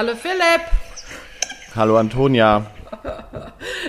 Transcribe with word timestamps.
Hallo 0.00 0.14
Philipp. 0.14 0.62
Hallo 1.76 1.98
Antonia. 1.98 2.64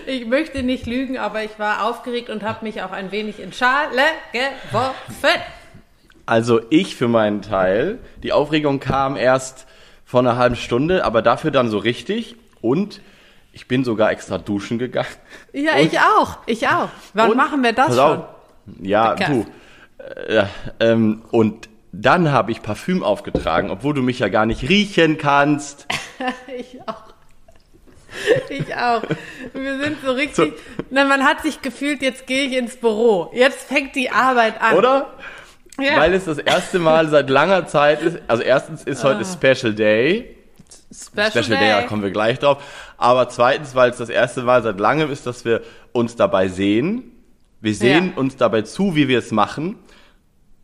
Ich 0.06 0.26
möchte 0.26 0.62
nicht 0.62 0.86
lügen, 0.86 1.18
aber 1.18 1.42
ich 1.46 1.58
war 1.58 1.86
aufgeregt 1.86 2.30
und 2.30 2.44
habe 2.44 2.66
mich 2.66 2.82
auch 2.82 2.92
ein 2.92 3.14
wenig 3.14 3.40
in 3.40 3.54
Schale 3.54 4.02
geworfen. 4.34 5.40
Also 6.26 6.60
ich 6.70 6.98
für 6.98 7.08
meinen 7.08 7.42
Teil, 7.42 8.00
die 8.24 8.34
Aufregung 8.34 8.82
kam 8.82 9.16
erst 9.16 9.68
vor 10.04 10.20
einer 10.20 10.36
halben 10.36 10.58
Stunde, 10.58 11.06
aber 11.06 11.22
dafür 11.22 11.50
dann 11.52 11.70
so 11.70 11.78
richtig 11.78 12.36
und 12.60 13.00
ich 13.54 13.70
bin 13.70 13.86
sogar 13.86 14.12
extra 14.12 14.38
duschen 14.38 14.80
gegangen. 14.80 15.08
Ja, 15.54 15.76
und, 15.78 15.86
ich 15.86 15.98
auch. 15.98 16.40
Ich 16.46 16.68
auch. 16.68 16.90
Wann 17.14 17.32
und- 17.32 17.38
machen 17.38 17.64
wir 17.64 17.72
das 17.72 17.88
pass 17.88 17.96
schon? 17.96 18.18
auf. 18.18 18.26
Ja, 18.82 19.14
Bekannt. 19.14 19.48
du. 19.98 20.04
Äh, 20.28 20.46
ähm, 20.82 21.22
und 21.32 21.70
dann 21.94 22.32
habe 22.32 22.52
ich 22.52 22.62
Parfüm 22.62 23.04
aufgetragen, 23.04 23.70
obwohl 23.70 23.94
du 23.94 24.02
mich 24.02 24.20
ja 24.20 24.30
gar 24.30 24.46
nicht 24.46 24.68
riechen 24.70 25.18
kannst. 25.18 25.88
Ich 26.58 26.80
auch. 26.86 27.14
Ich 28.50 28.76
auch. 28.76 29.04
Wir 29.54 29.80
sind 29.80 29.98
so 30.04 30.12
richtig. 30.12 30.54
Na, 30.90 31.06
man 31.06 31.24
hat 31.24 31.42
sich 31.44 31.62
gefühlt, 31.62 32.02
jetzt 32.02 32.28
gehe 32.28 32.46
ich 32.48 32.58
ins 32.58 32.76
Büro. 32.76 33.32
Jetzt 33.34 33.68
fängt 33.68 33.96
die 33.96 34.10
Arbeit 34.12 34.62
an. 34.62 34.76
Oder? 34.76 35.14
Ja. 35.80 35.98
Weil 35.98 36.14
es 36.14 36.26
das 36.26 36.38
erste 36.38 36.80
Mal 36.80 37.08
seit 37.08 37.30
langer 37.30 37.68
Zeit 37.68 38.02
ist. 38.02 38.20
Also 38.28 38.44
erstens 38.44 38.84
ist 38.84 39.04
heute 39.04 39.24
Special 39.26 39.74
Day. 39.74 40.36
Special, 40.94 41.32
Special 41.44 41.58
Day, 41.58 41.70
da 41.70 41.84
kommen 41.84 42.04
wir 42.04 42.12
gleich 42.12 42.38
drauf. 42.40 42.62
Aber 42.98 43.30
zweitens, 43.30 43.76
weil 43.76 43.92
es 43.92 43.98
das 43.98 44.10
erste 44.10 44.42
Mal 44.42 44.62
seit 44.62 44.80
langem 44.80 45.10
ist, 45.10 45.26
dass 45.26 45.46
wir 45.46 45.62
uns 45.94 46.18
dabei 46.18 46.50
sehen. 46.50 47.04
Wir 47.62 47.74
sehen 47.74 48.12
Ja. 48.14 48.20
uns 48.20 48.36
dabei 48.36 48.64
zu, 48.64 48.96
wie 48.96 49.08
wir 49.08 49.20
es 49.20 49.32
machen. 49.32 49.80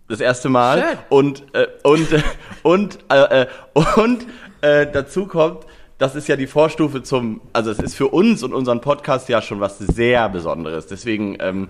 Das 0.09 0.19
erste 0.19 0.49
Mal. 0.49 0.81
Schön. 0.81 0.97
Und, 1.09 1.43
äh, 1.55 1.67
und, 1.83 2.11
äh, 2.11 2.21
und, 2.63 2.99
äh, 3.09 3.41
äh, 3.43 3.47
und 3.95 4.25
äh, 4.61 4.87
dazu 4.91 5.27
kommt, 5.27 5.65
das 5.97 6.15
ist 6.15 6.27
ja 6.27 6.35
die 6.35 6.47
Vorstufe 6.47 7.01
zum, 7.03 7.41
also 7.53 7.71
es 7.71 7.79
ist 7.79 7.95
für 7.95 8.07
uns 8.07 8.43
und 8.43 8.53
unseren 8.53 8.81
Podcast 8.81 9.29
ja 9.29 9.41
schon 9.41 9.59
was 9.59 9.79
sehr 9.79 10.29
Besonderes. 10.29 10.87
Deswegen, 10.87 11.37
ähm, 11.39 11.69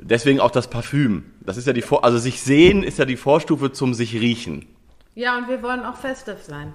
deswegen 0.00 0.40
auch 0.40 0.50
das 0.50 0.68
Parfüm. 0.68 1.24
Das 1.40 1.56
ist 1.56 1.66
ja 1.66 1.72
die 1.72 1.82
Vor, 1.82 2.04
also 2.04 2.18
sich 2.18 2.42
sehen 2.42 2.82
ist 2.82 2.98
ja 2.98 3.04
die 3.06 3.16
Vorstufe 3.16 3.72
zum 3.72 3.94
sich 3.94 4.14
riechen. 4.14 4.66
Ja, 5.14 5.38
und 5.38 5.48
wir 5.48 5.62
wollen 5.62 5.84
auch 5.84 5.96
festive 5.96 6.36
sein. 6.46 6.74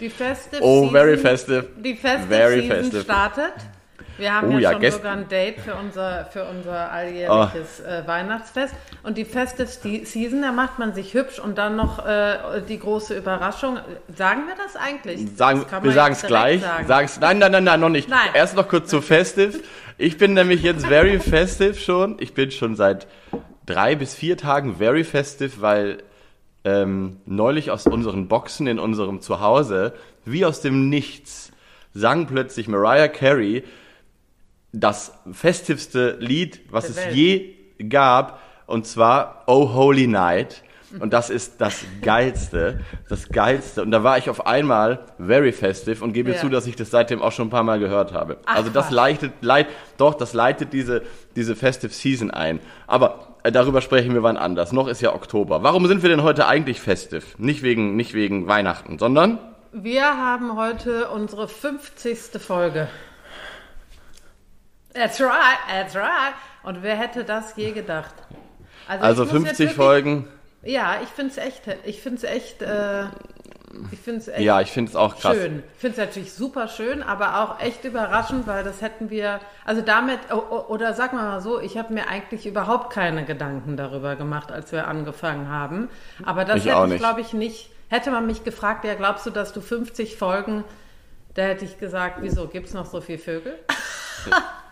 Die 0.00 0.10
Festive 0.10 0.60
Oh, 0.62 0.80
Season, 0.80 0.90
very 0.92 1.16
festive. 1.16 1.66
Die 1.82 1.94
Festive 1.94 2.28
Very 2.28 2.60
Season 2.62 2.76
festive. 2.76 3.02
startet. 3.02 3.52
Wir 4.18 4.34
haben 4.34 4.54
Oh 4.54 4.58
ja, 4.58 4.72
schon 4.72 4.90
sogar 4.90 5.12
ein 5.12 5.28
Date 5.28 5.60
für 5.60 5.74
unser, 5.74 6.26
für 6.26 6.44
unser 6.44 6.90
alljährliches 6.90 7.80
äh, 7.80 8.02
Weihnachtsfest. 8.06 8.74
Und 9.02 9.18
die 9.18 9.24
Festive 9.24 9.66
Se- 9.66 10.04
Season, 10.06 10.42
da 10.42 10.52
macht 10.52 10.78
man 10.78 10.94
sich 10.94 11.12
hübsch 11.14 11.38
und 11.38 11.58
dann 11.58 11.76
noch 11.76 12.04
äh, 12.06 12.62
die 12.68 12.78
große 12.78 13.16
Überraschung. 13.16 13.78
Sagen 14.16 14.42
wir 14.46 14.54
das 14.56 14.76
eigentlich? 14.76 15.36
Sagen, 15.36 15.64
das 15.70 15.82
wir 15.82 15.92
sagen 15.92 16.12
es 16.14 16.22
gleich. 16.22 16.62
nein, 16.88 17.08
nein, 17.38 17.52
nein, 17.52 17.64
nein, 17.64 17.80
noch 17.80 17.88
nicht. 17.88 18.08
Nein. 18.08 18.30
Erst 18.34 18.56
noch 18.56 18.68
kurz 18.68 18.88
zu 18.88 19.00
Festive. 19.02 19.60
Ich 19.98 20.18
bin 20.18 20.34
nämlich 20.34 20.62
jetzt 20.62 20.86
very 20.86 21.18
festive 21.20 21.74
schon. 21.74 22.16
Ich 22.20 22.34
bin 22.34 22.50
schon 22.50 22.76
seit 22.76 23.06
drei 23.66 23.94
bis 23.96 24.14
vier 24.14 24.36
Tagen 24.36 24.76
very 24.76 25.04
festive, 25.04 25.60
weil 25.60 25.98
ähm, 26.64 27.18
neulich 27.26 27.70
aus 27.70 27.86
unseren 27.86 28.28
Boxen 28.28 28.66
in 28.66 28.78
unserem 28.78 29.20
Zuhause, 29.20 29.92
wie 30.24 30.44
aus 30.44 30.60
dem 30.60 30.88
Nichts, 30.88 31.52
sang 31.94 32.26
plötzlich 32.26 32.68
Mariah 32.68 33.08
Carey 33.08 33.64
das 34.80 35.12
festivste 35.32 36.16
Lied, 36.20 36.60
was 36.70 36.88
es 36.88 36.98
je 37.14 37.54
gab, 37.88 38.40
und 38.66 38.86
zwar 38.86 39.44
Oh 39.46 39.72
Holy 39.74 40.06
Night. 40.06 40.62
Und 41.00 41.12
das 41.12 41.30
ist 41.30 41.60
das 41.60 41.84
Geilste, 42.00 42.80
das 43.08 43.28
Geilste. 43.28 43.82
Und 43.82 43.90
da 43.90 44.04
war 44.04 44.18
ich 44.18 44.30
auf 44.30 44.46
einmal 44.46 45.00
very 45.18 45.52
festive 45.52 46.02
und 46.02 46.12
gebe 46.12 46.30
Ja. 46.32 46.36
zu, 46.38 46.48
dass 46.48 46.66
ich 46.66 46.76
das 46.76 46.90
seitdem 46.90 47.20
auch 47.20 47.32
schon 47.32 47.48
ein 47.48 47.50
paar 47.50 47.64
Mal 47.64 47.78
gehört 47.80 48.12
habe. 48.12 48.38
Ach, 48.46 48.56
also 48.56 48.70
das 48.70 48.90
leitet, 48.90 49.32
leit, 49.40 49.66
doch, 49.98 50.14
das 50.14 50.32
leitet 50.32 50.72
diese, 50.72 51.02
diese 51.34 51.56
festive 51.56 51.92
Season 51.92 52.30
ein. 52.30 52.60
Aber 52.86 53.36
äh, 53.42 53.50
darüber 53.52 53.80
sprechen 53.82 54.14
wir 54.14 54.22
wann 54.22 54.36
anders. 54.36 54.72
Noch 54.72 54.86
ist 54.86 55.00
ja 55.02 55.14
Oktober. 55.14 55.62
Warum 55.62 55.86
sind 55.86 56.02
wir 56.02 56.08
denn 56.08 56.22
heute 56.22 56.46
eigentlich 56.46 56.80
festive? 56.80 57.26
Nicht 57.36 57.62
wegen, 57.62 57.96
nicht 57.96 58.14
wegen 58.14 58.46
Weihnachten, 58.46 58.98
sondern 58.98 59.38
Wir 59.72 60.04
haben 60.04 60.56
heute 60.56 61.08
unsere 61.08 61.48
50. 61.48 62.40
Folge. 62.40 62.88
That's 64.96 65.20
right, 65.20 65.58
that's 65.70 65.94
right. 65.94 66.34
Und 66.62 66.82
wer 66.82 66.96
hätte 66.96 67.24
das 67.24 67.54
je 67.56 67.72
gedacht? 67.72 68.14
also 68.88 69.22
jetzt 69.24 69.32
50 69.32 69.58
wirklich- 69.58 69.76
Folgen. 69.76 70.28
Ja, 70.62 70.96
ich 71.02 71.08
finde 71.10 71.30
es 71.32 71.38
echt, 71.38 71.62
ich 71.84 72.00
finde 72.00 72.16
es 72.18 72.24
echt, 72.24 72.62
äh, 72.62 73.04
ich 73.92 74.00
finde 74.00 74.20
es 74.20 74.28
echt 74.28 74.40
Ja, 74.40 74.60
ich 74.60 74.72
finde 74.72 74.90
es 74.90 74.96
auch 74.96 75.16
krass. 75.16 75.36
schön. 75.36 75.62
Ich 75.74 75.80
finde 75.80 76.00
es 76.00 76.06
natürlich 76.08 76.32
super 76.32 76.66
schön, 76.66 77.02
aber 77.02 77.40
auch 77.40 77.60
echt 77.60 77.84
überraschend, 77.84 78.46
weil 78.48 78.64
das 78.64 78.80
hätten 78.80 79.10
wir, 79.10 79.38
also 79.64 79.82
damit, 79.82 80.18
oder 80.32 80.94
sag 80.94 81.12
mal 81.12 81.22
mal 81.22 81.40
so, 81.40 81.60
ich 81.60 81.78
habe 81.78 81.92
mir 81.94 82.08
eigentlich 82.08 82.46
überhaupt 82.46 82.92
keine 82.92 83.24
Gedanken 83.24 83.76
darüber 83.76 84.16
gemacht, 84.16 84.50
als 84.50 84.72
wir 84.72 84.88
angefangen 84.88 85.48
haben. 85.50 85.88
Aber 86.24 86.44
das 86.44 86.56
Ich 86.64 86.66
hätte 86.66 86.94
ich, 86.94 86.98
glaube 86.98 87.20
ich, 87.20 87.32
nicht, 87.32 87.70
hätte 87.88 88.10
man 88.10 88.26
mich 88.26 88.42
gefragt, 88.42 88.84
ja, 88.84 88.94
glaubst 88.94 89.26
du, 89.26 89.30
dass 89.30 89.52
du 89.52 89.60
50 89.60 90.16
Folgen, 90.16 90.64
da 91.34 91.42
hätte 91.42 91.64
ich 91.64 91.78
gesagt, 91.78 92.16
wieso, 92.22 92.48
gibt 92.48 92.66
es 92.68 92.74
noch 92.74 92.86
so 92.86 93.00
viele 93.00 93.18
Vögel? 93.18 93.56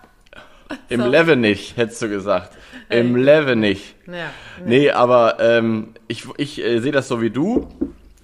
Im 0.89 1.01
So. 1.01 1.07
Level 1.09 1.37
nicht, 1.37 1.77
hättest 1.77 2.03
du 2.03 2.09
gesagt. 2.09 2.57
Im 2.89 3.17
Level 3.17 3.57
nicht. 3.57 3.95
Ja, 4.07 4.31
Nee, 4.65 4.91
aber 4.91 5.39
ähm, 5.41 5.95
ich, 6.09 6.27
ich 6.37 6.63
äh, 6.63 6.81
sehe 6.81 6.93
das 6.93 7.09
so 7.09 7.21
wie 7.21 7.31
du. 7.31 7.69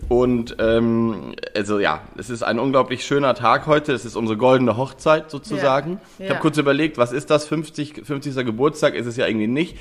Und 0.08 0.56
ähm, 0.58 1.34
also 1.54 1.78
ja, 1.78 2.00
es 2.16 2.30
ist 2.30 2.42
ein 2.42 2.58
unglaublich 2.58 3.04
schöner 3.04 3.34
Tag 3.34 3.66
heute. 3.66 3.92
Es 3.92 4.04
ist 4.04 4.16
unsere 4.16 4.36
goldene 4.36 4.76
Hochzeit 4.76 5.30
sozusagen. 5.30 5.92
Ja, 5.92 5.98
Ich 6.18 6.24
ja. 6.26 6.30
habe 6.30 6.40
kurz 6.40 6.58
überlegt, 6.58 6.98
was 6.98 7.12
ist 7.12 7.30
das? 7.30 7.46
50, 7.46 8.02
50. 8.04 8.34
Geburtstag 8.44 8.94
ist 8.94 9.06
es 9.06 9.16
ja 9.16 9.26
irgendwie 9.26 9.46
nicht. 9.46 9.76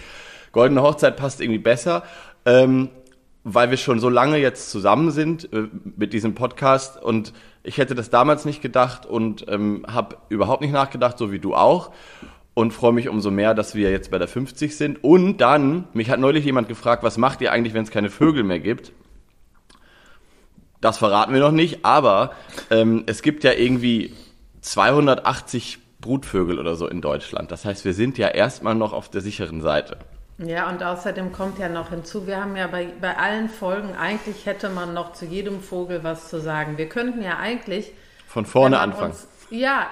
Goldene 0.51 0.81
Hochzeit 0.81 1.15
passt 1.17 1.41
irgendwie 1.41 1.59
besser. 1.59 2.03
Ähm, 2.45 2.89
weil 3.43 3.69
wir 3.69 3.77
schon 3.77 3.99
so 3.99 4.09
lange 4.09 4.37
jetzt 4.37 4.69
zusammen 4.69 5.11
sind 5.11 5.51
äh, 5.53 5.67
mit 5.97 6.13
diesem 6.13 6.35
Podcast 6.35 7.01
und 7.01 7.33
ich 7.63 7.77
hätte 7.77 7.95
das 7.95 8.09
damals 8.09 8.45
nicht 8.45 8.61
gedacht 8.61 9.05
und 9.05 9.45
ähm, 9.49 9.85
habe 9.91 10.17
überhaupt 10.29 10.61
nicht 10.61 10.73
nachgedacht, 10.73 11.17
so 11.17 11.31
wie 11.31 11.39
du 11.39 11.55
auch 11.55 11.91
und 12.59 12.71
freue 12.71 12.91
mich 12.91 13.07
umso 13.07 13.31
mehr, 13.31 13.53
dass 13.53 13.73
wir 13.73 13.89
jetzt 13.89 14.11
bei 14.11 14.17
der 14.17 14.27
50 14.27 14.75
sind 14.75 15.01
und 15.01 15.37
dann, 15.37 15.87
mich 15.93 16.09
hat 16.09 16.19
neulich 16.19 16.43
jemand 16.43 16.67
gefragt, 16.67 17.03
was 17.03 17.17
macht 17.17 17.39
ihr 17.39 17.53
eigentlich, 17.53 17.73
wenn 17.73 17.83
es 17.83 17.89
keine 17.89 18.09
Vögel 18.09 18.43
mehr 18.43 18.59
gibt? 18.59 18.91
Das 20.81 20.97
verraten 20.97 21.33
wir 21.33 21.39
noch 21.39 21.53
nicht, 21.53 21.85
aber 21.85 22.31
ähm, 22.69 23.03
es 23.05 23.21
gibt 23.21 23.45
ja 23.45 23.53
irgendwie 23.53 24.13
280 24.59 25.79
Brutvögel 26.01 26.59
oder 26.59 26.75
so 26.75 26.85
in 26.85 26.99
Deutschland. 26.99 27.49
Das 27.49 27.63
heißt, 27.63 27.85
wir 27.85 27.93
sind 27.93 28.17
ja 28.17 28.27
erstmal 28.27 28.75
noch 28.75 28.91
auf 28.91 29.07
der 29.09 29.21
sicheren 29.21 29.61
Seite. 29.61 29.97
Ja, 30.37 30.69
und 30.69 30.83
außerdem 30.83 31.31
kommt 31.31 31.59
ja 31.59 31.69
noch 31.69 31.91
hinzu, 31.91 32.27
wir 32.27 32.41
haben 32.41 32.57
ja 32.57 32.67
bei, 32.67 32.89
bei 32.99 33.15
allen 33.17 33.47
Folgen, 33.47 33.95
eigentlich 33.95 34.45
hätte 34.45 34.67
man 34.67 34.93
noch 34.93 35.13
zu 35.13 35.25
jedem 35.25 35.61
Vogel 35.61 36.03
was 36.03 36.29
zu 36.29 36.41
sagen. 36.41 36.77
Wir 36.77 36.89
könnten 36.89 37.21
ja 37.21 37.37
eigentlich. 37.37 37.93
Von 38.27 38.45
vorne 38.45 38.79
anfangen. 38.79 39.11
Uns, 39.11 39.27
ja, 39.49 39.87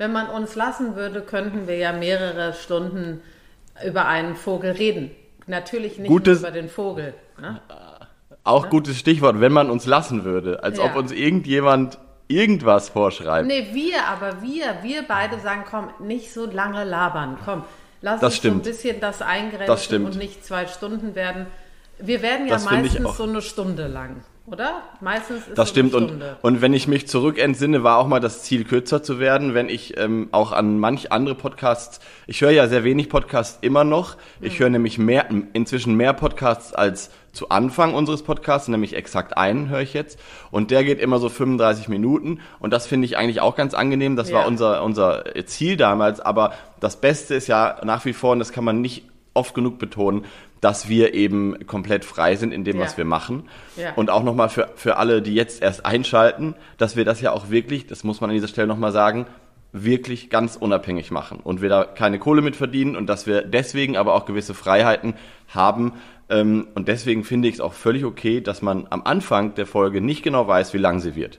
wenn 0.00 0.12
man 0.12 0.28
uns 0.30 0.54
lassen 0.54 0.96
würde, 0.96 1.20
könnten 1.20 1.68
wir 1.68 1.76
ja 1.76 1.92
mehrere 1.92 2.54
Stunden 2.54 3.20
über 3.86 4.06
einen 4.06 4.34
Vogel 4.34 4.70
reden. 4.72 5.10
Natürlich 5.46 5.98
nicht 5.98 6.08
Gutes- 6.08 6.38
über 6.40 6.50
den 6.52 6.70
Vogel. 6.70 7.12
Ne? 7.38 7.60
Auch 8.42 8.70
gutes 8.70 8.98
Stichwort, 8.98 9.40
wenn 9.42 9.52
man 9.52 9.68
uns 9.68 9.84
lassen 9.84 10.24
würde. 10.24 10.62
Als 10.64 10.78
Ja. 10.78 10.84
ob 10.86 10.96
uns 10.96 11.12
irgendjemand 11.12 11.98
irgendwas 12.28 12.88
vorschreibt. 12.88 13.46
Nee, 13.46 13.68
wir, 13.74 14.06
aber 14.06 14.40
wir, 14.40 14.78
wir 14.82 15.02
beide 15.06 15.38
sagen, 15.38 15.64
komm, 15.70 15.90
nicht 15.98 16.32
so 16.32 16.46
lange 16.46 16.84
labern, 16.84 17.36
komm. 17.44 17.64
Lass 18.00 18.20
Das 18.22 18.30
uns 18.32 18.36
stimmt. 18.38 18.64
so 18.64 18.70
ein 18.70 18.72
bisschen 18.72 19.00
das 19.00 19.20
eingrenzen 19.20 19.66
Das 19.66 19.86
und 19.92 20.16
nicht 20.16 20.46
zwei 20.46 20.66
Stunden 20.66 21.14
werden. 21.14 21.44
Wir 21.98 22.22
werden 22.22 22.46
ja 22.46 22.54
Das 22.54 22.64
meistens 22.64 23.18
so 23.18 23.24
eine 23.24 23.42
Stunde 23.42 23.86
lang, 23.86 24.24
oder? 24.52 24.82
Meistens 25.00 25.46
ist 25.48 25.58
Das 25.58 25.68
so 25.68 25.72
stimmt. 25.74 25.94
eine 25.94 26.02
Und, 26.04 26.08
Stunde. 26.10 26.36
und 26.42 26.60
wenn 26.60 26.72
ich 26.72 26.88
mich 26.88 27.06
zurück 27.08 27.38
entsinne, 27.38 27.82
war 27.82 27.98
auch 27.98 28.06
mal 28.06 28.20
das 28.20 28.42
Ziel, 28.42 28.64
kürzer 28.64 29.02
zu 29.02 29.18
werden. 29.20 29.54
Wenn 29.54 29.68
ich 29.68 29.96
ähm, 29.98 30.28
auch 30.32 30.52
an 30.52 30.78
manch 30.78 31.12
andere 31.12 31.34
Podcasts, 31.34 32.00
ich 32.26 32.40
höre 32.40 32.50
ja 32.50 32.68
sehr 32.68 32.84
wenig 32.84 33.08
Podcasts 33.08 33.58
immer 33.62 33.84
noch. 33.84 34.16
Ich 34.40 34.58
höre 34.58 34.70
nämlich 34.70 34.98
mehr, 34.98 35.26
inzwischen 35.52 35.94
mehr 35.94 36.12
Podcasts 36.12 36.72
als 36.72 37.10
zu 37.32 37.48
Anfang 37.50 37.94
unseres 37.94 38.24
Podcasts, 38.24 38.66
nämlich 38.66 38.96
exakt 38.96 39.36
einen 39.36 39.68
höre 39.68 39.82
ich 39.82 39.94
jetzt. 39.94 40.18
Und 40.50 40.72
der 40.72 40.82
geht 40.82 40.98
immer 41.00 41.18
so 41.20 41.28
35 41.28 41.88
Minuten. 41.88 42.40
Und 42.58 42.72
das 42.72 42.88
finde 42.88 43.04
ich 43.04 43.16
eigentlich 43.16 43.40
auch 43.40 43.54
ganz 43.54 43.72
angenehm. 43.72 44.16
Das 44.16 44.30
Ja. 44.30 44.38
war 44.38 44.46
unser, 44.48 44.82
unser 44.82 45.24
Ziel 45.46 45.76
damals. 45.76 46.18
Aber 46.20 46.52
das 46.80 47.00
Beste 47.00 47.36
ist 47.36 47.46
ja 47.46 47.76
nach 47.84 48.04
wie 48.04 48.12
vor, 48.14 48.32
und 48.32 48.40
das 48.40 48.50
kann 48.50 48.64
man 48.64 48.80
nicht 48.80 49.04
oft 49.32 49.54
genug 49.54 49.78
betonen, 49.78 50.24
dass 50.60 50.88
wir 50.88 51.14
eben 51.14 51.66
komplett 51.66 52.04
frei 52.04 52.36
sind 52.36 52.52
in 52.52 52.64
dem, 52.64 52.76
Ja. 52.76 52.84
was 52.84 52.96
wir 52.98 53.04
machen. 53.04 53.48
Ja. 53.76 53.94
Und 53.96 54.10
auch 54.10 54.22
nochmal 54.22 54.48
für, 54.48 54.70
für 54.76 54.96
alle, 54.96 55.22
die 55.22 55.34
jetzt 55.34 55.62
erst 55.62 55.86
einschalten, 55.86 56.54
dass 56.78 56.96
wir 56.96 57.04
das 57.04 57.20
ja 57.20 57.32
auch 57.32 57.50
wirklich, 57.50 57.86
das 57.86 58.04
muss 58.04 58.20
man 58.20 58.30
an 58.30 58.34
dieser 58.34 58.48
Stelle 58.48 58.66
nochmal 58.68 58.92
sagen, 58.92 59.26
wirklich 59.72 60.30
ganz 60.30 60.56
unabhängig 60.56 61.10
machen 61.10 61.38
und 61.42 61.62
wir 61.62 61.68
da 61.68 61.84
keine 61.84 62.18
Kohle 62.18 62.42
mit 62.42 62.56
verdienen 62.56 62.96
und 62.96 63.06
dass 63.06 63.26
wir 63.26 63.42
deswegen 63.42 63.96
aber 63.96 64.14
auch 64.14 64.24
gewisse 64.26 64.52
Freiheiten 64.52 65.14
haben. 65.48 65.92
Ähm, 66.28 66.66
und 66.74 66.88
deswegen 66.88 67.22
finde 67.24 67.48
ich 67.48 67.54
es 67.54 67.60
auch 67.60 67.72
völlig 67.72 68.04
okay, 68.04 68.40
dass 68.40 68.62
man 68.62 68.86
am 68.90 69.02
Anfang 69.04 69.54
der 69.54 69.66
Folge 69.66 70.00
nicht 70.00 70.22
genau 70.22 70.46
weiß, 70.48 70.74
wie 70.74 70.78
lang 70.78 70.98
sie 71.00 71.14
wird. 71.14 71.38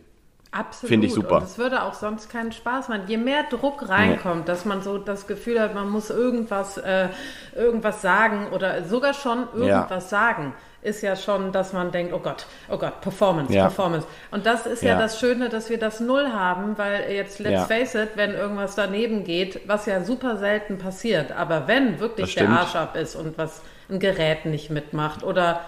Absolut. 0.51 0.89
Finde 0.89 1.07
ich 1.07 1.13
super. 1.13 1.37
Und 1.37 1.43
es 1.43 1.57
würde 1.57 1.83
auch 1.83 1.93
sonst 1.93 2.29
keinen 2.29 2.51
Spaß 2.51 2.89
machen. 2.89 3.03
Je 3.07 3.15
mehr 3.17 3.43
Druck 3.49 3.87
reinkommt, 3.87 4.49
dass 4.49 4.65
man 4.65 4.81
so 4.81 4.97
das 4.97 5.25
Gefühl 5.25 5.61
hat, 5.61 5.73
man 5.73 5.89
muss 5.89 6.09
irgendwas, 6.09 6.77
äh, 6.77 7.07
irgendwas 7.55 8.01
sagen 8.01 8.47
oder 8.51 8.83
sogar 8.83 9.13
schon 9.13 9.47
irgendwas 9.53 10.11
Ja. 10.11 10.19
sagen, 10.19 10.53
ist 10.81 11.03
ja 11.03 11.15
schon, 11.15 11.51
dass 11.53 11.71
man 11.73 11.91
denkt, 11.91 12.11
oh 12.11 12.19
Gott, 12.19 12.47
oh 12.69 12.77
Gott, 12.77 12.99
Performance, 13.01 13.53
Ja. 13.53 13.63
Performance. 13.63 14.05
Und 14.31 14.45
das 14.45 14.65
ist 14.65 14.83
ja. 14.83 14.93
Ja. 14.93 14.99
das 14.99 15.19
Schöne, 15.19 15.47
dass 15.47 15.69
wir 15.69 15.77
das 15.79 15.99
Null 16.01 16.33
haben, 16.33 16.77
weil 16.77 17.09
jetzt, 17.13 17.39
let's 17.39 17.67
face 17.67 17.95
it, 17.95 18.09
wenn 18.15 18.33
irgendwas 18.33 18.75
daneben 18.75 19.23
geht, 19.23 19.61
was 19.67 19.85
ja 19.85 20.03
super 20.03 20.35
selten 20.37 20.79
passiert, 20.79 21.31
aber 21.31 21.67
wenn 21.67 21.99
wirklich 22.01 22.35
der. 22.35 22.49
Arsch 22.49 22.75
ab 22.75 22.97
ist 22.97 23.15
und 23.15 23.37
was 23.37 23.61
ein 23.89 23.99
Gerät 23.99 24.45
nicht 24.45 24.69
mitmacht 24.69 25.23
oder 25.23 25.61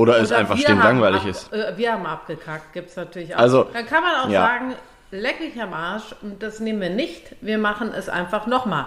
Oder 0.00 0.18
es 0.18 0.32
einfach 0.32 0.56
stinklangweilig 0.56 1.26
ist. 1.26 1.52
Äh, 1.52 1.74
wir 1.76 1.92
haben 1.92 2.06
abgekackt, 2.06 2.72
gibt 2.72 2.90
es 2.90 2.96
natürlich 2.96 3.34
auch. 3.34 3.38
Also, 3.40 3.66
Dann 3.72 3.86
kann 3.86 4.02
man 4.02 4.14
auch 4.22 4.30
ja. 4.30 4.40
sagen, 4.42 4.74
leck 5.10 5.40
mich 5.40 5.60
am 5.60 5.74
Arsch 5.74 6.14
und 6.22 6.42
das 6.42 6.60
nehmen 6.60 6.80
wir 6.80 6.90
nicht. 6.90 7.36
Wir 7.40 7.58
machen 7.58 7.92
es 7.94 8.08
einfach 8.08 8.46
nochmal. 8.46 8.86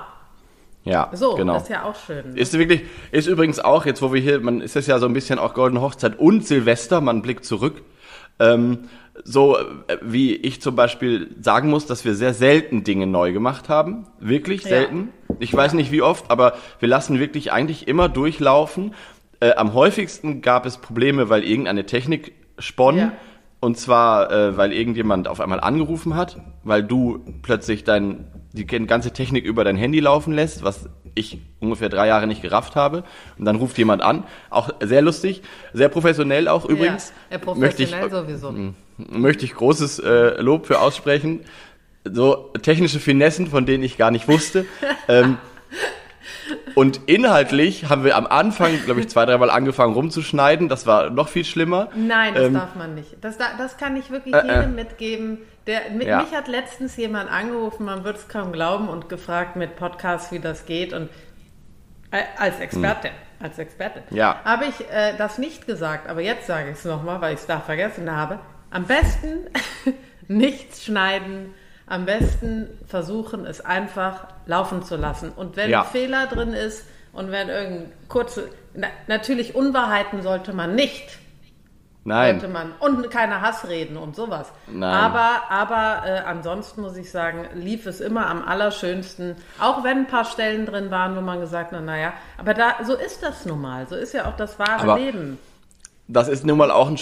Ja, 0.86 1.10
So, 1.14 1.36
genau. 1.36 1.54
das 1.54 1.64
ist 1.64 1.70
ja 1.70 1.84
auch 1.84 1.96
schön. 1.96 2.36
Ist 2.36 2.58
wirklich, 2.58 2.82
ist 3.12 3.28
übrigens 3.28 3.60
auch, 3.60 3.86
jetzt 3.86 4.02
wo 4.02 4.12
wir 4.12 4.20
hier, 4.20 4.42
man 4.42 4.60
ist 4.60 4.76
es 4.76 4.88
ja 4.88 5.00
so 5.00 5.06
ein 5.06 5.14
bisschen 5.14 5.40
auch 5.40 5.54
Goldene 5.54 5.82
Hochzeit 5.82 6.20
und 6.20 6.46
Silvester, 6.46 7.00
man 7.00 7.22
blickt 7.22 7.46
zurück. 7.46 7.82
Ähm, 8.40 8.90
so 9.24 9.58
äh, 9.58 9.98
wie 10.02 10.36
ich 10.36 10.62
zum 10.62 10.76
Beispiel 10.76 11.30
sagen 11.40 11.70
muss, 11.70 11.86
dass 11.86 12.04
wir 12.04 12.16
sehr 12.16 12.34
selten 12.34 12.84
Dinge 12.84 13.08
neu 13.08 13.32
gemacht 13.32 13.70
haben. 13.70 14.08
Wirklich 14.20 14.64
Ja. 14.64 14.70
selten. 14.70 15.10
Ich 15.40 15.54
weiß 15.54 15.74
nicht 15.74 15.92
wie 15.92 16.02
oft, 16.02 16.30
aber 16.30 16.54
wir 16.80 16.90
lassen 16.90 17.20
wirklich 17.20 17.52
eigentlich 17.52 17.88
immer 17.88 18.10
durchlaufen. 18.10 18.94
Äh, 19.44 19.56
am 19.56 19.74
häufigsten 19.74 20.42
gab 20.42 20.66
es 20.66 20.78
Probleme, 20.78 21.28
weil 21.28 21.44
irgendeine 21.44 21.86
Technik 21.86 22.32
sponn. 22.60 22.98
Ja. 22.98 23.12
Und 23.60 23.78
zwar, 23.78 24.32
äh, 24.32 24.56
weil 24.56 24.72
irgendjemand 24.72 25.28
auf 25.28 25.42
einmal 25.42 25.60
angerufen 25.60 26.16
hat, 26.16 26.40
weil 26.64 26.82
du 26.82 27.20
plötzlich 27.42 27.84
dein, 27.84 28.26
die 28.54 28.66
ganze 28.66 29.12
Technik 29.12 29.44
über 29.44 29.66
dein 29.66 29.76
Handy 29.76 30.00
laufen 30.00 30.34
lässt, 30.34 30.64
was 30.64 30.88
ich 31.16 31.40
ungefähr 31.60 31.90
drei 31.90 32.08
Jahre 32.08 32.26
nicht 32.26 32.42
gerafft 32.42 32.78
habe. 32.78 33.04
Und 33.38 33.44
dann 33.44 33.58
ruft 33.58 33.78
jemand 33.78 34.02
an. 34.02 34.24
Auch 34.50 34.70
sehr 34.82 35.02
lustig, 35.02 35.42
sehr 35.74 35.90
professionell 35.90 36.48
auch 36.48 36.64
übrigens. 36.64 37.12
Ja, 37.30 37.38
ja 37.38 37.56
möchte 37.56 37.84
ich, 37.84 37.92
professionell 37.92 38.40
sowieso. 38.40 38.74
möchte 38.98 39.44
ich 39.44 39.56
großes 39.56 40.00
äh, 40.00 40.42
Lob 40.42 40.68
für 40.68 40.80
aussprechen. 40.80 41.42
So 42.06 42.52
technische 42.62 43.00
Finessen, 43.02 43.48
von 43.48 43.66
denen 43.66 43.84
ich 43.84 43.98
gar 43.98 44.12
nicht 44.12 44.30
wusste. 44.30 44.66
ähm, 45.10 45.38
und 46.76 47.02
inhaltlich 47.08 47.90
haben 47.90 48.04
wir 48.04 48.16
am 48.18 48.28
Anfang, 48.28 48.72
glaube 48.86 49.00
ich, 49.02 49.10
zwei, 49.10 49.26
dreimal 49.26 49.50
angefangen 49.50 49.94
rumzuschneiden. 49.94 50.70
Das 50.70 50.86
war 50.88 51.10
noch 51.10 51.28
viel 51.30 51.46
schlimmer. 51.46 51.90
Nein, 51.96 52.34
das 52.34 52.44
Ähm, 52.46 52.54
darf 52.54 52.76
man 52.76 52.96
nicht. 52.96 53.16
Das, 53.22 53.38
da- 53.38 53.56
das 53.58 53.78
kann 53.78 53.96
ich 53.98 54.10
wirklich 54.12 54.34
Äh, 54.36 54.40
äh. 54.40 54.56
jedem 54.60 54.76
mitgeben. 54.76 55.38
Der, 55.68 55.82
mit, 55.92 56.08
Ja. 56.08 56.22
Mich 56.24 56.32
hat 56.36 56.48
letztens 56.48 56.98
jemand 56.98 57.32
angerufen, 57.32 57.86
man 57.86 58.04
wird 58.04 58.18
es 58.18 58.28
kaum 58.28 58.52
glauben, 58.52 58.90
und 58.90 59.08
gefragt 59.10 59.56
mit 59.56 59.76
Podcast, 59.76 60.32
wie 60.32 60.40
das 60.40 60.66
geht. 60.66 60.92
Und 60.94 61.10
äh, 62.12 62.22
als 62.38 62.60
Experte, 62.60 63.10
als 63.40 63.58
Experte. 63.58 64.02
Hm. 64.10 64.18
Ja. 64.18 64.42
Habe 64.44 64.66
ich 64.66 64.80
äh, 64.92 65.14
das 65.18 65.38
nicht 65.38 65.66
gesagt, 65.68 66.10
aber 66.10 66.22
jetzt 66.22 66.48
sage 66.48 66.70
ich 66.72 66.78
es 66.78 66.86
nochmal, 66.86 67.22
weil 67.22 67.34
ich 67.34 67.40
es 67.40 67.46
da 67.48 67.60
vergessen 67.60 68.12
habe. 68.16 68.40
Am 68.72 68.86
besten 68.86 69.46
nichts 70.28 70.84
schneiden. 70.86 71.54
Am 71.86 72.06
besten 72.06 72.70
versuchen, 72.88 73.46
es 73.46 73.62
einfach 73.62 74.28
laufen 74.46 74.84
zu 74.84 74.96
lassen. 74.96 75.32
Und 75.36 75.56
wenn 75.58 75.70
Ja. 75.70 75.82
ein 75.82 75.88
Fehler 75.88 76.28
drin 76.28 76.54
ist 76.54 76.86
und 77.12 77.32
wenn 77.32 77.50
irgendein 77.50 77.92
kurze, 78.08 78.50
na, 78.74 78.88
natürlich 79.08 79.54
Unwahrheiten 79.56 80.22
sollte 80.22 80.54
man 80.54 80.76
nicht 80.76 81.20
Nein. 82.06 82.40
sollte 82.40 82.52
man. 82.54 82.72
Und 82.80 83.10
keine 83.12 83.42
Hassreden 83.42 83.98
und 83.98 84.16
sowas. 84.16 84.52
Nein. 84.68 84.94
Aber, 84.94 85.42
aber 85.50 86.08
äh, 86.08 86.20
ansonsten 86.26 86.82
muss 86.82 86.96
ich 86.98 87.12
sagen, 87.12 87.48
lief 87.54 87.86
es 87.86 88.00
immer 88.02 88.28
am 88.28 88.46
allerschönsten. 88.48 89.36
Auch 89.60 89.84
wenn 89.84 90.00
ein 90.00 90.08
paar 90.08 90.26
Stellen 90.26 90.66
drin 90.66 90.90
waren, 90.92 91.16
wo 91.16 91.22
man 91.22 91.40
gesagt 91.42 91.72
hat, 91.74 91.84
naja, 91.84 92.14
aber 92.38 92.54
da, 92.54 92.76
so 92.84 92.96
ist 92.96 93.24
das 93.24 93.46
nun 93.46 93.62
mal. 93.62 93.88
So 93.88 93.96
ist 93.96 94.14
ja 94.14 94.26
auch 94.26 94.36
das 94.38 94.58
wahre 94.60 94.84
Aber- 94.84 95.00
Leben. 95.00 95.38
Das 96.08 96.28
ist 96.28 96.46
nun 96.46 96.58
mal 96.58 96.70
auch 96.70 96.90
ein, 96.90 96.98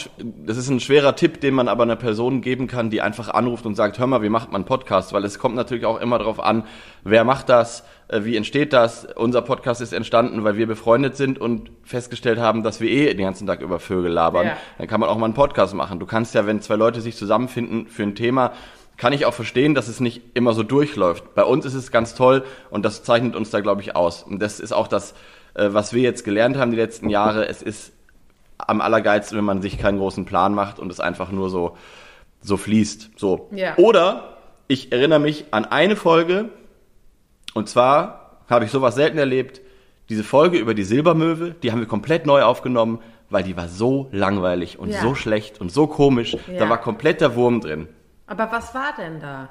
das 0.45 0.57
ist 0.57 0.69
ein 0.69 0.80
schwerer 0.80 1.15
Tipp, 1.15 1.42
den 1.42 1.56
man 1.56 1.68
aber 1.68 1.81
einer 1.83 1.95
Person 1.95 2.42
geben 2.42 2.68
kann, 2.68 2.92
die 2.92 3.01
einfach 3.01 3.30
anruft 3.30 3.65
und 3.65 3.74
sagt, 3.74 3.98
hör 3.98 4.06
mal, 4.06 4.21
wie 4.21 4.30
macht 4.30 4.51
man 4.51 4.62
einen 4.62 4.65
Podcast? 4.65 5.12
Weil 5.12 5.25
es 5.25 5.39
kommt 5.39 5.56
natürlich 5.56 5.86
auch 5.86 6.00
immer 6.00 6.19
darauf 6.19 6.39
an, 6.39 6.65
wer 7.03 7.24
macht 7.24 7.50
das, 7.50 7.83
äh, 8.09 8.24
wie 8.25 8.38
entsteht 8.38 8.74
das? 8.74 9.07
Unser 9.15 9.42
Podcast 9.42 9.81
ist 9.81 9.92
entstanden, 9.92 10.44
weil 10.44 10.56
wir 10.56 10.68
befreundet 10.68 11.15
sind 11.15 11.39
und 11.39 11.71
festgestellt 11.83 12.38
haben, 12.38 12.62
dass 12.62 12.80
wir 12.80 12.92
eh 12.92 13.12
den 13.15 13.25
ganzen 13.25 13.48
Tag 13.48 13.62
über 13.62 13.80
Vögel 13.80 14.12
labern. 14.12 14.45
Ja. 14.45 14.57
Dann 14.77 14.88
kann 14.88 15.00
man 15.00 15.09
auch 15.09 15.18
mal 15.18 15.25
einen 15.25 15.33
Podcast 15.33 15.74
machen. 15.74 16.00
Du 16.00 16.06
kannst 16.06 16.36
ja, 16.36 16.45
wenn 16.45 16.62
zwei 16.62 16.75
Leute 16.75 17.01
sich 17.01 17.18
zusammenfinden 17.18 17.88
für 17.88 18.04
ein 18.04 18.13
Thema, 18.13 18.51
kann 18.97 19.13
ich 19.13 19.25
auch 19.25 19.33
verstehen, 19.33 19.74
dass 19.74 19.88
es 19.88 20.00
nicht 20.00 20.21
immer 20.36 20.54
so 20.54 20.62
durchläuft. 20.62 21.33
Bei 21.33 21.44
uns 21.44 21.65
ist 21.65 21.74
es 21.74 21.89
ganz 21.89 22.13
toll 22.13 22.44
und 22.69 22.86
das 22.86 23.04
zeichnet 23.04 23.36
uns 23.36 23.50
da, 23.50 23.62
glaube 23.62 23.81
ich, 23.81 23.95
aus. 23.95 24.21
Und 24.21 24.39
das 24.44 24.59
ist 24.59 24.74
auch 24.74 24.88
das, 24.88 25.15
äh, 25.56 25.69
was 25.71 25.92
wir 25.92 26.04
jetzt 26.04 26.24
gelernt 26.24 26.56
haben 26.56 26.69
die 26.69 26.77
letzten 26.77 27.09
Jahre. 27.09 27.47
Es 27.47 27.63
ist 27.63 27.94
am 28.68 28.81
allergeilsten, 28.81 29.38
wenn 29.38 29.46
man 29.46 29.62
sich 29.62 29.78
keinen 29.78 29.98
großen 29.98 30.25
Plan 30.25 30.54
macht 30.54 30.80
und 30.80 30.92
es 30.92 31.00
einfach 31.00 31.31
nur 31.31 31.50
so, 31.50 31.78
so 32.42 32.58
fließt. 32.58 33.12
So. 33.18 33.50
Ja. 33.52 33.75
Oder 33.78 34.38
ich 34.68 34.92
erinnere 34.92 35.19
mich 35.19 35.46
an 35.52 35.66
eine 35.66 35.96
Folge, 35.96 36.50
und 37.54 37.68
zwar 37.69 38.38
habe 38.50 38.66
ich 38.66 38.72
sowas 38.72 38.96
selten 38.96 39.18
erlebt. 39.18 39.62
Diese 40.10 40.24
Folge 40.24 40.58
über 40.58 40.74
die 40.74 40.84
Silbermöwe, 40.84 41.52
die 41.63 41.72
haben 41.72 41.80
wir 41.80 41.88
komplett 41.88 42.25
neu 42.25 42.44
aufgenommen, 42.44 43.00
weil 43.30 43.44
die 43.44 43.56
war 43.56 43.68
so 43.69 44.10
langweilig 44.12 44.78
und 44.80 44.90
Ja. 44.90 45.00
so 45.02 45.16
schlecht 45.16 45.62
und 45.62 45.72
so 45.72 45.88
komisch. 45.88 46.34
Ja. 46.52 46.60
Da 46.60 46.69
war 46.69 46.78
komplett 46.80 47.22
der 47.22 47.36
Wurm 47.36 47.62
drin. 47.62 47.88
Aber 48.28 48.50
was 48.52 48.74
war 48.75 48.94
denn 48.98 49.19
da? 49.22 49.50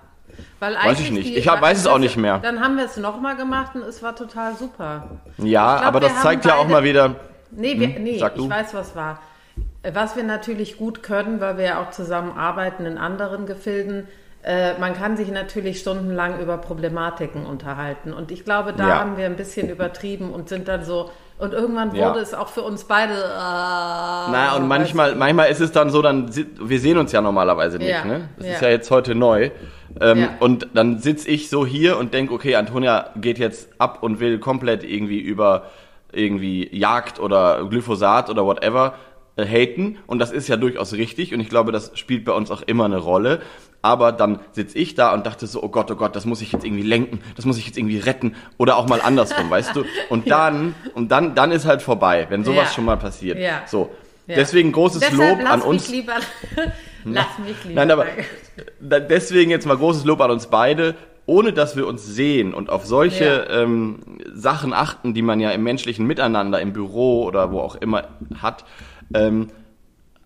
Weiß 0.61 1.01
ich 1.01 1.11
nicht. 1.11 1.29
Die, 1.31 1.35
Ich 1.37 1.49
hab- 1.49 1.61
weiß 1.61 1.79
es 1.79 1.87
auch 1.87 1.99
nicht 1.99 2.17
mehr. 2.17 2.39
Dann 2.39 2.61
haben 2.61 2.77
wir 2.77 2.85
es 2.85 2.97
nochmal 2.97 3.37
gemacht 3.37 3.75
und 3.75 3.83
es 3.83 4.03
war 4.03 4.15
total 4.15 4.55
super. 4.57 5.19
Ja, 5.39 5.77
glaub, 5.77 5.87
aber 5.87 6.01
das 6.01 6.21
zeigt 6.23 6.45
ja 6.45 6.57
auch 6.57 6.69
mal 6.69 6.85
wieder, 6.85 7.17
Nee, 7.53 7.79
wir, 7.81 7.95
Hm, 7.95 8.03
nee 8.03 8.11
ich 8.13 8.23
weiß, 8.23 8.75
was 8.75 8.95
war. 8.97 9.21
Was 9.93 10.17
wir 10.17 10.23
natürlich 10.25 10.77
gut 10.79 11.03
können, 11.03 11.41
weil 11.41 11.57
wir 11.59 11.65
ja 11.65 11.83
auch 11.83 11.91
zusammen 11.91 12.33
arbeiten 12.37 12.87
in 12.87 12.99
anderen 12.99 13.47
Gefilden, 13.47 14.07
äh, 14.43 14.79
man 14.79 14.95
kann 14.95 15.17
sich 15.19 15.31
natürlich 15.31 15.81
stundenlang 15.81 16.41
über 16.41 16.57
Problematiken 16.59 17.45
unterhalten. 17.45 18.13
Und 18.13 18.31
ich 18.31 18.45
glaube, 18.45 18.73
da 18.73 18.89
Ja. 18.89 18.99
haben 19.01 19.17
wir 19.19 19.27
ein 19.27 19.37
bisschen 19.37 19.69
übertrieben 19.69 20.31
und 20.33 20.49
sind 20.49 20.67
dann 20.69 20.85
so. 20.85 21.11
Und 21.39 21.53
irgendwann 21.55 21.95
Ja. 21.95 22.09
wurde 22.09 22.21
es 22.21 22.33
auch 22.35 22.49
für 22.49 22.63
uns 22.63 22.85
beide. 22.85 23.15
Äh, 23.15 23.17
naja, 24.31 24.57
und 24.57 24.69
manchmal, 24.69 25.15
manchmal 25.15 25.51
ist 25.51 25.61
es 25.61 25.73
dann 25.73 25.91
so, 25.91 26.01
dann 26.03 26.31
wir 26.61 26.81
sehen 26.81 26.99
uns 26.99 27.13
ja 27.13 27.21
normalerweise 27.21 27.79
nicht, 27.79 27.91
Ja, 27.91 28.05
ne? 28.05 28.29
Das 28.39 28.47
ja. 28.47 28.53
ist 28.55 28.63
ja 28.63 28.69
jetzt 28.69 28.91
heute 28.91 29.15
neu. 29.15 29.51
Ähm, 30.01 30.19
Ja. 30.21 30.29
Und 30.41 30.69
dann 30.75 30.99
sitz 31.01 31.27
ich 31.27 31.49
so 31.51 31.67
hier 31.67 31.99
und 31.99 32.15
denk, 32.15 32.31
okay, 32.31 32.57
Antonia 32.57 33.11
geht 33.17 33.39
jetzt 33.39 33.69
ab 33.79 34.03
und 34.03 34.21
will 34.21 34.39
komplett 34.39 34.85
irgendwie 34.85 35.19
über 35.21 35.65
irgendwie 36.13 36.69
Jagd 36.77 37.21
oder 37.21 37.65
Glyphosat 37.69 38.31
oder 38.31 38.45
whatever 38.45 38.95
äh, 39.37 39.45
haten. 39.47 39.99
Und 40.07 40.19
das 40.19 40.31
ist 40.33 40.49
ja 40.49 40.57
durchaus 40.57 40.93
richtig 40.93 41.35
und 41.35 41.41
ich 41.41 41.49
glaube, 41.49 41.73
das 41.73 41.93
spielt 41.95 42.25
bei 42.25 42.33
uns 42.33 42.51
auch 42.51 42.63
immer 42.63 42.85
eine 42.85 42.99
Rolle. 42.99 43.41
Aber 43.83 44.13
dann 44.13 44.41
sitz 44.53 44.75
ich 44.75 44.95
da 44.95 45.15
und 45.15 45.25
dachte 45.25 45.47
so, 45.47 45.63
oh 45.63 45.69
Gott, 45.71 45.91
oh 45.91 45.95
Gott, 45.97 46.15
das 46.15 46.27
muss 46.27 46.43
ich 46.43 46.53
jetzt 46.53 46.67
irgendwie 46.67 46.83
lenken, 46.83 47.21
das 47.37 47.47
muss 47.47 47.57
ich 47.57 47.67
jetzt 47.67 47.79
irgendwie 47.79 47.99
retten 47.99 48.35
oder 48.59 48.77
auch 48.77 48.87
mal 48.87 49.01
andersrum, 49.01 49.49
weißt 49.51 49.75
du? 49.75 49.85
Und 50.11 50.31
dann, 50.31 50.75
und 50.95 51.11
dann, 51.11 51.35
dann 51.35 51.51
ist 51.51 51.65
halt 51.65 51.81
vorbei, 51.81 52.27
wenn 52.29 52.45
sowas 52.45 52.69
Ja. 52.69 52.75
schon 52.75 52.85
mal 52.85 52.99
passiert. 52.99 53.39
Ja. 53.39 53.63
So. 53.67 53.91
Ja. 54.27 54.37
Deswegen 54.37 54.71
großes 54.71 55.01
Deshalb 55.01 55.39
Lob 55.41 55.51
an 55.51 55.63
uns. 55.63 55.89
Mich 55.89 55.97
lieber, 56.01 56.15
lass 57.05 57.39
mich 57.45 57.57
lieber. 57.65 57.75
Nein, 57.75 57.91
aber 57.91 58.07
deswegen 58.79 59.51
jetzt 59.51 59.67
mal 59.67 59.77
großes 59.77 60.05
Lob 60.05 60.21
an 60.21 60.31
uns 60.31 60.47
beide. 60.47 60.95
Ohne 61.31 61.53
dass 61.53 61.77
wir 61.77 61.87
uns 61.87 62.05
sehen 62.05 62.53
und 62.53 62.71
auf 62.71 62.85
solche 62.85 63.47
ähm, 63.51 64.01
Sachen 64.35 64.73
achten, 64.73 65.15
die 65.15 65.23
man 65.23 65.39
ja 65.39 65.53
im 65.53 65.63
menschlichen 65.63 66.05
Miteinander, 66.05 66.61
im 66.61 66.73
Büro 66.73 67.23
oder 67.23 67.53
wo 67.53 67.61
auch 67.61 67.77
immer 67.77 68.09
hat, 68.43 68.65
ähm, 69.15 69.47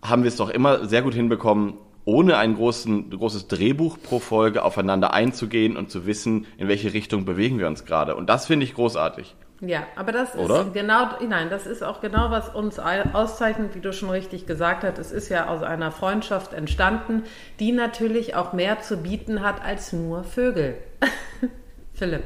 haben 0.03 0.23
wir 0.23 0.29
es 0.29 0.35
doch 0.35 0.49
immer 0.49 0.87
sehr 0.87 1.03
gut 1.03 1.13
hinbekommen, 1.13 1.75
ohne 2.05 2.37
ein 2.37 2.55
großen, 2.55 3.11
großes 3.11 3.47
Drehbuch 3.47 3.99
pro 4.01 4.17
Folge 4.17 4.63
aufeinander 4.63 5.13
einzugehen 5.13 5.77
und 5.77 5.91
zu 5.91 6.07
wissen, 6.07 6.47
in 6.57 6.67
welche 6.69 6.93
Richtung 6.93 7.23
bewegen 7.23 7.59
wir 7.59 7.67
uns 7.67 7.85
gerade. 7.85 8.15
Und 8.15 8.27
das 8.27 8.47
finde 8.47 8.63
ich 8.63 8.73
großartig. 8.73 9.35
Ja, 9.61 9.83
aber 9.95 10.11
das 10.11 10.35
Oder? 10.35 10.61
ist 10.61 10.73
genau, 10.73 11.07
nein, 11.27 11.49
das 11.49 11.65
ist 11.65 11.81
auch 11.81 12.01
genau, 12.01 12.29
was 12.29 12.53
uns 12.53 12.77
ei- 12.77 13.13
auszeichnet, 13.13 13.73
wie 13.73 13.79
du 13.79 13.93
schon 13.93 14.09
richtig 14.09 14.45
gesagt 14.45 14.83
hast. 14.83 14.97
Es 14.99 15.11
ist 15.11 15.29
ja 15.29 15.47
aus 15.47 15.63
einer 15.63 15.91
Freundschaft 15.91 16.53
entstanden, 16.53 17.23
die 17.59 17.71
natürlich 17.71 18.35
auch 18.35 18.51
mehr 18.51 18.81
zu 18.81 18.97
bieten 18.97 19.41
hat 19.41 19.63
als 19.63 19.93
nur 19.93 20.25
Vögel. 20.25 20.75
Philipp. 21.93 22.23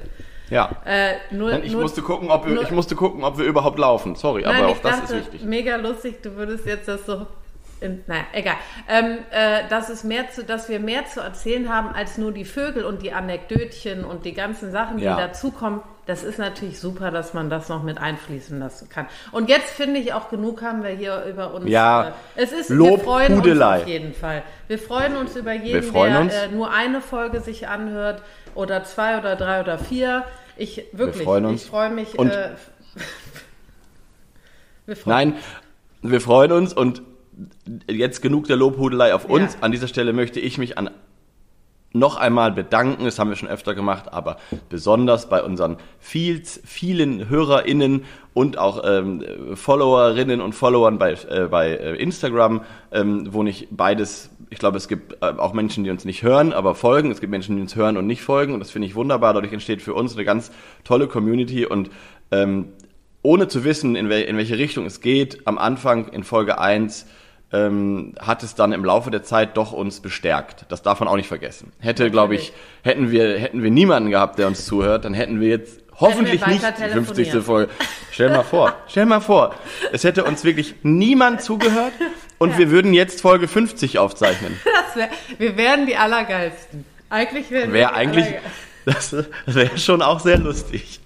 Ja. 0.50 0.72
Äh, 0.86 1.16
nur, 1.32 1.64
ich, 1.64 1.72
nur, 1.74 1.84
musste 1.84 2.02
gucken, 2.02 2.30
ob 2.32 2.46
wir, 2.48 2.54
nur- 2.56 2.64
ich 2.64 2.72
musste 2.72 2.96
gucken, 2.96 3.24
ob 3.24 3.38
wir 3.38 3.46
überhaupt 3.46 3.78
laufen. 3.78 4.16
Sorry, 4.16 4.42
Nein, 4.44 4.56
aber 4.64 4.70
auch 4.70 4.80
das 4.80 5.00
dachte, 5.02 5.16
ist 5.18 5.32
wichtig. 5.34 5.48
mega 5.48 5.76
lustig, 5.76 6.22
du 6.24 6.36
würdest 6.36 6.66
jetzt 6.66 6.88
das 6.88 7.06
so 7.06 7.28
in, 7.82 8.04
naja, 8.08 8.24
egal. 8.34 8.56
Ähm, 8.90 9.20
äh, 9.32 9.68
dass, 9.70 9.90
es 9.90 10.04
mehr 10.04 10.30
zu, 10.32 10.44
dass 10.44 10.68
wir 10.68 10.80
mehr 10.80 11.06
zu 11.06 11.22
erzählen 11.22 11.70
haben 11.70 11.90
als 11.90 12.18
nur 12.18 12.32
die 12.32 12.46
Vögel 12.46 12.84
und 12.84 13.04
die 13.04 13.14
Anekdötchen 13.14 14.04
und 14.04 14.26
die 14.26 14.34
ganzen 14.34 14.72
Sachen, 14.72 14.98
die 14.98 15.04
Ja. 15.06 15.16
dazukommen. 15.16 15.82
Das 16.10 16.24
ist 16.24 16.40
natürlich 16.40 16.80
super, 16.80 17.12
dass 17.12 17.36
man 17.36 17.52
das 17.52 17.70
noch 17.70 17.84
mit 17.84 18.00
einfließen 18.00 18.58
lassen 18.58 18.90
kann. 18.90 19.06
Und 19.32 19.48
jetzt 19.48 19.70
finde 19.70 20.00
ich 20.00 20.12
auch 20.12 20.32
genug 20.32 20.64
haben 20.64 20.82
wir 20.82 20.90
hier 20.90 21.24
über 21.26 21.54
uns. 21.54 21.70
Ja, 21.70 22.08
äh, 22.08 22.12
es 22.36 22.52
ist, 22.52 22.72
wir 22.72 22.78
Lob, 22.78 23.04
freuen 23.04 23.34
uns 23.34 23.42
Hudelei. 23.44 23.82
auf 23.82 23.88
jeden 23.88 24.14
Fall. 24.16 24.42
Wir 24.68 24.80
freuen 24.80 25.16
uns 25.18 25.36
über 25.36 25.52
Wir 25.52 25.62
jeden, 25.64 25.84
freuen 25.84 26.14
der 26.14 26.22
uns. 26.22 26.34
Äh, 26.34 26.48
nur 26.48 26.72
eine 26.74 27.02
Folge 27.02 27.42
sich 27.42 27.68
anhört 27.68 28.24
oder 28.56 28.84
zwei 28.86 29.20
oder 29.20 29.36
drei 29.36 29.62
oder 29.62 29.78
vier. 29.78 30.24
Ich 30.58 30.84
wirklich, 30.94 31.26
freuen 31.26 31.46
uns. 31.46 31.66
ich 31.66 31.70
freue 31.70 31.92
mich. 31.92 32.18
Und- 32.18 32.32
äh, 32.32 32.56
wir 34.88 34.96
freuen 34.96 35.16
Nein, 35.34 35.36
wir 36.02 36.22
freuen 36.22 36.52
uns 36.54 36.74
und 36.74 37.04
jetzt 37.88 38.24
genug 38.24 38.48
der 38.48 38.56
Lobhudelei 38.56 39.14
auf 39.14 39.26
uns. 39.26 39.54
Ja. 39.54 39.60
An 39.62 39.72
dieser 39.72 39.88
Stelle 39.88 40.14
möchte 40.14 40.40
ich 40.40 40.58
mich 40.58 40.76
an 40.80 40.90
noch 41.92 42.18
einmal 42.18 42.52
bedanken, 42.52 43.06
das 43.06 43.18
haben 43.18 43.30
wir 43.30 43.36
schon 43.36 43.50
öfter 43.50 43.74
gemacht, 43.74 44.14
aber 44.14 44.38
besonders 44.70 45.28
bei 45.28 45.44
unseren 45.44 45.78
viels, 46.00 46.62
vielen 46.64 47.30
HörerInnen 47.30 48.06
und 48.34 48.58
auch 48.60 48.84
ähm, 48.86 49.24
Followerinnen 49.56 50.40
und 50.40 50.54
Followern 50.54 51.00
bei, 51.00 51.14
äh, 51.14 51.48
bei 51.50 51.70
äh, 51.70 51.96
Instagram, 51.96 52.62
ähm, 52.92 53.34
wo 53.34 53.42
nicht 53.42 53.70
beides, 53.72 54.30
ich 54.52 54.60
glaube, 54.60 54.78
es 54.78 54.88
gibt 54.88 55.14
äh, 55.24 55.26
auch 55.26 55.54
Menschen, 55.54 55.84
die 55.84 55.90
uns 55.90 56.06
nicht 56.06 56.22
hören, 56.22 56.54
aber 56.54 56.76
folgen. 56.76 57.10
Es 57.10 57.22
gibt 57.22 57.32
Menschen, 57.32 57.56
die 57.56 57.62
uns 57.62 57.76
hören 57.76 57.98
und 57.98 58.06
nicht 58.06 58.22
folgen 58.22 58.54
und 58.54 58.60
das 58.60 58.70
finde 58.70 58.88
ich 58.88 58.94
wunderbar. 58.94 59.34
Dadurch 59.34 59.54
entsteht 59.54 59.82
für 59.82 59.96
uns 59.96 60.14
eine 60.14 60.26
ganz 60.26 60.52
tolle 60.84 61.08
Community 61.08 61.66
und 61.66 61.90
ähm, 62.32 62.70
ohne 63.24 63.48
zu 63.48 63.64
wissen, 63.64 63.96
in, 63.96 64.10
wel 64.10 64.24
in 64.24 64.38
welche 64.38 64.58
Richtung 64.58 64.86
es 64.86 65.02
geht, 65.02 65.46
am 65.48 65.58
Anfang 65.58 66.08
in 66.10 66.24
Folge 66.24 66.60
1 66.60 67.08
ähm, 67.52 68.14
hat 68.20 68.44
es 68.44 68.56
dann 68.56 68.72
im 68.72 68.86
Laufe 68.86 69.12
der 69.12 69.24
Zeit 69.24 69.58
doch 69.58 69.72
uns 69.72 70.00
bestärkt. 70.00 70.66
Das 70.70 70.82
darf 70.82 71.00
man 71.00 71.10
auch 71.10 71.16
nicht 71.16 71.28
vergessen. 71.28 71.72
Hätte, 71.80 72.12
glaube 72.12 72.36
ich, 72.36 72.54
hätten 72.84 73.12
wir, 73.12 73.40
hätten 73.40 73.64
wir 73.64 73.72
niemanden 73.72 74.10
gehabt, 74.12 74.38
der 74.40 74.48
uns 74.48 74.66
zuhört, 74.66 75.06
dann 75.06 75.14
hätten 75.14 75.40
wir 75.40 75.50
jetzt 75.50 75.82
hoffentlich 76.00 76.46
nicht 76.46 76.64
die 76.64 76.72
telefoniert. 76.74 77.32
50. 77.32 77.44
Folge. 77.44 77.72
Stell 78.12 78.30
mal 78.30 78.44
vor, 78.44 78.76
stell 78.88 79.06
mal 79.06 79.20
vor, 79.20 79.56
es 79.92 80.04
hätte 80.04 80.24
uns 80.24 80.44
wirklich 80.44 80.76
niemand 80.84 81.42
zugehört 81.42 81.94
und 82.38 82.58
wir 82.58 82.70
würden 82.72 82.94
jetzt 82.94 83.22
Folge 83.22 83.48
50 83.48 84.00
aufzeichnen. 84.00 84.60
Das 84.90 84.96
wär, 84.96 85.10
wir 85.38 85.56
wären 85.56 85.86
die 85.86 85.96
Allergeilsten. 85.96 86.84
Eigentlich 87.12 87.52
wären 87.52 87.72
wir 87.72 87.82
Wäre 87.82 87.92
die 87.92 87.96
eigentlich, 87.96 88.26
das, 88.86 89.12
das 89.12 89.56
wäre 89.56 89.78
schon 89.78 90.02
auch 90.02 90.20
sehr 90.20 90.40
lustig. 90.40 91.00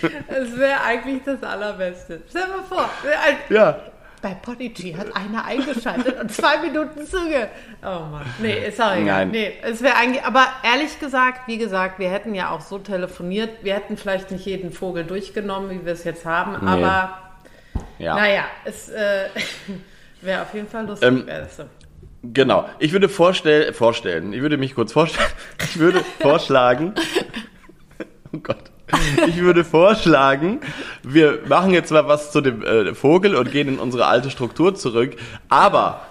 Es 0.00 0.58
wäre 0.58 0.80
eigentlich 0.80 1.20
das 1.26 1.42
Allerbeste. 1.42 2.22
Stell 2.30 2.48
mal 2.48 2.62
vor, 2.66 2.88
ein, 3.04 3.36
Ja, 3.54 3.78
bei 4.22 4.34
Podigy 4.34 4.92
hat 4.92 5.14
einer 5.16 5.44
eingeschaltet 5.44 6.20
und 6.20 6.30
zwei 6.32 6.58
Minuten 6.58 7.06
Züge. 7.06 7.48
Oh 7.82 8.06
Mann. 8.10 8.26
Nee, 8.38 8.66
ist 8.66 8.80
auch 8.80 8.94
egal. 8.94 9.26
Nein. 9.26 9.30
Nee, 9.30 9.52
es 9.62 9.82
wäre 9.82 9.96
eigentlich, 9.96 10.22
aber 10.24 10.46
ehrlich 10.62 10.98
gesagt, 11.00 11.48
wie 11.48 11.58
gesagt, 11.58 11.98
wir 11.98 12.10
hätten 12.10 12.34
ja 12.34 12.50
auch 12.50 12.60
so 12.60 12.78
telefoniert. 12.78 13.50
Wir 13.62 13.74
hätten 13.74 13.96
vielleicht 13.96 14.30
nicht 14.30 14.44
jeden 14.44 14.72
Vogel 14.72 15.04
durchgenommen, 15.04 15.70
wie 15.70 15.84
wir 15.84 15.92
es 15.92 16.04
jetzt 16.04 16.24
haben, 16.24 16.52
Nee. 16.60 16.84
aber 16.84 17.18
ja. 17.98 18.14
naja, 18.14 18.44
es 18.64 18.88
äh, 18.88 19.28
wäre 20.20 20.42
auf 20.42 20.54
jeden 20.54 20.68
Fall 20.68 20.86
lustig. 20.86 21.08
Ähm, 21.08 21.26
so. 21.56 21.64
Genau. 22.22 22.68
Ich 22.78 22.92
würde 22.92 23.08
vorstell, 23.08 23.72
vorstellen, 23.72 24.32
ich 24.32 24.42
würde 24.42 24.58
mich 24.58 24.74
kurz 24.74 24.92
vorstellen, 24.92 25.30
ich 25.64 25.78
würde 25.78 26.04
vorschlagen, 26.20 26.94
oh 28.32 28.38
Gott, 28.38 28.70
ich 29.26 29.38
würde 29.38 29.64
vorschlagen, 29.64 30.60
wir 31.02 31.40
machen 31.48 31.72
jetzt 31.72 31.90
mal 31.90 32.06
was 32.08 32.32
zu 32.32 32.40
dem 32.40 32.62
äh, 32.62 32.94
Vogel 32.94 33.34
und 33.34 33.50
gehen 33.50 33.68
in 33.68 33.78
unsere 33.78 34.06
alte 34.06 34.30
Struktur 34.30 34.74
zurück, 34.74 35.16
aber 35.48 36.02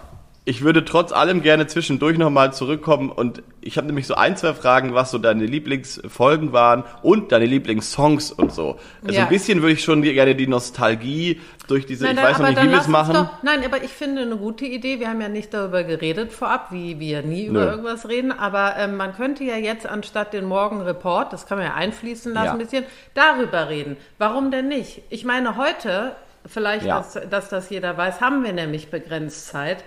ich 0.50 0.64
würde 0.64 0.84
trotz 0.84 1.12
allem 1.12 1.44
gerne 1.44 1.68
zwischendurch 1.68 2.18
nochmal 2.18 2.52
zurückkommen 2.54 3.12
und 3.12 3.44
ich 3.62 3.78
habe 3.78 3.86
nämlich 3.86 4.08
so 4.08 4.16
ein, 4.16 4.36
zwei 4.36 4.56
Fragen, 4.56 4.96
was 4.96 5.12
so 5.12 5.20
deine 5.20 5.46
Lieblingsfolgen 5.46 6.54
waren 6.54 6.84
und 7.04 7.32
deine 7.32 7.46
Lieblingssongs 7.46 8.32
und 8.32 8.52
so. 8.52 8.80
Also 9.06 9.16
Ja. 9.20 9.24
ein 9.26 9.30
bisschen 9.30 9.62
würde 9.62 9.74
ich 9.74 9.84
schon 9.84 10.02
gerne 10.02 10.34
die 10.34 10.48
Nostalgie 10.48 11.40
durch 11.68 11.86
diese, 11.86 12.06
Nein, 12.06 12.18
ich 12.18 12.24
weiß 12.24 12.40
noch 12.40 12.50
nicht, 12.50 12.64
wie 12.64 12.70
wir 12.72 12.80
es 12.80 12.88
machen. 12.88 13.14
Doch, 13.14 13.28
nein, 13.44 13.64
aber 13.64 13.84
ich 13.84 13.92
finde 13.92 14.24
eine 14.24 14.38
gute 14.38 14.66
Idee. 14.66 15.00
Wir 15.00 15.10
haben 15.10 15.22
ja 15.22 15.30
nicht 15.30 15.54
darüber 15.54 15.84
geredet 15.84 16.34
vorab, 16.34 16.72
wie 16.72 17.00
wir 17.00 17.22
nie 17.22 17.46
über 17.46 17.66
Nö. 17.66 17.70
irgendwas 17.72 18.10
reden. 18.10 18.32
Aber 18.32 18.76
ähm, 18.78 18.98
man 18.98 19.16
könnte 19.16 19.44
ja 19.44 19.56
jetzt 19.56 19.86
anstatt 19.86 20.34
den 20.34 20.46
Morgenreport, 20.46 21.32
das 21.32 21.46
kann 21.46 21.60
man 21.60 21.68
ja 21.68 21.76
einfließen 21.76 22.34
lassen 22.34 22.46
Ja. 22.48 22.52
ein 22.54 22.58
bisschen, 22.58 22.86
darüber 23.14 23.70
reden. 23.70 23.98
Warum 24.18 24.50
denn 24.50 24.68
nicht? 24.68 25.04
Ich 25.12 25.26
meine, 25.26 25.58
heute, 25.58 26.16
vielleicht, 26.46 26.86
Ja. 26.86 26.98
dass, 26.98 27.20
dass 27.30 27.50
das 27.50 27.70
jeder 27.70 27.96
weiß, 27.98 28.20
haben 28.20 28.44
wir 28.44 28.54
nämlich 28.54 28.90
begrenzt 28.90 29.46
Zeit. 29.48 29.84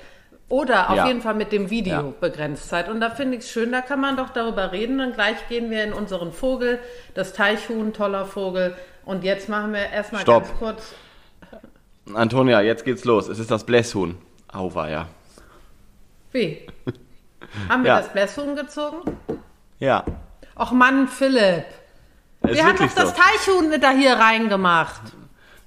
Oder 0.48 0.90
auf 0.90 0.96
Ja. 0.96 1.06
jeden 1.06 1.22
Fall 1.22 1.34
mit 1.34 1.50
dem 1.50 1.70
Video 1.70 1.92
Ja. 1.94 2.12
begrenzt 2.20 2.68
Zeit. 2.68 2.88
Und 2.90 3.00
da 3.00 3.08
finde 3.10 3.38
ich 3.38 3.44
es 3.44 3.50
schön, 3.50 3.72
da 3.72 3.80
kann 3.80 4.00
man 4.00 4.16
doch 4.16 4.28
darüber 4.30 4.70
reden. 4.72 5.00
Und 5.00 5.14
gleich 5.14 5.48
gehen 5.48 5.70
wir 5.70 5.82
in 5.84 5.92
unseren 5.94 6.32
Vogel, 6.32 6.78
das 7.14 7.32
Teichhuhn, 7.32 7.92
toller 7.94 8.26
Vogel. 8.26 8.76
Und 9.06 9.24
jetzt 9.24 9.48
machen 9.48 9.72
wir 9.72 9.88
erstmal 9.90 10.20
Stopp. 10.22 10.44
ganz 10.44 10.58
kurz. 10.58 10.94
Antonia, 12.14 12.60
jetzt 12.60 12.84
geht's 12.84 13.04
los. 13.04 13.28
Es 13.28 13.38
ist 13.38 13.50
das 13.50 13.64
Blässhuhn. 13.64 14.18
Auweia. 14.52 15.06
Wie? 16.32 16.66
Haben 17.68 17.84
wir 17.84 17.88
Ja. 17.92 17.98
das 18.00 18.08
Blässhuhn 18.12 18.54
gezogen? 18.56 19.16
Ja. 19.78 20.04
Och 20.58 20.72
Mann, 20.72 21.08
Philipp. 21.08 21.64
Ist 22.42 22.54
Wir 22.54 22.64
haben 22.66 22.76
doch 22.76 22.92
das 22.94 23.10
so. 23.10 23.14
Teichhuhn 23.16 23.80
da 23.80 23.90
hier 23.90 24.14
reingemacht. 24.14 25.00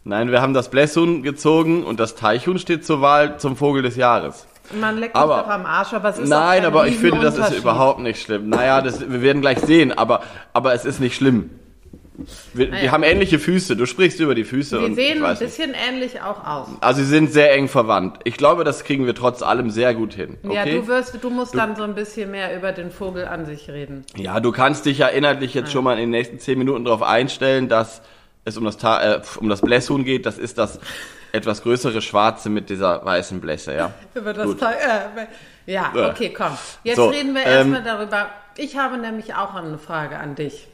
Nein, 0.04 0.30
wir 0.32 0.42
haben 0.42 0.54
das 0.54 0.70
Blässhuhn 0.70 1.24
gezogen 1.24 1.84
und 1.84 2.00
das 2.00 2.16
Teichhuhn 2.16 2.60
steht 2.60 2.86
zur 2.86 3.02
Wahl 3.02 3.40
zum 3.40 3.56
Vogel 3.56 3.82
des 3.82 3.96
Jahres. 3.96 4.46
Man 4.74 4.98
leckt 4.98 5.16
mich 5.16 5.22
Aber- 5.24 5.38
doch 5.44 5.48
am 5.50 5.66
Arsch, 5.66 5.94
aber 5.94 6.10
es 6.10 6.18
ist 6.20 6.30
Nein, 6.30 6.66
aber 6.66 6.88
ich 6.88 6.98
finde, 6.98 7.20
das 7.22 7.38
ist 7.38 7.58
überhaupt 7.58 8.00
nicht 8.00 8.22
schlimm. 8.22 8.50
Naja, 8.50 8.82
das, 8.82 9.02
wir 9.10 9.22
werden 9.22 9.42
gleich 9.42 9.60
sehen, 9.60 9.92
aber, 9.98 10.22
aber 10.54 10.74
es 10.74 10.86
ist 10.86 11.00
nicht 11.00 11.16
schlimm. 11.16 11.50
Wir, 12.54 12.70
Naja. 12.70 12.84
wir 12.84 12.92
haben 12.94 13.04
ähnliche 13.04 13.40
Füße. 13.40 13.76
Du 13.76 13.86
sprichst 13.86 14.22
über 14.22 14.36
die 14.36 14.46
Füße. 14.46 14.80
Und 14.80 14.96
sehen 14.96 15.18
ein 15.18 15.24
weiß 15.24 15.42
nicht. 15.42 15.50
bisschen 15.50 15.74
ähnlich 15.90 16.22
auch 16.22 16.46
aus. 16.48 16.68
Also 16.80 17.02
sie 17.02 17.08
sind 17.08 17.34
sehr 17.34 17.54
eng 17.54 17.68
verwandt. 17.68 18.20
Ich 18.24 18.38
glaube, 18.38 18.64
das 18.64 18.86
kriegen 18.86 19.06
wir 19.06 19.14
trotz 19.16 19.42
allem 19.42 19.70
sehr 19.70 19.94
gut 19.94 20.14
hin. 20.14 20.38
Okay? 20.46 20.56
Ja, 20.56 20.64
du 20.66 20.88
wirst, 20.88 21.18
du 21.22 21.30
musst 21.30 21.56
dann 21.56 21.76
so 21.76 21.84
ein 21.84 21.94
bisschen 21.94 22.32
mehr 22.32 22.56
über 22.56 22.72
den 22.72 22.90
Vogel 22.90 23.26
an 23.28 23.46
sich 23.46 23.70
reden. 23.70 24.06
Ja, 24.16 24.40
du 24.40 24.54
kannst 24.54 24.86
dich 24.86 25.00
ja 25.00 25.08
inhaltlich 25.08 25.54
jetzt 25.54 25.74
schon 25.74 25.84
mal 25.84 25.94
in 25.96 26.00
den 26.00 26.10
nächsten 26.12 26.40
zehn 26.40 26.58
Minuten 26.58 26.86
darauf 26.86 27.04
einstellen, 27.04 27.68
dass 27.68 28.02
es 28.46 28.56
um 28.58 28.64
das, 28.64 28.78
Ta 28.78 29.16
äh, 29.16 29.22
um 29.42 29.50
das 29.50 29.60
Blässhuhn 29.60 30.06
geht. 30.06 30.26
Das 30.26 30.38
ist 30.38 30.58
das 30.58 30.80
etwas 31.36 31.62
größere 31.62 32.02
Schwarze 32.02 32.50
mit 32.50 32.70
dieser 32.70 33.04
weißen 33.06 33.40
Blässe, 33.42 33.76
ja. 33.76 33.94
Über 34.14 34.34
das 34.34 34.46
Gut. 34.46 34.60
Teil, 34.60 34.76
äh, 34.76 35.72
ja, 35.72 35.92
okay, 36.10 36.34
komm. 36.36 36.58
Jetzt 36.84 36.98
So, 36.98 37.10
reden 37.10 37.34
wir 37.34 37.46
ähm, 37.46 37.74
erstmal 37.74 37.84
darüber. 37.84 38.30
Ich 38.58 38.78
habe 38.78 38.98
nämlich 38.98 39.36
auch 39.36 39.54
eine 39.56 39.78
Frage 39.78 40.18
an 40.18 40.36
dich. 40.36 40.68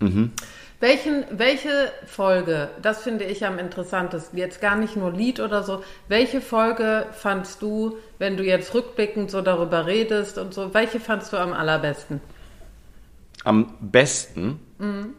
Mhm. 0.00 0.32
Welchen, 0.80 1.24
welche 1.30 1.90
Folge, 2.06 2.70
das 2.80 3.02
finde 3.02 3.24
ich 3.24 3.44
am 3.44 3.58
interessantesten, 3.58 4.38
jetzt 4.38 4.60
gar 4.60 4.76
nicht 4.76 4.96
nur 4.96 5.10
Lied 5.10 5.40
oder 5.40 5.64
so, 5.64 5.82
welche 6.06 6.40
Folge 6.40 7.06
fandst 7.12 7.62
du, 7.62 7.96
wenn 8.18 8.36
du 8.36 8.44
jetzt 8.44 8.72
rückblickend 8.74 9.28
so 9.28 9.40
darüber 9.40 9.86
redest 9.86 10.38
und 10.38 10.54
so, 10.54 10.72
welche 10.74 11.00
fandst 11.00 11.32
du 11.32 11.36
am 11.36 11.52
allerbesten? 11.52 12.20
Am 13.42 13.74
besten. 13.80 14.60
Mhm. 14.78 15.14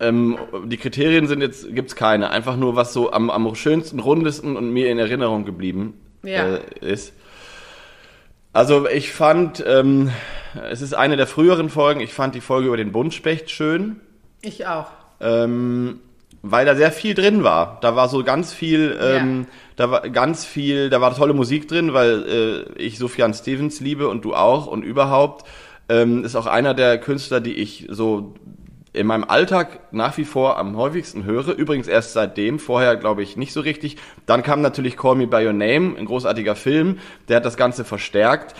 Ähm, 0.00 0.38
die 0.66 0.76
Kriterien 0.76 1.26
sind 1.26 1.40
jetzt, 1.40 1.74
gibt's 1.74 1.96
keine. 1.96 2.30
Einfach 2.30 2.56
nur, 2.56 2.76
was 2.76 2.92
so 2.92 3.12
am, 3.12 3.30
am 3.30 3.54
schönsten, 3.54 3.98
rundesten 3.98 4.56
und 4.56 4.70
mir 4.72 4.90
in 4.90 4.98
Erinnerung 4.98 5.44
geblieben 5.44 5.94
Ja. 6.22 6.56
äh, 6.56 6.60
ist. 6.80 7.12
Also 8.52 8.88
ich 8.88 9.12
fand, 9.12 9.62
ähm, 9.66 10.10
es 10.70 10.80
ist 10.82 10.94
eine 10.94 11.16
der 11.16 11.26
früheren 11.26 11.68
Folgen, 11.68 12.00
ich 12.00 12.12
fand 12.14 12.34
die 12.34 12.40
Folge 12.40 12.68
über 12.68 12.76
den 12.76 12.92
Buntspecht 12.92 13.50
schön. 13.50 13.96
Ich 14.40 14.66
auch. 14.66 14.86
ähm, 15.20 16.00
weil 16.42 16.64
da 16.64 16.76
sehr 16.76 16.92
viel 16.92 17.14
drin 17.14 17.42
war. 17.42 17.78
Da 17.82 17.96
war 17.96 18.08
so 18.08 18.22
ganz 18.22 18.52
viel, 18.52 18.96
ähm, 19.02 19.46
da 19.74 19.90
war 19.90 20.08
ganz 20.08 20.44
viel, 20.44 20.88
da 20.88 21.00
war 21.00 21.14
tolle 21.14 21.34
Musik 21.34 21.66
drin, 21.66 21.92
weil 21.94 22.66
äh, 22.78 22.80
ich 22.80 22.96
Sufjan 22.98 23.34
Stevens 23.34 23.80
liebe 23.80 24.06
und 24.08 24.24
du 24.24 24.34
auch 24.34 24.68
und 24.68 24.84
überhaupt 24.84 25.44
ähm, 25.88 26.22
ist 26.24 26.36
auch 26.36 26.46
einer 26.46 26.74
der 26.74 26.98
Künstler, 26.98 27.40
die 27.40 27.54
ich 27.54 27.86
so 27.90 28.34
in 28.98 29.06
meinem 29.06 29.24
Alltag 29.24 29.80
nach 29.92 30.16
wie 30.18 30.24
vor 30.24 30.58
am 30.58 30.76
häufigsten 30.76 31.24
höre. 31.24 31.50
Übrigens 31.54 31.86
erst 31.86 32.12
seitdem, 32.12 32.58
vorher 32.58 32.96
glaube 32.96 33.22
ich 33.22 33.36
nicht 33.36 33.52
so 33.52 33.60
richtig. 33.60 33.96
Dann 34.26 34.42
kam 34.42 34.60
natürlich 34.60 34.96
Call 34.96 35.14
Me 35.14 35.26
By 35.26 35.46
Your 35.46 35.52
Name, 35.52 35.96
ein 35.96 36.04
großartiger 36.04 36.56
Film, 36.56 36.98
der 37.28 37.36
hat 37.36 37.44
das 37.44 37.56
Ganze 37.56 37.84
verstärkt. 37.84 38.54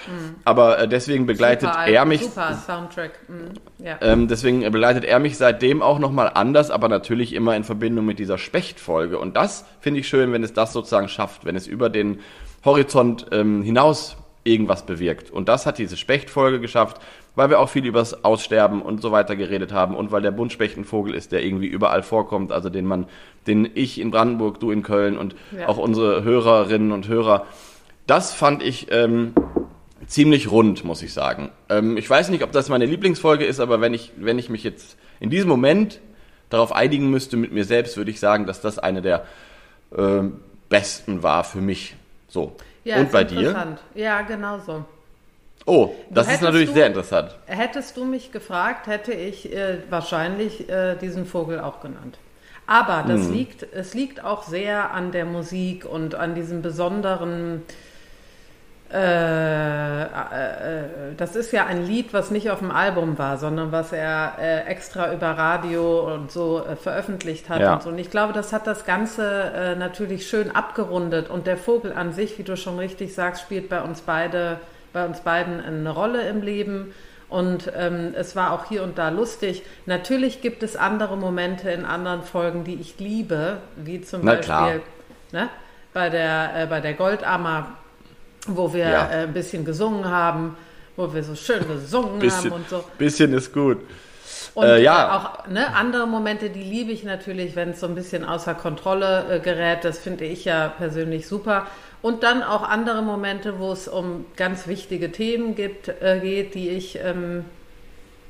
Aber 0.44 0.78
äh, 0.78 0.88
deswegen 0.88 1.26
begleitet 1.26 1.70
Super, 1.70 1.86
er 1.86 2.04
mich 2.04 2.22
Super 2.22 2.54
Soundtrack. 2.54 3.18
Mhm. 3.28 3.84
Ja. 3.84 3.98
ähm, 4.00 4.28
deswegen 4.28 4.60
begleitet 4.60 5.04
er 5.04 5.18
mich 5.18 5.36
seitdem 5.36 5.82
auch 5.82 5.98
nochmal 5.98 6.30
anders, 6.32 6.70
aber 6.70 6.88
natürlich 6.88 7.32
immer 7.32 7.56
in 7.56 7.64
Verbindung 7.64 8.06
mit 8.06 8.18
dieser 8.18 8.38
Spechtfolge. 8.38 9.18
Und 9.18 9.36
das 9.36 9.64
finde 9.80 10.00
ich 10.00 10.08
schön, 10.08 10.32
wenn 10.32 10.44
es 10.44 10.52
das 10.52 10.72
sozusagen 10.72 11.08
schafft, 11.08 11.44
wenn 11.44 11.56
es 11.56 11.66
über 11.66 11.90
den 11.90 12.20
Horizont 12.64 13.26
ähm, 13.32 13.62
hinaus 13.62 14.16
irgendwas 14.44 14.86
bewirkt. 14.86 15.30
Und 15.30 15.48
das 15.48 15.66
hat 15.66 15.78
diese 15.78 15.96
Spechtfolge 15.96 16.60
geschafft, 16.60 17.00
weil 17.38 17.50
wir 17.50 17.60
auch 17.60 17.68
viel 17.68 17.86
übers 17.86 18.24
Aussterben 18.24 18.82
und 18.82 19.00
so 19.00 19.12
weiter 19.12 19.36
geredet 19.36 19.72
haben 19.72 19.94
und 19.94 20.10
weil 20.10 20.22
der 20.22 20.32
Buntspecht 20.32 20.76
ein 20.76 20.84
Vogel 20.84 21.14
ist, 21.14 21.30
der 21.30 21.44
irgendwie 21.44 21.68
überall 21.68 22.02
vorkommt, 22.02 22.50
also 22.50 22.68
den 22.68 22.84
man, 22.84 23.06
den 23.46 23.70
ich 23.74 24.00
in 24.00 24.10
Brandenburg, 24.10 24.58
du 24.58 24.72
in 24.72 24.82
Köln 24.82 25.16
und 25.16 25.36
Ja. 25.56 25.68
auch 25.68 25.78
unsere 25.78 26.24
Hörerinnen 26.24 26.92
und 26.92 27.06
Hörer 27.06 27.46
das 28.08 28.32
fand 28.32 28.62
ich 28.62 28.90
ähm, 28.90 29.34
ziemlich 30.06 30.50
rund, 30.50 30.82
muss 30.82 31.02
ich 31.02 31.12
sagen. 31.12 31.50
Ähm, 31.68 31.96
ich 31.96 32.08
weiß 32.08 32.30
nicht, 32.30 32.42
ob 32.42 32.50
das 32.52 32.68
meine 32.70 32.86
Lieblingsfolge 32.86 33.44
ist, 33.44 33.60
aber 33.60 33.80
wenn 33.80 33.94
ich, 33.94 34.12
wenn 34.16 34.38
ich 34.38 34.48
mich 34.48 34.64
jetzt 34.64 34.96
in 35.20 35.30
diesem 35.30 35.48
Moment 35.48 36.00
darauf 36.48 36.72
einigen 36.72 37.10
müsste 37.10 37.36
mit 37.36 37.52
mir 37.52 37.64
selbst, 37.64 37.96
würde 37.96 38.10
ich 38.10 38.18
sagen, 38.18 38.46
dass 38.46 38.62
das 38.62 38.78
eine 38.78 39.02
der 39.02 39.26
ähm, 39.96 40.40
besten 40.70 41.22
war 41.22 41.44
für 41.44 41.60
mich. 41.60 41.96
So. 42.28 42.56
Ja, 42.84 42.96
Und 42.98 43.12
bei 43.12 43.24
dir? 43.24 43.76
Ja, 43.94 44.22
genau 44.22 44.58
so. 44.58 44.84
Oh, 45.68 45.94
das 46.10 46.32
ist 46.32 46.40
natürlich 46.42 46.68
du- 46.70 46.74
sehr 46.74 46.86
interessant. 46.86 47.36
Hättest 47.46 47.96
du 47.96 48.04
mich 48.04 48.32
gefragt, 48.32 48.86
hätte 48.86 49.12
ich 49.12 49.52
äh, 49.54 49.78
wahrscheinlich 49.90 50.68
äh, 50.68 50.94
diesen 50.96 51.26
Vogel 51.26 51.60
auch 51.60 51.80
genannt. 51.80 52.18
Aber 52.66 53.04
das 53.06 53.22
Hm. 53.26 53.32
liegt, 53.32 53.66
es 53.72 53.94
liegt 53.94 54.24
auch 54.24 54.42
sehr 54.42 54.90
an 54.92 55.12
der 55.12 55.24
Musik 55.24 55.84
und 55.84 56.14
an 56.14 56.34
diesem 56.34 56.60
besonderen. 56.62 57.62
Äh, 58.90 60.02
äh, 60.02 60.06
äh, 60.06 60.84
das 61.18 61.36
ist 61.36 61.52
ja 61.52 61.66
ein 61.66 61.84
Lied, 61.86 62.14
was 62.14 62.30
nicht 62.30 62.50
auf 62.50 62.60
dem 62.60 62.70
Album 62.70 63.18
war, 63.18 63.36
sondern 63.36 63.70
was 63.70 63.92
er 63.92 64.36
äh, 64.40 64.60
extra 64.64 65.12
über 65.12 65.26
Radio 65.32 66.14
und 66.14 66.32
so 66.32 66.64
äh, 66.64 66.74
veröffentlicht 66.74 67.50
hat 67.50 67.60
Ja. 67.60 67.74
und 67.74 67.82
so. 67.82 67.90
Und 67.90 67.98
ich 67.98 68.10
glaube, 68.10 68.32
das 68.32 68.54
hat 68.54 68.66
das 68.66 68.86
Ganze 68.86 69.52
äh, 69.54 69.74
natürlich 69.76 70.26
schön 70.26 70.50
abgerundet. 70.56 71.28
Und 71.28 71.46
der 71.46 71.58
Vogel 71.58 71.92
an 71.92 72.14
sich, 72.14 72.38
wie 72.38 72.44
du 72.44 72.56
schon 72.56 72.78
richtig 72.78 73.14
sagst, 73.14 73.42
spielt 73.42 73.68
bei 73.68 73.82
uns 73.82 74.00
beide, 74.00 74.58
bei 74.92 75.04
uns 75.04 75.20
beiden 75.20 75.60
eine 75.60 75.90
Rolle 75.90 76.28
im 76.28 76.42
Leben. 76.42 76.92
Und 77.28 77.70
ähm, 77.76 78.14
es 78.16 78.34
war 78.36 78.52
auch 78.52 78.68
hier 78.70 78.82
und 78.82 78.96
da 78.96 79.10
lustig. 79.10 79.62
Natürlich 79.84 80.40
gibt 80.40 80.62
es 80.62 80.76
andere 80.76 81.16
Momente 81.16 81.70
in 81.70 81.84
anderen 81.84 82.22
Folgen, 82.22 82.64
die 82.64 82.76
ich 82.76 82.98
liebe, 82.98 83.58
wie 83.76 84.00
zum 84.00 84.22
Na 84.24 84.34
Beispiel 84.36 84.80
ne, 85.32 85.50
bei 85.92 86.08
der 86.08 86.50
äh, 86.56 86.66
bei 86.66 86.80
der 86.80 86.94
Goldammer, 86.94 87.74
wo 88.46 88.72
wir 88.72 88.88
Ja. 88.88 89.08
äh, 89.10 89.22
ein 89.24 89.34
bisschen 89.34 89.66
gesungen 89.66 90.06
haben, 90.06 90.56
wo 90.96 91.12
wir 91.12 91.22
so 91.22 91.34
schön 91.34 91.68
gesungen 91.68 92.18
Bisschen, 92.18 92.50
haben 92.50 92.52
und 92.52 92.68
so. 92.70 92.82
bisschen 92.96 93.34
ist 93.34 93.52
gut. 93.52 93.78
Und 94.54 94.64
Äh, 94.64 94.82
ja. 94.82 95.16
auch 95.44 95.46
ne, 95.48 95.74
andere 95.74 96.06
Momente, 96.06 96.48
die 96.48 96.62
liebe 96.62 96.92
ich 96.92 97.04
natürlich, 97.04 97.54
wenn 97.56 97.70
es 97.70 97.80
so 97.80 97.86
ein 97.86 97.94
bisschen 97.94 98.24
außer 98.24 98.54
Kontrolle 98.54 99.26
äh, 99.36 99.40
gerät. 99.40 99.84
Das 99.84 99.98
finde 99.98 100.24
ich 100.24 100.46
ja 100.46 100.68
persönlich 100.68 101.28
super. 101.28 101.66
Und 102.00 102.22
dann 102.22 102.42
auch 102.42 102.62
andere 102.62 103.02
Momente, 103.02 103.58
wo 103.58 103.72
es 103.72 103.88
um 103.88 104.26
ganz 104.36 104.66
wichtige 104.68 105.10
Themen 105.10 105.54
gibt, 105.54 105.88
äh, 105.88 106.20
geht, 106.20 106.54
die 106.54 106.68
ich, 106.68 106.98
ähm, 107.02 107.44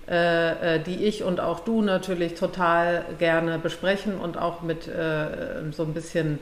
äh, 0.09 0.77
äh, 0.77 0.81
die 0.81 1.05
ich 1.05 1.23
und 1.23 1.39
auch 1.39 1.61
du 1.61 1.83
natürlich 1.83 2.35
total 2.35 3.05
gerne 3.19 3.59
besprechen 3.59 4.19
und 4.19 4.39
auch 4.39 4.63
mit 4.63 4.89
äh, 4.89 5.71
so 5.73 5.83
ein 5.83 5.93
bisschen 5.93 6.39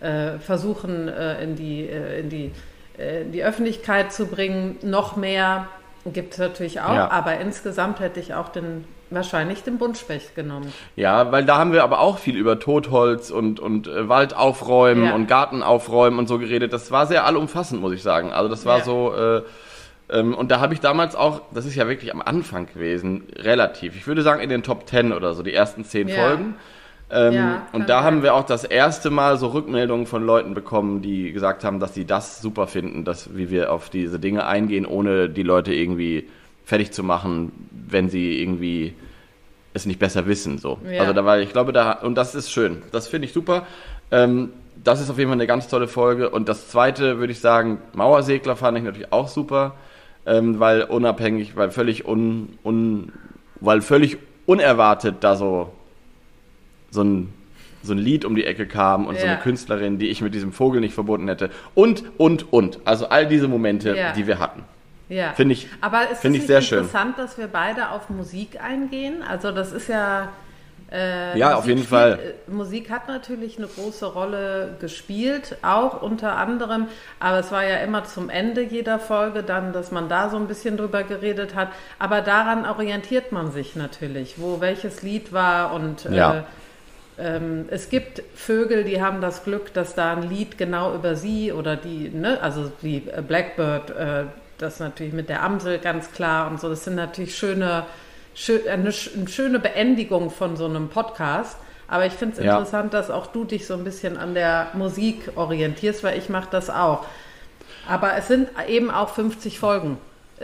äh, 0.00 0.38
versuchen, 0.38 1.08
äh, 1.08 1.42
in 1.44 1.56
die, 1.56 1.84
in 1.86 2.30
die, 2.30 2.52
in 2.96 3.32
die 3.32 3.44
Öffentlichkeit 3.44 4.12
zu 4.12 4.26
bringen. 4.26 4.78
Noch 4.82 5.16
mehr 5.16 5.68
gibt 6.06 6.32
es 6.32 6.38
natürlich 6.38 6.80
auch, 6.80 6.94
Ja. 6.94 7.10
aber 7.10 7.38
insgesamt 7.38 8.00
hätte 8.00 8.18
ich 8.18 8.32
auch 8.34 8.48
den, 8.48 8.84
wahrscheinlich 9.14 9.62
den 9.62 9.78
Buntspecht 9.78 10.34
genommen. 10.34 10.72
Ja, 10.96 11.30
weil 11.32 11.44
da 11.44 11.58
haben 11.58 11.72
wir 11.72 11.82
aber 11.84 12.00
auch 12.00 12.18
viel 12.18 12.36
über 12.36 12.58
Totholz 12.58 13.30
und, 13.30 13.60
und 13.60 13.86
äh, 13.88 14.08
Wald 14.08 14.34
aufräumen 14.36 15.04
Ja. 15.06 15.14
und 15.14 15.26
Garten 15.28 15.62
aufräumen 15.62 16.18
und 16.18 16.28
so 16.28 16.38
geredet. 16.38 16.72
Das 16.72 16.90
war 16.90 17.06
sehr 17.06 17.24
allumfassend, 17.26 17.80
muss 17.80 17.92
ich 17.92 18.02
sagen. 18.02 18.32
Also 18.32 18.48
das 18.48 18.64
war 18.66 18.78
Ja. 18.78 18.84
so, 18.84 19.14
äh, 19.14 19.42
ähm, 20.10 20.34
und 20.34 20.50
da 20.50 20.60
habe 20.60 20.74
ich 20.74 20.80
damals 20.80 21.14
auch, 21.16 21.42
das 21.54 21.64
ist 21.66 21.74
ja 21.74 21.88
wirklich 21.88 22.12
am 22.12 22.20
Anfang 22.22 22.66
gewesen, 22.66 23.24
relativ, 23.36 23.96
ich 23.96 24.06
würde 24.06 24.22
sagen 24.22 24.40
in 24.42 24.50
den 24.50 24.62
Top 24.62 24.88
10 24.88 25.12
oder 25.12 25.34
so, 25.34 25.42
die 25.42 25.54
ersten 25.54 25.84
10 25.84 26.08
Ja. 26.08 26.14
Folgen. 26.16 26.54
Ähm, 27.14 27.34
Ja, 27.34 27.66
und 27.72 27.90
da 27.90 27.96
sein. 27.98 28.04
haben 28.04 28.22
wir 28.22 28.34
auch 28.34 28.44
das 28.44 28.64
erste 28.64 29.10
Mal 29.10 29.36
so 29.36 29.48
Rückmeldungen 29.48 30.06
von 30.06 30.24
Leuten 30.24 30.54
bekommen, 30.54 31.02
die 31.02 31.30
gesagt 31.32 31.62
haben, 31.62 31.78
dass 31.78 31.92
sie 31.94 32.06
das 32.06 32.40
super 32.40 32.66
finden, 32.66 33.04
dass 33.04 33.36
wie 33.36 33.50
wir 33.50 33.70
auf 33.70 33.90
diese 33.90 34.18
Dinge 34.18 34.46
eingehen, 34.46 34.86
ohne 34.86 35.28
die 35.28 35.42
Leute 35.42 35.74
irgendwie 35.74 36.28
fertig 36.64 36.92
zu 36.92 37.02
machen, 37.02 37.52
wenn 37.88 38.08
sie 38.08 38.40
irgendwie 38.40 38.94
es 39.74 39.86
nicht 39.86 39.98
besser 39.98 40.26
wissen. 40.26 40.58
So. 40.58 40.78
Ja. 40.90 41.00
Also 41.00 41.12
da 41.12 41.24
war, 41.24 41.38
ich 41.40 41.50
glaube, 41.52 41.72
da, 41.72 41.92
und 41.92 42.14
das 42.14 42.34
ist 42.34 42.50
schön. 42.50 42.82
Das 42.92 43.08
finde 43.08 43.26
ich 43.26 43.32
super. 43.32 43.66
Ähm, 44.10 44.50
das 44.84 45.00
ist 45.00 45.10
auf 45.10 45.18
jeden 45.18 45.30
Fall 45.30 45.36
eine 45.38 45.46
ganz 45.46 45.68
tolle 45.68 45.88
Folge. 45.88 46.30
Und 46.30 46.48
das 46.48 46.68
zweite 46.68 47.18
würde 47.18 47.32
ich 47.32 47.40
sagen, 47.40 47.78
Mauersegler 47.94 48.56
fand 48.56 48.76
ich 48.78 48.84
natürlich 48.84 49.12
auch 49.12 49.28
super, 49.28 49.74
ähm, 50.26 50.60
weil 50.60 50.82
unabhängig, 50.82 51.56
weil 51.56 51.70
völlig 51.70 52.06
un, 52.06 52.50
un, 52.64 53.12
weil 53.60 53.80
völlig 53.80 54.18
unerwartet 54.46 55.16
da 55.20 55.36
so, 55.36 55.72
so 56.90 57.02
ein 57.02 57.32
so 57.84 57.94
ein 57.94 57.98
Lied 57.98 58.24
um 58.24 58.36
die 58.36 58.44
Ecke 58.44 58.68
kam 58.68 59.06
und 59.08 59.18
so 59.18 59.26
Ja. 59.26 59.32
eine 59.32 59.40
Künstlerin, 59.42 59.98
die 59.98 60.06
ich 60.08 60.20
mit 60.20 60.34
diesem 60.34 60.52
Vogel 60.52 60.80
nicht 60.80 60.94
verbunden 60.94 61.26
hätte. 61.26 61.50
Und, 61.74 62.04
und, 62.16 62.52
und. 62.52 62.78
Also 62.84 63.08
all 63.08 63.26
diese 63.26 63.48
Momente, 63.48 63.96
Ja. 63.96 64.12
die 64.12 64.28
wir 64.28 64.38
hatten. 64.38 64.62
Ja. 65.08 65.32
Finde 65.34 65.54
ich- 65.54 65.68
Aber 65.80 66.04
ist 66.04 66.12
es 66.12 66.18
finde 66.20 66.38
ich 66.38 66.46
sehr 66.46 66.62
schön. 66.62 66.78
interessant, 66.78 67.18
dass 67.18 67.36
wir 67.38 67.46
beide 67.48 67.90
auf 67.90 68.08
Musik 68.10 68.62
eingehen? 68.62 69.22
Also 69.28 69.50
das 69.52 69.72
ist 69.72 69.88
ja. 69.88 70.28
Äh, 70.90 71.38
Ja, 71.38 71.46
Musik 71.46 71.58
auf 71.58 71.66
jeden 71.68 71.78
spielt, 71.84 71.88
Fall. 71.88 72.18
äh, 72.48 72.50
Musik 72.50 72.90
hat 72.90 73.08
natürlich 73.08 73.56
eine 73.56 73.66
große 73.66 74.04
Rolle 74.04 74.76
gespielt, 74.78 75.56
auch 75.62 76.02
unter 76.02 76.36
anderem, 76.36 76.86
aber 77.18 77.38
es 77.38 77.50
war 77.50 77.64
ja 77.64 77.76
immer 77.78 78.04
zum 78.04 78.28
Ende 78.28 78.60
jeder 78.62 78.98
Folge 78.98 79.42
dann, 79.42 79.72
dass 79.72 79.90
man 79.90 80.10
da 80.10 80.28
so 80.28 80.36
ein 80.36 80.48
bisschen 80.48 80.76
drüber 80.76 81.02
geredet 81.02 81.54
hat. 81.54 81.68
Aber 81.98 82.20
daran 82.20 82.66
orientiert 82.66 83.32
man 83.32 83.52
sich 83.52 83.74
natürlich, 83.74 84.34
wo 84.36 84.60
welches 84.60 85.02
Lied 85.02 85.32
war 85.32 85.72
und 85.72 86.04
äh, 86.04 86.14
Ja. 86.14 86.44
ähm, 87.18 87.66
es 87.70 87.88
gibt 87.88 88.22
Vögel, 88.34 88.84
die 88.84 89.00
haben 89.00 89.22
das 89.22 89.44
Glück, 89.44 89.72
dass 89.72 89.94
da 89.94 90.12
ein 90.12 90.28
Lied 90.28 90.58
genau 90.58 90.94
über 90.94 91.14
sie 91.16 91.52
oder 91.52 91.76
die, 91.76 92.10
ne, 92.10 92.38
also 92.42 92.70
äh, 92.82 93.00
Blackbird, 93.26 93.90
äh, 93.90 94.24
das 94.62 94.80
natürlich 94.80 95.12
mit 95.12 95.28
der 95.28 95.42
Amsel 95.42 95.78
ganz 95.78 96.12
klar 96.12 96.50
und 96.50 96.60
so. 96.60 96.68
Das 96.68 96.84
sind 96.84 96.94
natürlich 96.94 97.36
schöne, 97.36 97.84
schö 98.34 98.60
eine, 98.68 98.90
eine 99.14 99.28
schöne 99.28 99.58
Beendigung 99.58 100.30
von 100.30 100.56
so 100.56 100.64
einem 100.66 100.88
Podcast. 100.88 101.56
Aber 101.88 102.06
ich 102.06 102.12
finde 102.14 102.38
es 102.38 102.44
Ja. 102.44 102.52
interessant, 102.52 102.94
dass 102.94 103.10
auch 103.10 103.26
du 103.26 103.44
dich 103.44 103.66
so 103.66 103.74
ein 103.74 103.84
bisschen 103.84 104.16
an 104.16 104.32
der 104.34 104.68
Musik 104.72 105.32
orientierst, 105.36 106.02
weil 106.04 106.16
ich 106.16 106.28
mache 106.30 106.48
das 106.50 106.70
auch. 106.70 107.04
Aber 107.88 108.14
es 108.16 108.28
sind 108.28 108.48
eben 108.68 108.90
auch 108.90 109.10
50 109.10 109.58
Folgen. 109.58 109.98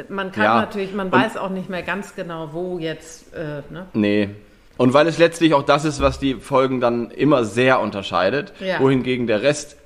Man 0.08 0.30
kann 0.32 0.44
Ja. 0.44 0.60
natürlich, 0.60 0.92
man 0.92 1.06
Und- 1.08 1.12
weiß 1.20 1.36
auch 1.36 1.48
nicht 1.48 1.68
mehr 1.70 1.82
ganz 1.82 2.14
genau, 2.14 2.50
wo 2.52 2.78
jetzt, 2.78 3.32
äh, 3.34 3.62
ne? 3.72 3.86
Nee. 3.94 4.28
Und 4.76 4.92
weil 4.94 5.06
es 5.08 5.18
letztlich 5.18 5.54
auch 5.54 5.62
das 5.64 5.84
ist, 5.84 6.00
was 6.00 6.18
die 6.20 6.34
Folgen 6.34 6.80
dann 6.80 7.10
immer 7.10 7.44
sehr 7.44 7.80
unterscheidet, 7.80 8.52
Ja. 8.60 8.78
wohingegen 8.80 9.26
der 9.26 9.42
Rest 9.42 9.76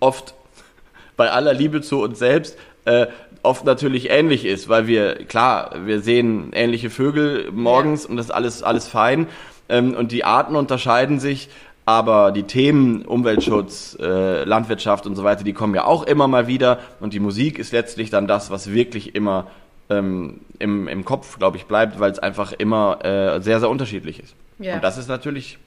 oft 0.00 0.34
bei 1.16 1.30
aller 1.30 1.52
Liebe 1.52 1.82
zu 1.82 2.00
uns 2.02 2.18
selbst 2.18 2.56
äh, 2.84 3.06
oft 3.42 3.64
natürlich 3.64 4.10
ähnlich 4.10 4.44
ist, 4.44 4.68
weil 4.68 4.86
wir, 4.86 5.24
klar, 5.26 5.72
wir 5.84 6.00
sehen 6.00 6.50
ähnliche 6.52 6.90
Vögel 6.90 7.50
morgens 7.52 8.06
und 8.06 8.16
das 8.16 8.26
ist 8.26 8.32
alles, 8.32 8.62
alles 8.62 8.88
fein. 8.88 9.26
Ähm, 9.68 9.94
und 9.94 10.12
die 10.12 10.24
Arten 10.24 10.56
unterscheiden 10.56 11.20
sich, 11.20 11.48
aber 11.86 12.30
die 12.32 12.44
Themen 12.44 13.04
Umweltschutz, 13.04 13.96
äh, 14.00 14.44
Landwirtschaft 14.44 15.06
und 15.06 15.16
so 15.16 15.24
weiter, 15.24 15.44
die 15.44 15.52
kommen 15.52 15.74
ja 15.74 15.84
auch 15.84 16.04
immer 16.04 16.28
mal 16.28 16.46
wieder. 16.46 16.78
Und 17.00 17.14
die 17.14 17.20
Musik 17.20 17.58
ist 17.58 17.72
letztlich 17.72 18.10
dann 18.10 18.26
das, 18.26 18.50
was 18.50 18.70
wirklich 18.72 19.14
immer 19.14 19.46
ähm, 19.88 20.40
im, 20.58 20.86
im 20.88 21.04
Kopf, 21.04 21.38
glaube 21.38 21.56
ich, 21.56 21.66
bleibt, 21.66 21.98
weil 21.98 22.10
es 22.12 22.18
einfach 22.18 22.52
immer 22.52 23.04
äh, 23.04 23.40
sehr, 23.40 23.60
sehr 23.60 23.68
unterschiedlich 23.68 24.22
ist. 24.22 24.34
Ja. 24.58 24.74
Und 24.74 24.84
das 24.84 24.98
ist 24.98 25.08
natürlich 25.08 25.58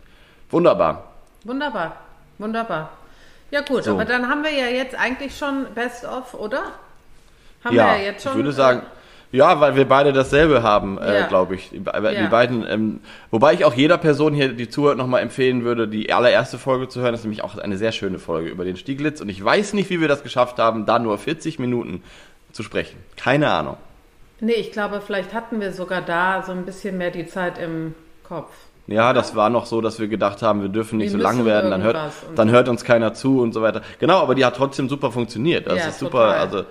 wunderbar. 0.50 1.12
Wunderbar, 1.44 1.98
wunderbar. 2.38 2.92
Ja 3.52 3.62
gut, 3.62 3.84
So. 3.84 3.92
aber 3.92 4.06
dann 4.06 4.30
haben 4.30 4.44
wir 4.44 4.52
ja 4.52 4.68
jetzt 4.68 4.96
eigentlich 4.96 5.38
schon 5.38 5.66
Best 5.76 6.06
of, 6.06 6.34
oder? 6.34 6.64
Haben 7.64 7.76
ja, 7.76 7.94
wir 7.94 7.98
ja 8.00 8.04
jetzt 8.12 8.24
schon. 8.24 8.32
ich 8.34 8.36
würde 8.38 8.52
sagen, 8.52 8.82
ja, 9.32 9.60
weil 9.60 9.76
wir 9.76 9.86
beide 9.88 10.14
dasselbe 10.14 10.62
haben, 10.62 11.00
äh, 11.00 11.22
Ja. 11.22 11.28
glaube 11.28 11.56
ich. 11.56 11.70
Die, 11.72 11.82
Ja. 11.84 12.28
beiden, 12.28 12.66
ähm, 12.70 13.00
wobei 13.32 13.54
ich 13.54 13.66
auch 13.66 13.74
jeder 13.74 13.98
Person 13.98 14.34
hier, 14.36 14.50
die 14.50 14.70
zuhört, 14.70 14.98
nochmal 14.98 15.24
empfehlen 15.24 15.64
würde, 15.64 15.88
die 15.88 16.14
allererste 16.14 16.60
Folge 16.60 16.88
zu 16.88 17.02
hören. 17.02 17.14
Das 17.14 17.22
ist 17.22 17.26
nämlich 17.26 17.44
auch 17.44 17.58
eine 17.58 17.78
sehr 17.78 17.92
schöne 17.92 18.20
Folge 18.20 18.50
über 18.50 18.64
den 18.64 18.78
Stieglitz. 18.78 19.22
Und 19.22 19.30
ich 19.30 19.44
weiß 19.44 19.74
nicht, 19.74 19.90
wie 19.90 20.00
wir 20.02 20.08
das 20.08 20.22
geschafft 20.22 20.60
haben, 20.60 20.86
da 20.86 21.00
nur 21.00 21.18
40 21.18 21.58
Minuten 21.58 22.04
zu 22.52 22.62
sprechen. 22.62 22.98
Keine 23.18 23.50
Ahnung. 23.50 23.78
Äh, 24.40 24.46
nee, 24.46 24.52
ich 24.54 24.72
glaube, 24.72 25.02
vielleicht 25.02 25.34
hatten 25.34 25.60
wir 25.60 25.72
sogar 25.74 26.02
da 26.02 26.44
so 26.46 26.52
ein 26.52 26.66
bisschen 26.66 27.00
mehr 27.00 27.10
die 27.10 27.26
Zeit 27.26 27.58
im 27.58 27.96
Kopf. 28.28 28.52
Ja, 28.86 29.14
das 29.14 29.36
war 29.36 29.50
noch 29.50 29.66
so, 29.66 29.80
dass 29.82 30.00
wir 30.00 30.10
gedacht 30.10 30.42
haben, 30.42 30.62
wir 30.62 30.70
dürfen 30.70 30.98
nicht 30.98 31.14
Wir 31.14 31.18
so 31.20 31.24
lang 31.24 31.46
werden, 31.46 31.72
dann 31.72 31.82
hört, 31.82 31.98
dann 32.36 32.52
hört 32.52 32.68
uns 32.68 32.84
keiner 32.84 33.14
zu 33.14 33.40
und 33.40 33.54
so 33.54 33.62
weiter. 33.62 33.82
Genau, 34.00 34.20
aber 34.20 34.36
die 34.36 34.44
hat 34.46 34.58
trotzdem 34.58 34.90
super 34.90 35.10
funktioniert. 35.12 35.66
Das 35.68 35.80
Ja, 35.80 35.88
ist 35.88 36.00
super. 36.00 36.26
total. 36.28 36.38
Also, 36.40 36.66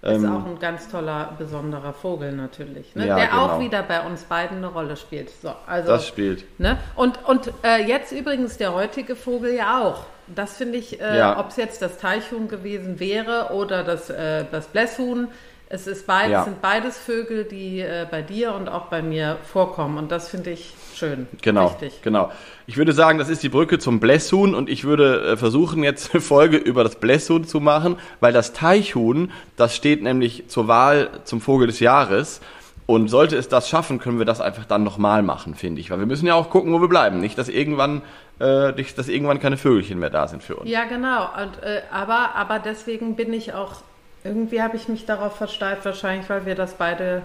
Ist 0.00 0.22
ähm, 0.22 0.32
auch 0.32 0.46
ein 0.46 0.58
ganz 0.60 0.88
toller, 0.88 1.34
besonderer 1.38 1.92
Vogel 1.92 2.30
natürlich, 2.32 2.94
ne? 2.94 3.06
Ja, 3.06 3.16
der 3.16 3.26
genau. 3.26 3.46
auch 3.46 3.60
wieder 3.60 3.82
bei 3.82 4.00
uns 4.06 4.22
beiden 4.24 4.58
eine 4.58 4.68
Rolle 4.68 4.96
spielt. 4.96 5.28
So, 5.30 5.52
also, 5.66 5.88
das 5.88 6.06
spielt. 6.06 6.44
Ne? 6.60 6.78
Und, 6.94 7.24
und 7.26 7.52
äh, 7.64 7.82
jetzt 7.84 8.12
übrigens 8.12 8.56
der 8.58 8.72
heutige 8.74 9.16
Vogel 9.16 9.54
ja 9.54 9.82
auch. 9.82 10.04
Das 10.28 10.56
finde 10.56 10.78
ich, 10.78 11.00
äh, 11.00 11.18
Ja. 11.18 11.40
ob 11.40 11.48
es 11.48 11.56
jetzt 11.56 11.82
das 11.82 11.98
Teichhuhn 11.98 12.46
gewesen 12.46 13.00
wäre 13.00 13.50
oder 13.52 13.82
das, 13.82 14.08
äh, 14.08 14.44
das 14.52 14.68
Blässhuhn, 14.68 15.28
Es 15.70 15.86
ist 15.86 16.06
beid, 16.06 16.30
Ja. 16.30 16.44
sind 16.44 16.62
beides 16.62 16.96
Vögel, 16.96 17.44
die 17.44 17.80
äh, 17.80 18.06
bei 18.10 18.22
dir 18.22 18.54
und 18.54 18.68
auch 18.68 18.86
bei 18.86 19.02
mir 19.02 19.36
vorkommen. 19.44 19.98
Und 19.98 20.10
das 20.10 20.30
finde 20.30 20.50
ich 20.50 20.72
schön. 20.94 21.26
Genau, 21.42 21.66
Richtig. 21.66 22.00
genau. 22.02 22.32
Ich 22.66 22.78
würde 22.78 22.92
sagen, 22.94 23.18
das 23.18 23.28
ist 23.28 23.42
die 23.42 23.50
Brücke 23.50 23.78
zum 23.78 24.00
Blässhuhn 24.00 24.54
und 24.54 24.70
ich 24.70 24.84
würde 24.84 25.32
äh, 25.32 25.36
versuchen, 25.36 25.82
jetzt 25.84 26.14
eine 26.14 26.22
Folge 26.22 26.56
über 26.56 26.84
das 26.84 26.96
Blässhuhn 26.96 27.44
zu 27.44 27.60
machen, 27.60 27.96
weil 28.20 28.32
das 28.32 28.54
Teichhuhn, 28.54 29.30
das 29.56 29.76
steht 29.76 30.02
nämlich 30.02 30.48
zur 30.48 30.68
Wahl 30.68 31.10
zum 31.24 31.40
Vogel 31.42 31.66
des 31.66 31.80
Jahres. 31.80 32.40
Und 32.86 33.08
sollte 33.08 33.36
es 33.36 33.48
das 33.48 33.68
schaffen, 33.68 33.98
können 33.98 34.18
wir 34.18 34.24
das 34.24 34.40
einfach 34.40 34.64
dann 34.64 34.82
nochmal 34.82 35.22
machen, 35.22 35.54
finde 35.54 35.78
ich. 35.82 35.90
Weil 35.90 35.98
wir 35.98 36.06
müssen 36.06 36.26
ja 36.26 36.32
auch 36.34 36.48
gucken, 36.48 36.72
wo 36.72 36.80
wir 36.80 36.88
bleiben. 36.88 37.20
Nicht, 37.20 37.36
dass 37.36 37.50
irgendwann, 37.50 38.00
äh, 38.40 38.72
nicht, 38.72 38.96
dass 38.96 39.08
irgendwann 39.08 39.40
keine 39.40 39.58
Vögelchen 39.58 39.98
mehr 39.98 40.08
da 40.08 40.26
sind 40.26 40.42
für 40.42 40.56
uns. 40.56 40.70
Ja, 40.70 40.84
genau. 40.86 41.24
Und, 41.38 41.62
äh, 41.62 41.82
aber, 41.92 42.34
aber 42.34 42.58
deswegen 42.58 43.14
bin 43.14 43.34
ich 43.34 43.52
auch, 43.52 43.82
irgendwie 44.28 44.62
habe 44.62 44.76
ich 44.76 44.88
mich 44.88 45.04
darauf 45.06 45.36
versteift, 45.36 45.84
wahrscheinlich, 45.84 46.28
weil 46.30 46.46
wir 46.46 46.54
das 46.54 46.74
beide 46.74 47.22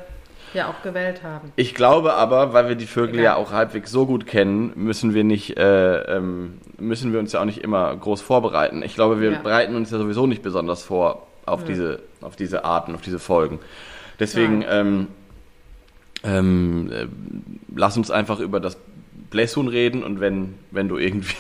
ja 0.54 0.68
auch 0.68 0.82
gewählt 0.84 1.24
haben. 1.24 1.52
Ich 1.56 1.74
glaube 1.76 2.14
aber, 2.14 2.54
weil 2.54 2.68
wir 2.70 2.76
die 2.76 2.86
Vögel 2.86 3.16
Egal. 3.16 3.24
ja 3.24 3.36
auch 3.36 3.52
halbwegs 3.52 3.92
so 3.92 4.06
gut 4.06 4.26
kennen, 4.28 4.72
müssen 4.76 5.14
wir 5.14 5.24
nicht, 5.24 5.58
äh, 5.58 5.98
ähm, 6.18 6.60
müssen 6.78 7.12
wir 7.14 7.20
uns 7.20 7.32
ja 7.34 7.42
auch 7.42 7.46
nicht 7.46 7.60
immer 7.64 7.96
groß 7.96 8.22
vorbereiten. 8.22 8.82
Ich 8.84 8.94
glaube, 8.96 9.20
wir 9.20 9.32
Ja. 9.32 9.40
bereiten 9.42 9.76
uns 9.76 9.92
ja 9.92 9.98
sowieso 9.98 10.28
nicht 10.28 10.42
besonders 10.44 10.84
vor 10.84 11.28
auf 11.46 11.64
diese, 11.64 12.00
auf 12.22 12.36
diese 12.36 12.66
Arten, 12.66 12.96
auf 12.96 13.02
diese 13.02 13.20
Folgen. 13.20 13.60
Deswegen 14.20 14.64
ähm, 14.70 15.08
ähm, 16.24 16.92
äh, 16.92 17.08
lass 17.76 17.98
uns 17.98 18.12
einfach 18.12 18.40
über 18.40 18.60
das 18.60 18.78
Blässhuhn 19.30 19.68
reden 19.68 20.04
und 20.04 20.20
wenn, 20.20 20.54
wenn 20.72 20.88
du 20.88 20.98
irgendwie 20.98 21.34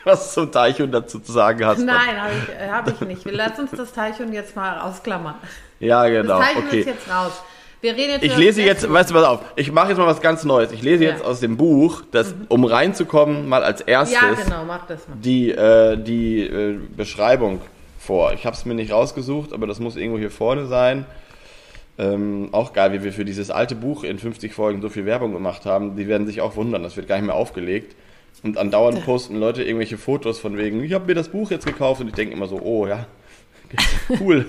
was 0.04 0.34
zum 0.34 0.50
Teichhuhn 0.50 0.90
dazu 0.90 1.18
zu 1.20 1.32
sagen 1.32 1.64
hast. 1.64 1.78
Nein, 1.78 2.20
habe 2.20 2.32
ich, 2.42 2.54
äh, 2.54 2.68
hab 2.70 2.88
ich 2.88 3.00
nicht. 3.02 3.24
Wir 3.24 3.32
lassen 3.32 3.62
uns 3.62 3.70
das 3.72 3.92
Teichhuhn 3.92 4.32
jetzt 4.32 4.56
mal 4.56 4.80
ausklammern. 4.80 5.34
Ja, 5.78 6.06
genau. 6.08 6.38
Das 6.38 6.48
Teichhuhn 6.48 6.66
Okay. 6.68 6.80
ist 6.80 6.86
jetzt 6.86 7.10
raus. 7.10 7.42
Wir 7.82 7.96
reden 7.96 8.10
jetzt 8.12 8.24
Ich 8.24 8.36
lese 8.36 8.60
jetzt, 8.62 8.90
weißt 8.92 9.08
du, 9.10 9.14
pass 9.14 9.24
auf, 9.24 9.40
ich 9.56 9.72
mache 9.72 9.88
jetzt 9.88 9.98
mal 9.98 10.06
was 10.06 10.20
ganz 10.20 10.44
Neues. 10.44 10.70
Ich 10.72 10.82
lese 10.82 11.04
Ja. 11.04 11.10
jetzt 11.12 11.24
aus 11.24 11.40
dem 11.40 11.56
Buch, 11.56 12.02
das, 12.10 12.34
um 12.48 12.64
reinzukommen, 12.66 13.48
mal 13.48 13.64
als 13.64 13.80
erstes 13.80 14.20
Ja, 14.20 14.34
genau, 14.34 14.64
mach 14.66 14.86
das 14.86 15.08
mal. 15.08 15.14
die, 15.18 15.50
äh, 15.50 15.96
die 15.96 16.42
äh, 16.42 16.78
Beschreibung 16.94 17.62
vor. 17.98 18.34
Ich 18.34 18.44
habe 18.44 18.54
es 18.54 18.66
mir 18.66 18.74
nicht 18.74 18.92
rausgesucht, 18.92 19.54
aber 19.54 19.66
das 19.66 19.80
muss 19.80 19.96
irgendwo 19.96 20.18
hier 20.18 20.30
vorne 20.30 20.66
sein. 20.66 21.06
Ähm, 21.98 22.48
auch 22.52 22.72
geil, 22.74 22.92
wie 22.92 23.02
wir 23.02 23.12
für 23.12 23.24
dieses 23.24 23.50
alte 23.50 23.74
Buch 23.74 24.04
in 24.04 24.18
50 24.18 24.52
Folgen 24.54 24.80
so 24.82 24.88
viel 24.90 25.06
Werbung 25.06 25.32
gemacht 25.32 25.64
haben. 25.66 25.96
Die 25.96 26.06
werden 26.08 26.26
sich 26.26 26.40
auch 26.42 26.56
wundern, 26.56 26.82
das 26.82 26.96
wird 26.96 27.08
gar 27.08 27.16
nicht 27.16 27.26
mehr 27.26 27.34
aufgelegt. 27.34 27.94
Und 28.42 28.56
andauernd 28.56 29.04
posten 29.04 29.36
Leute 29.36 29.62
irgendwelche 29.62 29.98
Fotos 29.98 30.38
von 30.38 30.56
wegen, 30.56 30.82
ich 30.82 30.94
habe 30.94 31.06
mir 31.06 31.14
das 31.14 31.28
Buch 31.28 31.50
jetzt 31.50 31.66
gekauft 31.66 32.00
und 32.00 32.08
ich 32.08 32.14
denke 32.14 32.34
immer 32.34 32.48
so, 32.48 32.58
oh 32.60 32.86
ja, 32.86 33.06
cool. 34.20 34.46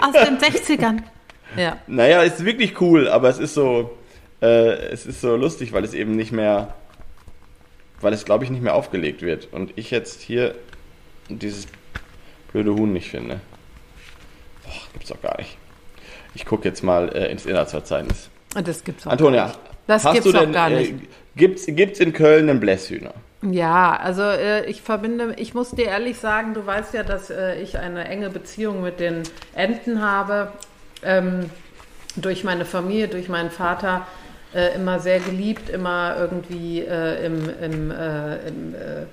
Aus 0.00 0.12
den 0.12 0.38
60ern. 0.38 1.02
Ja. 1.56 1.78
Naja, 1.86 2.22
ist 2.22 2.44
wirklich 2.44 2.80
cool, 2.80 3.08
aber 3.08 3.28
es 3.28 3.38
ist 3.38 3.54
so, 3.54 3.96
äh, 4.42 4.72
es 4.90 5.06
ist 5.06 5.20
so 5.20 5.36
lustig, 5.36 5.72
weil 5.72 5.84
es 5.84 5.94
eben 5.94 6.16
nicht 6.16 6.32
mehr, 6.32 6.74
weil 8.00 8.12
es 8.12 8.24
glaube 8.24 8.44
ich 8.44 8.50
nicht 8.50 8.62
mehr 8.62 8.74
aufgelegt 8.74 9.22
wird. 9.22 9.48
Und 9.52 9.72
ich 9.76 9.90
jetzt 9.90 10.20
hier 10.20 10.54
dieses 11.28 11.66
blöde 12.52 12.74
Huhn 12.74 12.92
nicht 12.92 13.08
finde. 13.08 13.40
Boah, 14.64 14.72
gibt's 14.92 15.08
doch 15.08 15.22
gar 15.22 15.38
nicht. 15.38 15.56
Ich 16.34 16.44
gucke 16.44 16.68
jetzt 16.68 16.82
mal 16.82 17.08
äh, 17.16 17.30
ins 17.30 17.46
Inhaltsverzeichnis. 17.46 18.28
Und 18.54 18.68
das 18.68 18.84
gibt's 18.84 19.06
auch 19.06 19.12
Antonia, 19.12 19.46
gar 19.46 19.46
nicht. 19.46 19.60
Das 19.86 20.04
hast 20.04 20.14
gibt's 20.14 20.30
du 20.30 20.36
auch 20.36 20.42
denn, 20.42 20.52
gar 20.52 20.70
äh, 20.70 20.80
nicht. 20.80 20.94
Gibt's, 21.36 21.66
gibt's 21.66 22.00
in 22.00 22.12
Köln 22.12 22.50
einen 22.50 22.60
Blässhühner? 22.60 23.14
Ja, 23.42 23.96
also 23.96 24.22
äh, 24.22 24.64
ich 24.66 24.82
verbinde, 24.82 25.34
ich 25.36 25.54
muss 25.54 25.70
dir 25.70 25.86
ehrlich 25.86 26.18
sagen, 26.18 26.54
du 26.54 26.66
weißt 26.66 26.94
ja, 26.94 27.02
dass 27.02 27.30
äh, 27.30 27.60
ich 27.60 27.78
eine 27.78 28.06
enge 28.06 28.30
Beziehung 28.30 28.82
mit 28.82 28.98
den 28.98 29.22
Enten 29.54 30.02
habe. 30.02 30.52
Ähm, 31.02 31.50
durch 32.16 32.44
meine 32.44 32.64
Familie, 32.64 33.08
durch 33.08 33.28
meinen 33.28 33.50
Vater 33.50 34.06
äh, 34.54 34.74
immer 34.74 35.00
sehr 35.00 35.20
geliebt, 35.20 35.68
immer 35.68 36.16
irgendwie 36.18 36.80
äh, 36.80 37.26
im, 37.26 37.48
im, 37.60 37.90
äh, 37.90 38.48
im 38.48 38.74
äh, 38.74 39.06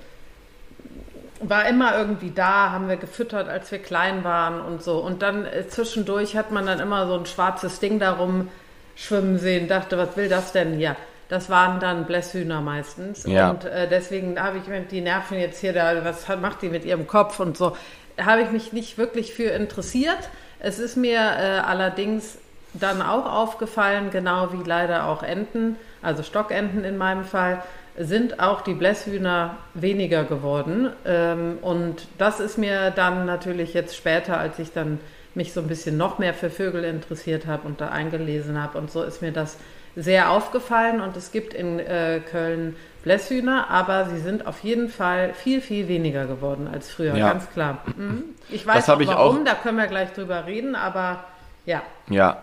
war 1.40 1.68
immer 1.68 1.98
irgendwie 1.98 2.30
da, 2.30 2.70
haben 2.70 2.88
wir 2.88 2.96
gefüttert, 2.96 3.48
als 3.48 3.70
wir 3.70 3.78
klein 3.78 4.24
waren 4.24 4.62
und 4.62 4.82
so. 4.82 4.98
Und 4.98 5.20
dann 5.20 5.46
zwischendurch 5.68 6.36
hat 6.36 6.50
man 6.50 6.64
dann 6.64 6.80
immer 6.80 7.06
so 7.06 7.18
ein 7.18 7.26
schwarzes 7.26 7.80
Ding 7.80 7.98
darum 7.98 8.48
schwimmen 8.96 9.38
sehen, 9.38 9.68
dachte, 9.68 9.98
was 9.98 10.16
will 10.16 10.30
das 10.30 10.52
denn 10.52 10.78
hier? 10.78 10.96
Das 11.28 11.50
waren 11.50 11.80
dann 11.80 12.06
Blässhühner 12.06 12.60
meistens. 12.60 13.24
Ja. 13.26 13.50
Und 13.50 13.64
äh, 13.64 13.88
deswegen 13.88 14.40
habe 14.40 14.58
ich 14.58 14.66
mir 14.66 14.80
die 14.80 15.00
Nerven 15.00 15.38
jetzt 15.38 15.60
hier 15.60 15.72
da, 15.72 16.04
was 16.04 16.26
macht 16.40 16.62
die 16.62 16.68
mit 16.68 16.84
ihrem 16.84 17.06
Kopf 17.06 17.40
und 17.40 17.56
so, 17.56 17.76
habe 18.20 18.42
ich 18.42 18.50
mich 18.50 18.72
nicht 18.72 18.98
wirklich 18.98 19.34
für 19.34 19.44
interessiert. 19.44 20.30
Es 20.60 20.78
ist 20.78 20.96
mir 20.96 21.18
äh, 21.18 21.60
allerdings 21.64 22.38
dann 22.74 23.02
auch 23.02 23.26
aufgefallen, 23.26 24.10
genau 24.10 24.52
wie 24.52 24.68
leider 24.68 25.06
auch 25.06 25.22
Enten, 25.22 25.76
also 26.02 26.22
Stockenten 26.22 26.84
in 26.84 26.96
meinem 26.98 27.24
Fall, 27.24 27.62
sind 27.96 28.40
auch 28.40 28.62
die 28.62 28.74
Blässhühner 28.74 29.56
weniger 29.74 30.24
geworden. 30.24 30.90
Ähm, 31.06 31.58
und 31.62 32.08
das 32.18 32.40
ist 32.40 32.58
mir 32.58 32.90
dann 32.90 33.24
natürlich 33.24 33.72
jetzt 33.72 33.96
später, 33.96 34.38
als 34.38 34.58
ich 34.58 34.72
dann 34.72 34.98
mich 35.34 35.52
so 35.52 35.60
ein 35.60 35.68
bisschen 35.68 35.96
noch 35.96 36.18
mehr 36.18 36.34
für 36.34 36.50
Vögel 36.50 36.84
interessiert 36.84 37.46
habe 37.46 37.66
und 37.66 37.80
da 37.80 37.88
eingelesen 37.88 38.60
habe 38.60 38.78
und 38.78 38.90
so, 38.90 39.02
ist 39.02 39.22
mir 39.22 39.32
das 39.32 39.56
sehr 39.96 40.30
aufgefallen. 40.30 41.00
Und 41.00 41.16
es 41.16 41.32
gibt 41.32 41.54
in 41.54 41.78
äh, 41.78 42.20
Köln 42.30 42.76
Blässhühner, 43.02 43.68
aber 43.70 44.06
sie 44.08 44.18
sind 44.18 44.46
auf 44.46 44.60
jeden 44.64 44.88
Fall 44.88 45.34
viel, 45.34 45.60
viel 45.60 45.88
weniger 45.88 46.24
geworden 46.26 46.66
als 46.72 46.90
früher, 46.90 47.14
Ja. 47.14 47.32
ganz 47.32 47.50
klar. 47.50 47.82
Mhm. 47.96 48.24
Ich 48.48 48.66
weiß 48.66 48.88
ich 48.98 49.06
warum, 49.08 49.38
auch- 49.40 49.44
da 49.44 49.54
können 49.54 49.76
wir 49.76 49.86
gleich 49.88 50.12
drüber 50.14 50.46
reden, 50.46 50.74
aber 50.74 51.22
ja. 51.66 51.82
Ja, 52.08 52.42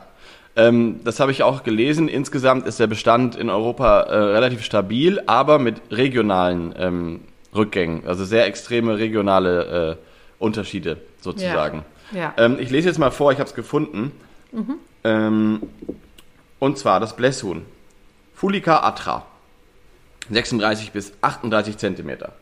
ähm, 0.55 0.99
das 1.03 1.19
habe 1.19 1.31
ich 1.31 1.41
auch 1.41 1.63
gelesen. 1.63 2.07
Insgesamt 2.07 2.67
ist 2.67 2.79
der 2.79 2.85
Bestand 2.87 3.35
in 3.35 3.49
Europa 3.49 4.01
äh, 4.01 4.15
relativ 4.15 4.63
stabil, 4.63 5.19
aber 5.25 5.57
mit 5.57 5.81
regionalen 5.89 6.75
ähm, 6.77 7.21
Rückgängen, 7.55 8.03
also 8.05 8.23
sehr 8.23 8.45
extreme 8.45 8.97
regionale 8.99 9.97
äh, 9.97 10.43
Unterschiede 10.43 10.97
sozusagen. 11.21 11.83
Ja. 12.11 12.33
Ähm, 12.37 12.57
ich 12.59 12.69
lese 12.69 12.87
jetzt 12.87 12.97
mal 12.99 13.09
vor, 13.11 13.31
ich 13.31 13.39
habe 13.39 13.49
es 13.49 13.55
gefunden. 13.55 14.11
Ähm, 15.03 15.61
und 16.62 16.78
zwar 16.78 17.00
das 17.00 17.15
Blässhuhn. 17.15 17.65
Fulica 18.36 18.84
atra. 18.84 19.26
36 20.30 20.91
bis 20.91 21.12
38 21.21 21.78
Zentimeter. 21.78 22.34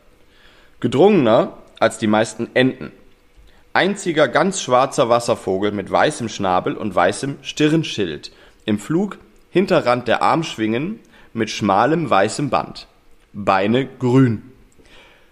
Gedrungener 0.82 1.54
als 1.80 2.00
die 2.00 2.08
meisten 2.08 2.50
Enten. 2.54 2.92
Einziger 3.72 4.28
ganz 4.28 4.62
schwarzer 4.62 5.08
Wasservogel 5.08 5.72
mit 5.72 5.90
weißem 5.90 6.28
Schnabel 6.28 6.76
und 6.76 6.94
weißem 6.94 7.38
Stirnschild. 7.42 8.32
Im 8.66 8.78
Flug 8.78 9.18
Hinterrand 9.52 10.10
der 10.10 10.22
Armschwingen 10.22 11.00
mit 11.34 11.50
schmalem 11.50 12.10
weißem 12.10 12.50
Band. 12.50 12.88
Beine 13.32 13.88
grün. 13.88 14.52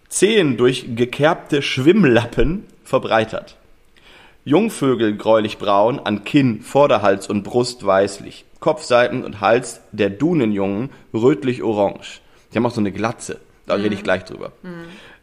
Zehen 0.08 0.56
durch 0.56 0.96
gekerbte 0.96 1.62
Schwimmlappen 1.62 2.66
verbreitert. 2.86 3.58
Jungvögel 4.46 5.18
gräulich-braun, 5.18 6.00
an 6.00 6.24
Kinn, 6.24 6.62
Vorderhals 6.62 7.28
und 7.28 7.44
Brust 7.44 7.86
weißlich. 7.86 8.46
Kopfseiten 8.60 9.24
und 9.24 9.42
Hals 9.42 9.82
der 9.92 10.10
Dunenjungen 10.10 10.90
rötlich-orange. 11.14 12.22
Die 12.52 12.58
haben 12.58 12.66
auch 12.66 12.72
so 12.72 12.82
eine 12.82 12.92
Glatze. 12.92 13.40
Da 13.66 13.76
rede 13.76 13.96
ich 13.96 14.04
gleich 14.04 14.24
drüber. 14.24 14.54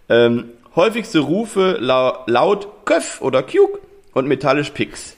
Ähm, 0.08 0.50
häufigste 0.76 1.20
Rufe 1.20 1.78
lau 1.80 2.24
laut 2.26 2.84
Köff 2.84 3.20
oder 3.22 3.42
Kjuk 3.42 3.80
und 4.12 4.26
metallisch 4.26 4.70
Pix. 4.70 5.16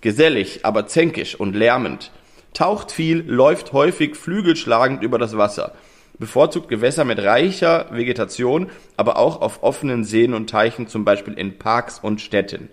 Gesellig, 0.00 0.60
aber 0.64 0.86
zänkisch 0.86 1.34
und 1.34 1.56
lärmend. 1.56 2.12
Taucht 2.54 2.92
viel, 2.92 3.24
läuft 3.26 3.72
häufig 3.72 4.16
flügelschlagend 4.16 5.02
über 5.02 5.18
das 5.18 5.36
Wasser. 5.36 5.74
Bevorzugt 6.18 6.68
Gewässer 6.68 7.04
mit 7.04 7.18
reicher 7.20 7.86
Vegetation, 7.90 8.70
aber 8.96 9.18
auch 9.18 9.40
auf 9.40 9.62
offenen 9.62 10.04
Seen 10.04 10.34
und 10.34 10.50
Teichen, 10.50 10.88
zum 10.88 11.04
Beispiel 11.04 11.34
in 11.34 11.58
Parks 11.58 11.98
und 12.00 12.20
Städten. 12.20 12.70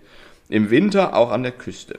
Im 0.48 0.70
Winter 0.70 1.14
auch 1.14 1.30
an 1.30 1.42
der 1.42 1.52
Küste. 1.52 1.98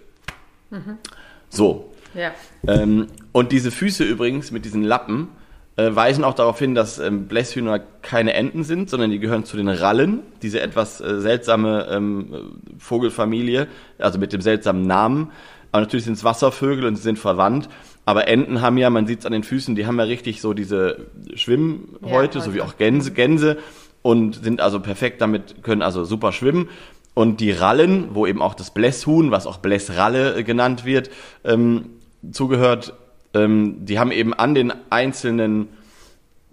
So. 1.50 1.94
Ja. 2.14 2.32
Ähm, 2.68 3.08
und 3.32 3.52
diese 3.52 3.72
Füße 3.72 4.04
übrigens 4.04 4.52
mit 4.52 4.66
diesen 4.66 4.84
Lappen 4.84 5.30
äh, 5.78 5.96
weisen 5.96 6.24
auch 6.24 6.34
darauf 6.34 6.58
hin, 6.60 6.74
dass 6.76 7.00
ähm, 7.00 7.28
Blässhühner 7.28 7.80
keine 8.02 8.34
Enten 8.34 8.64
sind, 8.64 8.90
sondern 8.90 9.12
die 9.12 9.20
gehören 9.20 9.46
zu 9.46 9.58
den 9.58 9.70
Rallen, 9.70 10.22
diese 10.42 10.60
etwas 10.60 11.00
äh, 11.02 11.22
seltsame 11.22 11.88
ähm, 11.92 12.60
Vogelfamilie, 12.80 13.68
also 14.00 14.18
mit 14.18 14.34
dem 14.34 14.42
seltsamen 14.42 14.88
Namen. 14.88 15.32
Aber 15.72 15.82
natürlich 15.82 16.06
sind 16.06 16.14
es 16.14 16.24
Wasservögel 16.24 16.86
und 16.86 16.96
sie 16.96 17.04
sind 17.04 17.20
verwandt. 17.20 17.70
Aber 18.06 18.28
Enten 18.28 18.62
haben 18.62 18.78
ja, 18.78 18.90
man 18.90 19.06
sieht 19.06 19.20
es 19.20 19.26
an 19.26 19.34
den 19.34 19.44
Füßen, 19.44 19.76
die 19.76 19.86
haben 19.86 20.00
ja 20.00 20.06
richtig 20.06 20.42
so 20.42 20.54
diese 20.54 21.08
Schwimmhäute, 21.36 22.40
Ja, 22.40 22.44
so 22.44 22.54
wie 22.54 22.62
auch 22.62 22.78
Gänse, 22.78 23.12
Gänse 23.12 23.58
und 24.02 24.44
sind 24.44 24.62
also 24.62 24.80
perfekt 24.80 25.22
damit, 25.22 25.62
können 25.62 25.82
also 25.82 26.06
super 26.06 26.32
schwimmen. 26.32 26.70
Und 27.14 27.42
die 27.42 27.52
Rallen, 27.52 28.16
wo 28.16 28.26
eben 28.26 28.42
auch 28.42 28.54
das 28.54 28.72
Blässhuhn, 28.72 29.30
was 29.30 29.46
auch 29.46 29.58
Blässralle 29.58 30.38
äh, 30.38 30.44
genannt 30.44 30.86
wird, 30.86 31.10
ähm, 31.44 31.97
zugehört, 32.32 32.94
ähm, 33.34 33.86
die 33.86 34.00
haben 34.00 34.12
eben 34.12 34.34
an 34.34 34.56
den 34.56 34.74
einzelnen 34.90 35.68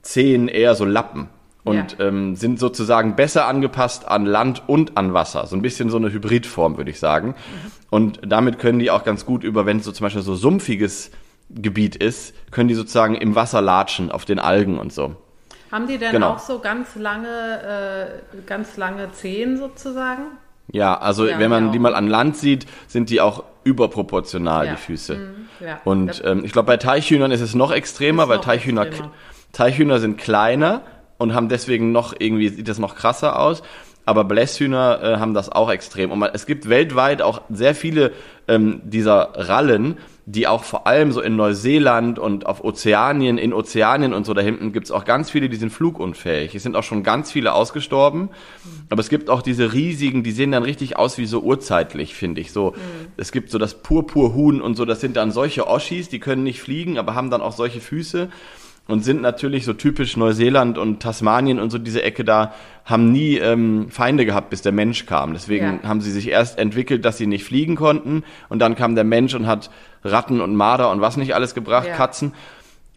Zehen 0.03 0.49
eher 0.49 0.75
so 0.75 0.85
Lappen. 0.85 1.29
und 1.65 1.97
ähm, 1.99 2.37
sind 2.37 2.59
sozusagen 2.61 3.17
besser 3.17 3.47
angepasst 3.47 4.07
an 4.07 4.27
Land 4.27 4.65
und 4.67 4.99
an 4.99 5.15
Wasser. 5.15 5.47
So 5.47 5.57
ein 5.57 5.63
bisschen 5.63 5.89
so 5.89 5.97
eine 5.97 6.13
Hybridform, 6.13 6.77
würde 6.77 6.91
ich 6.91 6.99
sagen. 7.01 7.35
Und 7.89 8.21
damit 8.27 8.59
können 8.59 8.79
die 8.81 8.91
auch 8.91 9.03
ganz 9.03 9.25
gut 9.25 9.45
über, 9.45 9.65
wenn 9.65 9.79
es 9.79 9.85
so 9.87 9.93
zum 9.93 10.05
Beispiel 10.05 10.21
so 10.21 10.35
sumpfiges 10.35 11.11
Gebiet 11.49 11.97
ist, 11.97 12.35
können 12.51 12.69
die 12.69 12.75
sozusagen 12.75 13.15
im 13.15 13.35
Wasser 13.35 13.63
latschen, 13.63 14.11
auf 14.11 14.27
den 14.27 14.39
Algen 14.39 14.79
und 14.79 14.93
so. 14.93 15.17
Haben 15.73 15.87
die 15.87 15.97
denn 15.97 16.13
Genau. 16.13 16.33
auch 16.35 16.39
so 16.39 16.59
ganz 16.59 16.97
lange, 16.97 18.11
äh, 18.37 18.43
ganz 18.47 18.77
lange 18.77 19.11
Zehen 19.13 19.57
sozusagen? 19.57 20.23
Ja, 20.73 20.97
also 20.99 21.27
Ja, 21.27 21.39
wenn 21.39 21.51
man 21.51 21.67
ja. 21.67 21.73
die 21.73 21.79
mal 21.79 21.95
an 21.95 22.09
Land 22.09 22.37
sieht, 22.37 22.67
sind 22.87 23.11
die 23.11 23.21
auch 23.21 23.45
überproportional, 23.65 24.67
Ja. 24.67 24.73
die 24.73 24.79
Füße. 24.79 25.19
Ja. 25.61 25.81
Und 25.85 26.23
ähm, 26.25 26.45
ich 26.45 26.53
glaube, 26.53 26.67
bei 26.67 26.77
Teichhühnern 26.77 27.31
ist 27.31 27.41
es 27.41 27.55
noch 27.55 27.71
extremer, 27.73 28.29
weil 28.29 28.37
noch 28.39 28.45
Teichhühner, 28.45 28.87
extremer. 28.87 29.13
Teichhühner 29.53 29.99
sind 30.01 30.19
kleiner 30.19 30.83
und 31.19 31.35
haben 31.35 31.49
deswegen 31.49 31.93
noch 31.93 32.15
irgendwie, 32.19 32.49
sieht 32.49 32.69
das 32.69 32.79
noch 32.79 32.97
krasser 32.97 33.39
aus. 33.39 33.63
Aber 34.07 34.25
Blässhühner 34.25 35.01
äh, 35.03 35.17
haben 35.19 35.33
das 35.33 35.49
auch 35.51 35.71
extrem. 35.71 36.11
Und 36.11 36.19
man, 36.19 36.31
es 36.35 36.45
gibt 36.45 36.69
weltweit 36.69 37.23
auch 37.23 37.41
sehr 37.49 37.75
viele 37.75 38.13
ähm, 38.49 38.83
dieser 38.85 39.31
Rallen, 39.35 39.97
die 40.27 40.47
auch 40.47 40.65
vor 40.65 40.87
allem 40.87 41.13
so 41.13 41.21
in 41.21 41.37
Neuseeland 41.37 42.19
und 42.19 42.47
auf 42.47 42.65
Ozeanien, 42.65 43.37
in 43.37 43.53
Ozeanien 43.53 44.15
und 44.15 44.25
so 44.25 44.33
da 44.33 44.41
hinten 44.41 44.73
gibt's 44.73 44.91
auch 44.91 45.05
ganz 45.05 45.31
viele, 45.31 45.51
die 45.51 45.57
sind 45.57 45.71
flugunfähig. 45.71 46.55
Es 46.55 46.63
sind 46.63 46.77
auch 46.77 46.83
schon 46.83 47.03
ganz 47.03 47.31
viele 47.31 47.53
ausgestorben. 47.53 48.31
Aber 48.89 49.01
es 49.01 49.11
gibt 49.11 49.29
auch 49.29 49.43
diese 49.43 49.75
riesigen, 49.75 50.23
die 50.23 50.33
sehen 50.33 50.53
dann 50.53 50.63
richtig 50.63 50.97
aus 50.97 51.19
wie 51.19 51.27
so 51.27 51.41
urzeitlich, 51.41 52.15
finde 52.15 52.41
ich. 52.41 52.53
So, 52.53 52.75
es 53.19 53.33
gibt 53.33 53.51
so 53.51 53.59
das 53.59 53.75
Purpurhuhn 53.75 54.63
und 54.63 54.77
so, 54.77 54.87
das 54.87 55.01
sind 55.01 55.17
dann 55.17 55.31
solche 55.31 55.67
Oschis, 55.67 56.09
die 56.09 56.21
können 56.21 56.43
nicht 56.43 56.63
fliegen, 56.63 56.99
aber 56.99 57.15
haben 57.15 57.31
dann 57.31 57.43
auch 57.43 57.53
solche 57.53 57.81
Füße 57.81 58.31
und 58.87 59.03
sind 59.05 59.23
natürlich 59.23 59.65
so 59.65 59.73
typisch 59.73 60.17
Neuseeland 60.17 60.77
und 60.79 61.01
Tasmanien 61.01 61.59
und 61.59 61.71
so 61.71 61.79
diese 61.79 62.03
Ecke 62.03 62.25
da, 62.25 62.53
haben 62.85 63.13
nie 63.13 63.37
ähm, 63.39 63.87
Feinde 63.91 64.27
gehabt, 64.27 64.51
bis 64.51 64.61
der 64.63 64.73
Mensch 64.73 65.07
kam. 65.07 65.33
Deswegen 65.33 65.81
Ja. 65.83 65.89
haben 65.89 66.01
sie 66.03 66.11
sich 66.11 66.29
erst 66.29 66.59
entwickelt, 66.59 67.05
dass 67.05 67.17
sie 67.17 67.27
nicht 67.27 67.45
fliegen 67.45 67.77
konnten 67.77 68.25
und 68.51 68.59
dann 68.59 68.75
kam 68.75 68.95
der 68.95 69.05
Mensch 69.05 69.35
und 69.35 69.47
hat 69.47 69.71
Ratten 70.05 70.41
und 70.43 70.55
Marder 70.55 70.91
und 70.91 71.01
was 71.01 71.17
nicht 71.17 71.35
alles 71.35 71.55
gebracht, 71.55 71.87
Ja. 71.89 71.95
Katzen. 71.97 72.33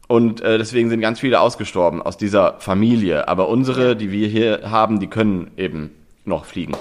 Und 0.09 0.39
äh, 0.41 0.57
deswegen 0.57 0.89
sind 0.89 1.01
ganz 1.01 1.19
viele 1.19 1.39
ausgestorben 1.41 2.01
aus 2.01 2.17
dieser 2.17 2.55
Familie. 2.59 3.27
Aber 3.27 3.49
unsere, 3.49 3.95
die 3.97 4.09
wir 4.11 4.27
hier 4.29 4.61
haben, 4.71 4.99
die 5.01 5.07
können 5.07 5.51
eben 5.57 5.91
noch 6.23 6.45
fliegen. 6.45 6.75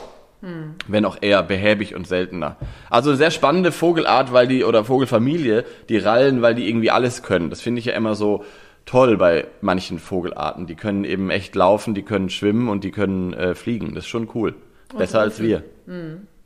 Wenn 0.87 1.05
auch 1.05 1.17
eher 1.21 1.43
behäbig 1.43 1.97
und 1.97 2.07
seltener. 2.07 2.55
Also 2.89 3.17
sehr 3.17 3.33
spannende 3.33 3.73
Vogelart, 3.73 4.33
weil 4.33 4.47
die, 4.47 4.63
oder 4.63 4.85
Vogelfamilie, 4.85 5.65
die 5.89 5.97
Rallen, 5.99 6.41
weil 6.41 6.55
die 6.55 6.69
irgendwie 6.69 6.93
alles 6.93 7.25
können. 7.25 7.51
Das 7.51 7.61
finde 7.63 7.81
ich 7.81 7.87
ja 7.87 7.95
immer 7.95 8.15
so 8.15 8.45
toll 8.87 9.17
bei 9.19 9.47
manchen 9.61 9.99
Vogelarten. 9.99 10.67
Die 10.67 10.75
können 10.77 11.05
eben 11.05 11.29
echt 11.31 11.55
laufen, 11.55 11.95
die 11.95 12.03
können 12.03 12.31
schwimmen 12.31 12.69
und 12.69 12.85
die 12.85 12.91
können 12.93 13.35
äh, 13.35 13.55
fliegen. 13.55 13.95
Das 13.95 14.05
ist 14.05 14.11
schon 14.11 14.31
cool. 14.35 14.55
Besser 14.97 15.21
als 15.21 15.43
wir. 15.43 15.63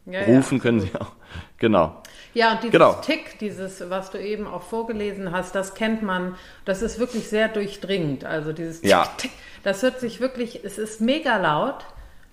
Ja, 0.07 0.23
Rufen 0.23 0.59
können 0.61 0.81
sie 0.81 0.91
auch. 0.99 1.13
Genau. 1.59 2.03
Ja, 2.33 2.53
und 2.53 2.63
dieses 2.63 2.73
Genau. 2.73 2.95
Tick, 3.03 3.39
dieses, 3.39 3.89
was 3.91 4.11
du 4.11 4.19
eben 4.19 4.47
auch 4.47 4.63
vorgelesen 4.63 5.31
hast, 5.31 5.55
das 5.55 5.75
kennt 5.75 6.03
man, 6.03 6.35
das 6.65 6.81
ist 6.83 6.99
wirklich 6.99 7.29
sehr 7.29 7.49
durchdringend. 7.49 8.25
Also 8.25 8.53
dieses 8.53 8.81
Tick, 8.81 8.91
Ja. 8.91 9.05
Tick, 9.19 9.31
das 9.63 9.83
hört 9.83 10.01
sich 10.01 10.21
wirklich, 10.21 10.65
es 10.65 10.79
ist 10.79 11.01
mega 11.03 11.37
laut. 11.37 11.85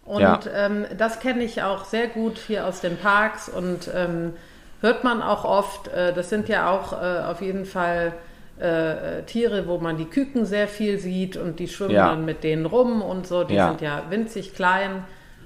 Und 0.05 0.21
Ja. 0.21 0.39
ähm, 0.53 0.85
das 0.97 1.19
kenne 1.19 1.43
ich 1.43 1.61
auch 1.61 1.83
sehr 1.85 2.07
gut 2.07 2.37
hier 2.47 2.65
aus 2.65 2.79
den 2.79 2.97
Parks 2.97 3.49
und 3.49 3.91
ähm, 3.93 4.33
hört 4.81 5.03
man 5.03 5.21
auch 5.21 5.43
oft. 5.43 5.89
Äh, 5.89 6.13
das 6.13 6.29
sind 6.29 6.47
ja 6.47 6.71
auch 6.71 6.93
äh, 6.93 7.19
auf 7.25 7.41
jeden 7.41 7.65
Fall 7.65 8.13
äh, 8.59 9.19
äh, 9.19 9.23
Tiere, 9.23 9.67
wo 9.67 9.77
man 9.77 9.97
die 9.97 10.05
Küken 10.05 10.45
sehr 10.45 10.67
viel 10.67 10.97
sieht 10.97 11.37
und 11.37 11.59
die 11.59 11.67
schwimmen 11.67 11.91
Ja. 11.93 12.09
dann 12.09 12.25
mit 12.25 12.43
denen 12.43 12.65
rum 12.65 13.01
und 13.01 13.27
so. 13.27 13.43
Die 13.43 13.53
Ja. 13.55 13.69
sind 13.69 13.81
ja 13.81 14.03
winzig 14.09 14.55
klein. 14.55 15.03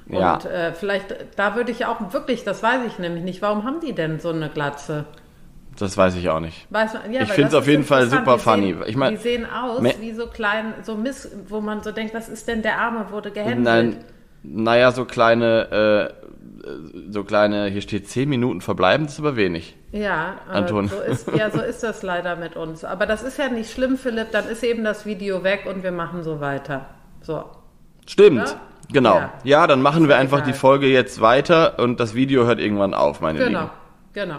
Und 0.07 0.17
Ja. 0.19 0.37
äh, 0.39 0.73
vielleicht, 0.73 1.15
da 1.35 1.55
würde 1.55 1.71
ich 1.71 1.85
auch 1.85 2.13
wirklich, 2.13 2.43
das 2.43 2.63
weiß 2.63 2.81
ich 2.87 2.99
nämlich 2.99 3.23
nicht, 3.23 3.41
warum 3.41 3.63
haben 3.65 3.79
die 3.81 3.93
denn 3.93 4.19
so 4.19 4.29
eine 4.29 4.49
Glatze? 4.49 5.05
Das 5.79 5.97
weiß 5.97 6.15
ich 6.17 6.29
auch 6.29 6.41
nicht. 6.41 6.69
Man, 6.69 6.89
ja, 7.11 7.21
Ich 7.21 7.31
find's 7.31 7.51
das 7.51 7.61
auf 7.61 7.67
jeden 7.67 7.83
Fall 7.85 8.07
super 8.07 8.33
Die 8.35 8.39
funny. 8.41 8.73
Sehen, 8.73 8.83
Ich 8.87 8.95
mein- 8.97 9.13
die 9.15 9.21
sehen 9.21 9.45
aus 9.49 9.81
wie 9.99 10.11
so 10.11 10.27
klein, 10.27 10.73
so 10.83 10.95
Miss, 10.95 11.31
wo 11.47 11.61
man 11.61 11.81
so 11.81 11.91
denkt, 11.93 12.13
was 12.13 12.27
ist 12.27 12.47
denn 12.47 12.61
der 12.61 12.77
Arme, 12.79 13.05
wurde 13.09 13.31
gehändelt? 13.31 13.63
Nein, 13.63 13.97
naja, 14.43 14.91
so 14.91 15.05
kleine, 15.05 16.11
äh, 16.20 16.20
so 17.09 17.23
kleine, 17.23 17.67
hier 17.67 17.81
steht 17.81 18.07
10 18.07 18.29
Minuten 18.29 18.61
verbleiben, 18.61 19.05
das 19.05 19.13
ist 19.13 19.19
aber 19.19 19.35
wenig. 19.35 19.75
Ja, 19.91 20.35
aber 20.47 20.55
Anton. 20.55 20.87
So 20.87 20.99
ist, 20.99 21.27
ja, 21.35 21.49
so 21.49 21.61
ist 21.61 21.83
das 21.83 22.03
leider 22.03 22.35
mit 22.35 22.55
uns. 22.55 22.83
Aber 22.83 23.05
das 23.05 23.23
ist 23.23 23.37
ja 23.37 23.49
nicht 23.49 23.71
schlimm, 23.71 23.97
Philipp. 23.97 24.31
Dann 24.31 24.47
ist 24.47 24.63
eben 24.63 24.83
das 24.83 25.05
Video 25.05 25.43
weg 25.43 25.65
und 25.67 25.83
wir 25.83 25.91
machen 25.91 26.23
so 26.23 26.39
weiter. 26.39 26.85
So. 27.21 27.43
Stimmt. 28.07 28.47
Ja? 28.47 28.61
Genau. 28.91 29.15
Ja. 29.15 29.33
Ja. 29.43 29.67
dann 29.67 29.81
machen 29.81 30.07
wir 30.07 30.17
einfach 30.17 30.39
egal. 30.39 30.51
die 30.51 30.57
Folge 30.57 30.87
jetzt 30.87 31.21
weiter 31.21 31.79
und 31.79 31.99
das 31.99 32.15
Video 32.15 32.45
hört 32.45 32.59
irgendwann 32.59 32.93
auf, 32.93 33.21
meine 33.21 33.39
Genau, 33.39 33.59
Lieben. 33.61 33.71
genau. 34.13 34.35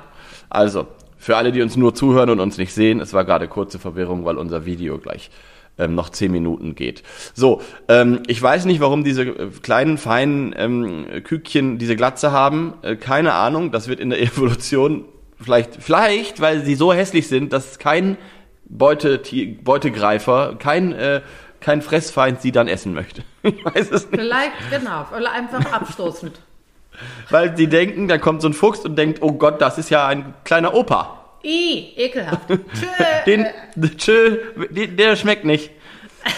Also, 0.50 0.86
für 1.16 1.36
alle, 1.36 1.52
die 1.52 1.62
uns 1.62 1.76
nur 1.76 1.94
zuhören 1.94 2.30
und 2.30 2.40
uns 2.40 2.58
nicht 2.58 2.74
sehen, 2.74 3.00
es 3.00 3.14
war 3.14 3.24
gerade 3.24 3.48
kurze 3.48 3.78
Verwirrung, 3.78 4.24
weil 4.24 4.36
unser 4.36 4.64
Video 4.66 4.98
gleich 4.98 5.30
ähm, 5.78 5.94
noch 5.94 6.10
10 6.10 6.30
Minuten 6.30 6.74
geht. 6.74 7.02
So, 7.34 7.62
ähm, 7.88 8.22
ich 8.26 8.40
weiß 8.40 8.64
nicht, 8.66 8.80
warum 8.80 9.04
diese 9.04 9.22
äh, 9.22 9.50
kleinen, 9.62 9.98
feinen 9.98 10.54
ähm, 10.56 11.06
Kükchen 11.24 11.78
diese 11.78 11.96
Glatze 11.96 12.32
haben. 12.32 12.74
Äh, 12.82 12.96
keine 12.96 13.34
Ahnung, 13.34 13.72
das 13.72 13.88
wird 13.88 14.00
in 14.00 14.10
der 14.10 14.20
Evolution 14.22 15.06
vielleicht, 15.40 15.82
vielleicht, 15.82 16.40
weil 16.40 16.64
sie 16.64 16.74
so 16.74 16.92
hässlich 16.92 17.28
sind, 17.28 17.52
dass 17.52 17.78
kein 17.78 18.16
Beutetier, 18.64 19.56
Beutegreifer, 19.62 20.56
kein, 20.58 20.92
äh, 20.92 21.20
kein 21.60 21.82
Fressfeind 21.82 22.40
sie 22.40 22.52
dann 22.52 22.68
essen 22.68 22.94
möchte. 22.94 23.22
Ich 23.44 23.64
weiß 23.64 23.90
es 23.90 24.08
nicht. 24.08 24.20
Vielleicht, 24.20 24.52
genau. 24.70 25.04
Oder 25.16 25.32
einfach 25.32 25.72
abstoßend. 25.72 26.40
Weil 27.30 27.56
sie 27.56 27.66
denken, 27.66 28.06
da 28.06 28.18
kommt 28.18 28.40
so 28.40 28.48
ein 28.48 28.54
Fuchs 28.54 28.80
und 28.80 28.96
denkt, 28.96 29.20
oh 29.20 29.32
Gott, 29.32 29.60
das 29.60 29.78
ist 29.78 29.90
ja 29.90 30.06
ein 30.06 30.34
kleiner 30.44 30.74
Opa. 30.74 31.21
I, 31.44 31.92
ekelhaft. 31.96 32.48
Tschö. 32.48 32.86
Den, 33.26 33.46
tschö, 33.96 34.38
der 34.70 35.16
schmeckt 35.16 35.44
nicht. 35.44 35.70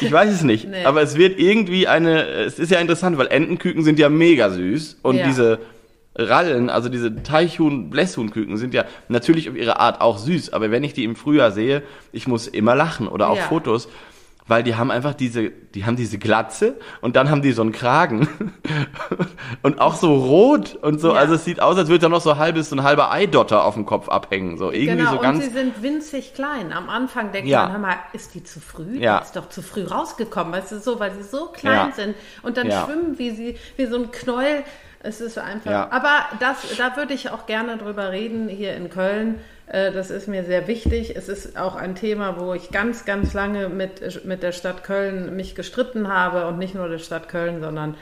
Ich 0.01 0.11
weiß 0.11 0.33
es 0.33 0.43
nicht. 0.43 0.67
Nee. 0.71 0.85
Aber 0.85 1.03
es 1.03 1.17
wird 1.17 1.39
irgendwie 1.39 1.87
eine, 1.89 2.23
es 2.27 2.59
ist 2.59 2.71
ja 2.71 2.79
interessant, 2.81 3.19
weil 3.19 3.27
Entenküken 3.29 3.85
sind 3.85 3.99
ja 3.99 4.09
mega 4.09 4.51
süß 4.51 4.99
und 5.03 5.17
Ja. 5.17 5.27
diese 5.27 5.59
Rallen, 6.17 6.71
also 6.71 6.89
diese 6.89 7.23
Teichhuhn, 7.23 7.91
Blässhuhnküken 7.91 8.57
sind 8.57 8.73
ja 8.73 8.85
natürlich 9.09 9.51
auf 9.51 9.57
ihre 9.57 9.81
Art 9.81 10.01
auch 10.01 10.17
süß. 10.19 10.53
Aber 10.53 10.71
wenn 10.71 10.85
ich 10.85 10.93
die 10.95 11.05
im 11.05 11.17
Frühjahr 11.17 11.51
sehe, 11.51 11.83
ich 12.13 12.27
muss 12.29 12.47
immer 12.47 12.75
lachen 12.75 13.09
oder 13.09 13.29
auch 13.29 13.37
Ja. 13.37 13.43
Fotos. 13.43 13.89
Weil 14.47 14.63
die 14.63 14.75
haben 14.77 14.91
einfach 14.91 15.15
diese, 15.15 15.49
die 15.51 15.87
haben 15.87 15.97
diese 15.97 16.19
Glatze 16.19 16.77
und 17.01 17.17
dann 17.17 17.31
haben 17.31 17.41
die 17.41 17.53
so 17.53 17.63
einen 17.63 17.73
Kragen 17.73 18.29
und 19.63 19.81
auch 19.81 19.95
so 19.95 20.15
rot 20.15 20.75
und 20.75 21.01
so. 21.01 21.09
Ja. 21.09 21.15
Also 21.15 21.35
es 21.35 21.45
sieht 21.45 21.61
aus, 21.61 21.79
als 21.79 21.89
würde 21.89 22.01
da 22.01 22.09
noch 22.11 22.21
so 22.21 22.33
ein 22.33 22.39
halbes, 22.39 22.69
so 22.69 22.77
ein 22.77 22.83
halber 22.83 23.11
Eidotter 23.11 23.65
auf 23.65 23.73
dem 23.75 23.87
Kopf 23.87 24.09
abhängen. 24.11 24.59
So 24.59 24.71
irgendwie 24.71 24.97
Genau, 24.99 25.11
so 25.13 25.17
und 25.17 25.23
ganz. 25.23 25.45
sie 25.45 25.51
sind 25.51 25.83
winzig 25.83 26.35
klein. 26.35 26.73
Am 26.75 26.91
Anfang 26.91 27.33
denkt 27.33 27.49
Ja. 27.49 27.63
man, 27.63 27.73
hör 27.73 27.79
mal, 27.79 27.97
ist 28.13 28.35
die 28.35 28.45
zu 28.45 28.61
früh? 28.61 28.99
Ja. 28.99 29.21
Die 29.21 29.25
ist 29.25 29.37
doch 29.37 29.49
zu 29.49 29.63
früh 29.63 29.85
rausgekommen, 29.85 30.53
weißt 30.53 30.73
du, 30.73 30.79
so, 30.79 31.01
weil 31.01 31.13
sie 31.15 31.23
so 31.23 31.47
klein 31.47 31.89
Ja. 31.89 31.93
sind. 31.95 32.15
Und 32.43 32.59
dann 32.59 32.71
schwimmen 32.71 33.19
wie 33.19 33.31
sie, 33.31 33.57
wie 33.79 33.87
so 33.87 33.97
ein 33.97 34.11
Knäuel. 34.11 34.63
Es 35.01 35.21
ist 35.21 35.39
einfach. 35.39 35.91
Aber 35.91 36.25
das, 36.41 36.57
da 36.79 36.97
würde 36.97 37.13
ich 37.15 37.31
auch 37.31 37.47
gerne 37.47 37.77
drüber 37.79 38.11
reden 38.11 38.49
hier 38.49 38.75
in 38.75 38.89
Köln. 38.91 39.39
Äh, 39.67 39.93
Das 39.93 40.11
ist 40.11 40.29
mir 40.29 40.45
sehr 40.45 40.67
wichtig. 40.67 41.17
Es 41.17 41.29
ist 41.29 41.57
auch 41.57 41.77
ein 41.77 41.95
Thema, 41.95 42.39
wo 42.41 42.55
ich 42.55 42.71
ganz, 42.71 43.05
ganz 43.05 43.33
lange 43.35 43.69
mit, 43.69 44.25
mit 44.25 44.43
der 44.43 44.53
Stadt 44.53 44.85
Köln 44.85 45.35
mich 45.37 45.55
gestritten 45.55 46.09
habe 46.09 46.47
und 46.47 46.59
nicht 46.59 46.75
nur 46.75 46.89
der 46.89 46.99
Stadt 46.99 47.29
Köln, 47.29 47.61
sondern 47.61 47.97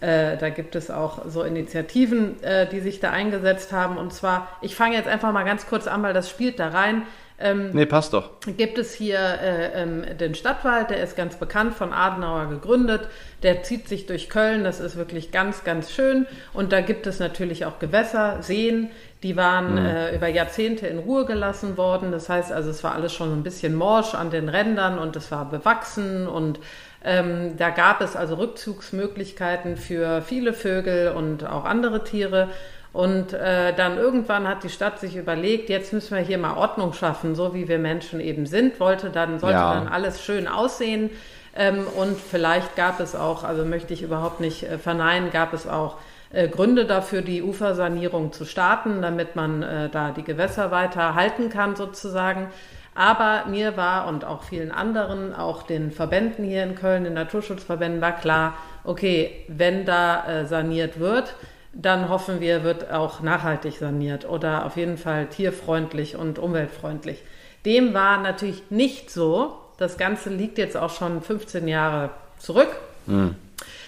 äh, 0.00 0.36
da 0.36 0.48
gibt 0.48 0.76
es 0.76 0.90
auch 0.90 1.26
so 1.26 1.42
Initiativen, 1.42 2.42
äh, 2.42 2.68
die 2.68 2.80
sich 2.80 3.00
da 3.00 3.10
eingesetzt 3.10 3.72
haben. 3.72 3.96
Und 3.96 4.12
zwar, 4.12 4.48
ich 4.62 4.76
fange 4.76 4.94
jetzt 4.96 5.08
einfach 5.08 5.32
mal 5.32 5.44
ganz 5.44 5.66
kurz 5.66 5.86
an, 5.88 6.02
weil 6.02 6.14
das 6.14 6.30
spielt 6.30 6.58
da 6.60 6.68
rein. 6.68 7.02
Ähm, 7.40 7.70
Nee, 7.72 7.86
passt 7.86 8.12
doch. 8.14 8.30
gibt 8.56 8.78
es 8.78 8.92
hier 8.94 9.18
äh, 9.18 9.82
ähm, 9.82 10.04
den 10.18 10.34
Stadtwald, 10.34 10.90
der 10.90 11.02
ist 11.02 11.16
ganz 11.16 11.36
bekannt, 11.36 11.74
von 11.74 11.92
Adenauer 11.92 12.46
gegründet. 12.46 13.08
Der 13.42 13.62
zieht 13.62 13.88
sich 13.88 14.06
durch 14.06 14.28
Köln, 14.28 14.64
das 14.64 14.80
ist 14.80 14.96
wirklich 14.96 15.30
ganz, 15.30 15.62
ganz 15.62 15.92
schön. 15.92 16.26
Und 16.52 16.72
da 16.72 16.80
gibt 16.80 17.06
es 17.06 17.20
natürlich 17.20 17.64
auch 17.64 17.78
Gewässer, 17.78 18.42
Seen, 18.42 18.90
die 19.22 19.36
waren 19.36 19.78
äh, 19.78 20.14
über 20.14 20.28
Jahrzehnte 20.28 20.86
in 20.86 20.98
Ruhe 20.98 21.26
gelassen 21.26 21.76
worden. 21.76 22.12
Das 22.12 22.28
heißt 22.28 22.52
also, 22.52 22.70
es 22.70 22.82
war 22.82 22.94
alles 22.94 23.12
schon 23.12 23.32
ein 23.32 23.42
bisschen 23.42 23.74
morsch 23.74 24.14
an 24.14 24.30
den 24.30 24.48
Rändern 24.48 24.98
und 24.98 25.14
es 25.16 25.30
war 25.30 25.48
bewachsen 25.48 26.26
und 26.26 26.58
ähm, 27.04 27.56
da 27.56 27.70
gab 27.70 28.00
es 28.00 28.16
also 28.16 28.34
Rückzugsmöglichkeiten 28.36 29.76
für 29.76 30.22
viele 30.22 30.52
Vögel 30.52 31.12
und 31.12 31.46
auch 31.46 31.64
andere 31.64 32.02
Tiere. 32.02 32.48
Und 32.92 33.32
äh, 33.32 33.74
dann 33.74 33.98
irgendwann 33.98 34.48
hat 34.48 34.64
die 34.64 34.70
Stadt 34.70 34.98
sich 34.98 35.16
überlegt, 35.16 35.68
jetzt 35.68 35.92
müssen 35.92 36.16
wir 36.16 36.22
hier 36.22 36.38
mal 36.38 36.56
Ordnung 36.56 36.92
schaffen, 36.94 37.34
so 37.34 37.54
wie 37.54 37.68
wir 37.68 37.78
Menschen 37.78 38.20
eben 38.20 38.46
sind. 38.46 38.80
Wollte 38.80 39.10
dann, 39.10 39.38
sollte 39.38 39.58
Ja. 39.58 39.74
dann 39.74 39.88
alles 39.88 40.22
schön 40.22 40.48
aussehen. 40.48 41.10
Ähm, 41.54 41.86
und 41.96 42.18
vielleicht 42.18 42.76
gab 42.76 43.00
es 43.00 43.14
auch, 43.14 43.44
also 43.44 43.64
möchte 43.64 43.92
ich 43.92 44.02
überhaupt 44.02 44.40
nicht 44.40 44.62
äh, 44.62 44.78
verneinen, 44.78 45.30
gab 45.30 45.52
es 45.52 45.66
auch 45.66 45.96
äh, 46.32 46.48
Gründe 46.48 46.84
dafür, 46.84 47.22
die 47.22 47.42
Ufersanierung 47.42 48.32
zu 48.32 48.44
starten, 48.44 49.02
damit 49.02 49.36
man 49.36 49.62
äh, 49.62 49.88
da 49.90 50.10
die 50.10 50.24
Gewässer 50.24 50.70
weiter 50.70 51.14
halten 51.14 51.50
kann 51.50 51.76
sozusagen. 51.76 52.48
Aber 52.94 53.44
mir 53.48 53.76
war 53.76 54.08
und 54.08 54.24
auch 54.24 54.42
vielen 54.42 54.72
anderen, 54.72 55.34
auch 55.34 55.62
den 55.62 55.92
Verbänden 55.92 56.44
hier 56.44 56.64
in 56.64 56.74
Köln, 56.74 57.04
den 57.04 57.14
Naturschutzverbänden, 57.14 58.00
war 58.00 58.12
klar, 58.12 58.54
okay, 58.82 59.44
wenn 59.46 59.84
da 59.84 60.26
äh, 60.26 60.46
saniert 60.46 60.98
wird, 60.98 61.34
dann 61.72 62.08
hoffen 62.08 62.40
wir, 62.40 62.64
wird 62.64 62.90
auch 62.90 63.20
nachhaltig 63.20 63.78
saniert 63.78 64.28
oder 64.28 64.66
auf 64.66 64.76
jeden 64.76 64.96
Fall 64.96 65.26
tierfreundlich 65.26 66.16
und 66.16 66.38
umweltfreundlich. 66.38 67.22
Dem 67.64 67.94
war 67.94 68.20
natürlich 68.20 68.62
nicht 68.70 69.10
so. 69.10 69.58
Das 69.76 69.96
Ganze 69.98 70.30
liegt 70.30 70.58
jetzt 70.58 70.76
auch 70.76 70.90
schon 70.90 71.22
15 71.22 71.68
Jahre 71.68 72.10
zurück. 72.38 72.70
Mhm. 73.06 73.34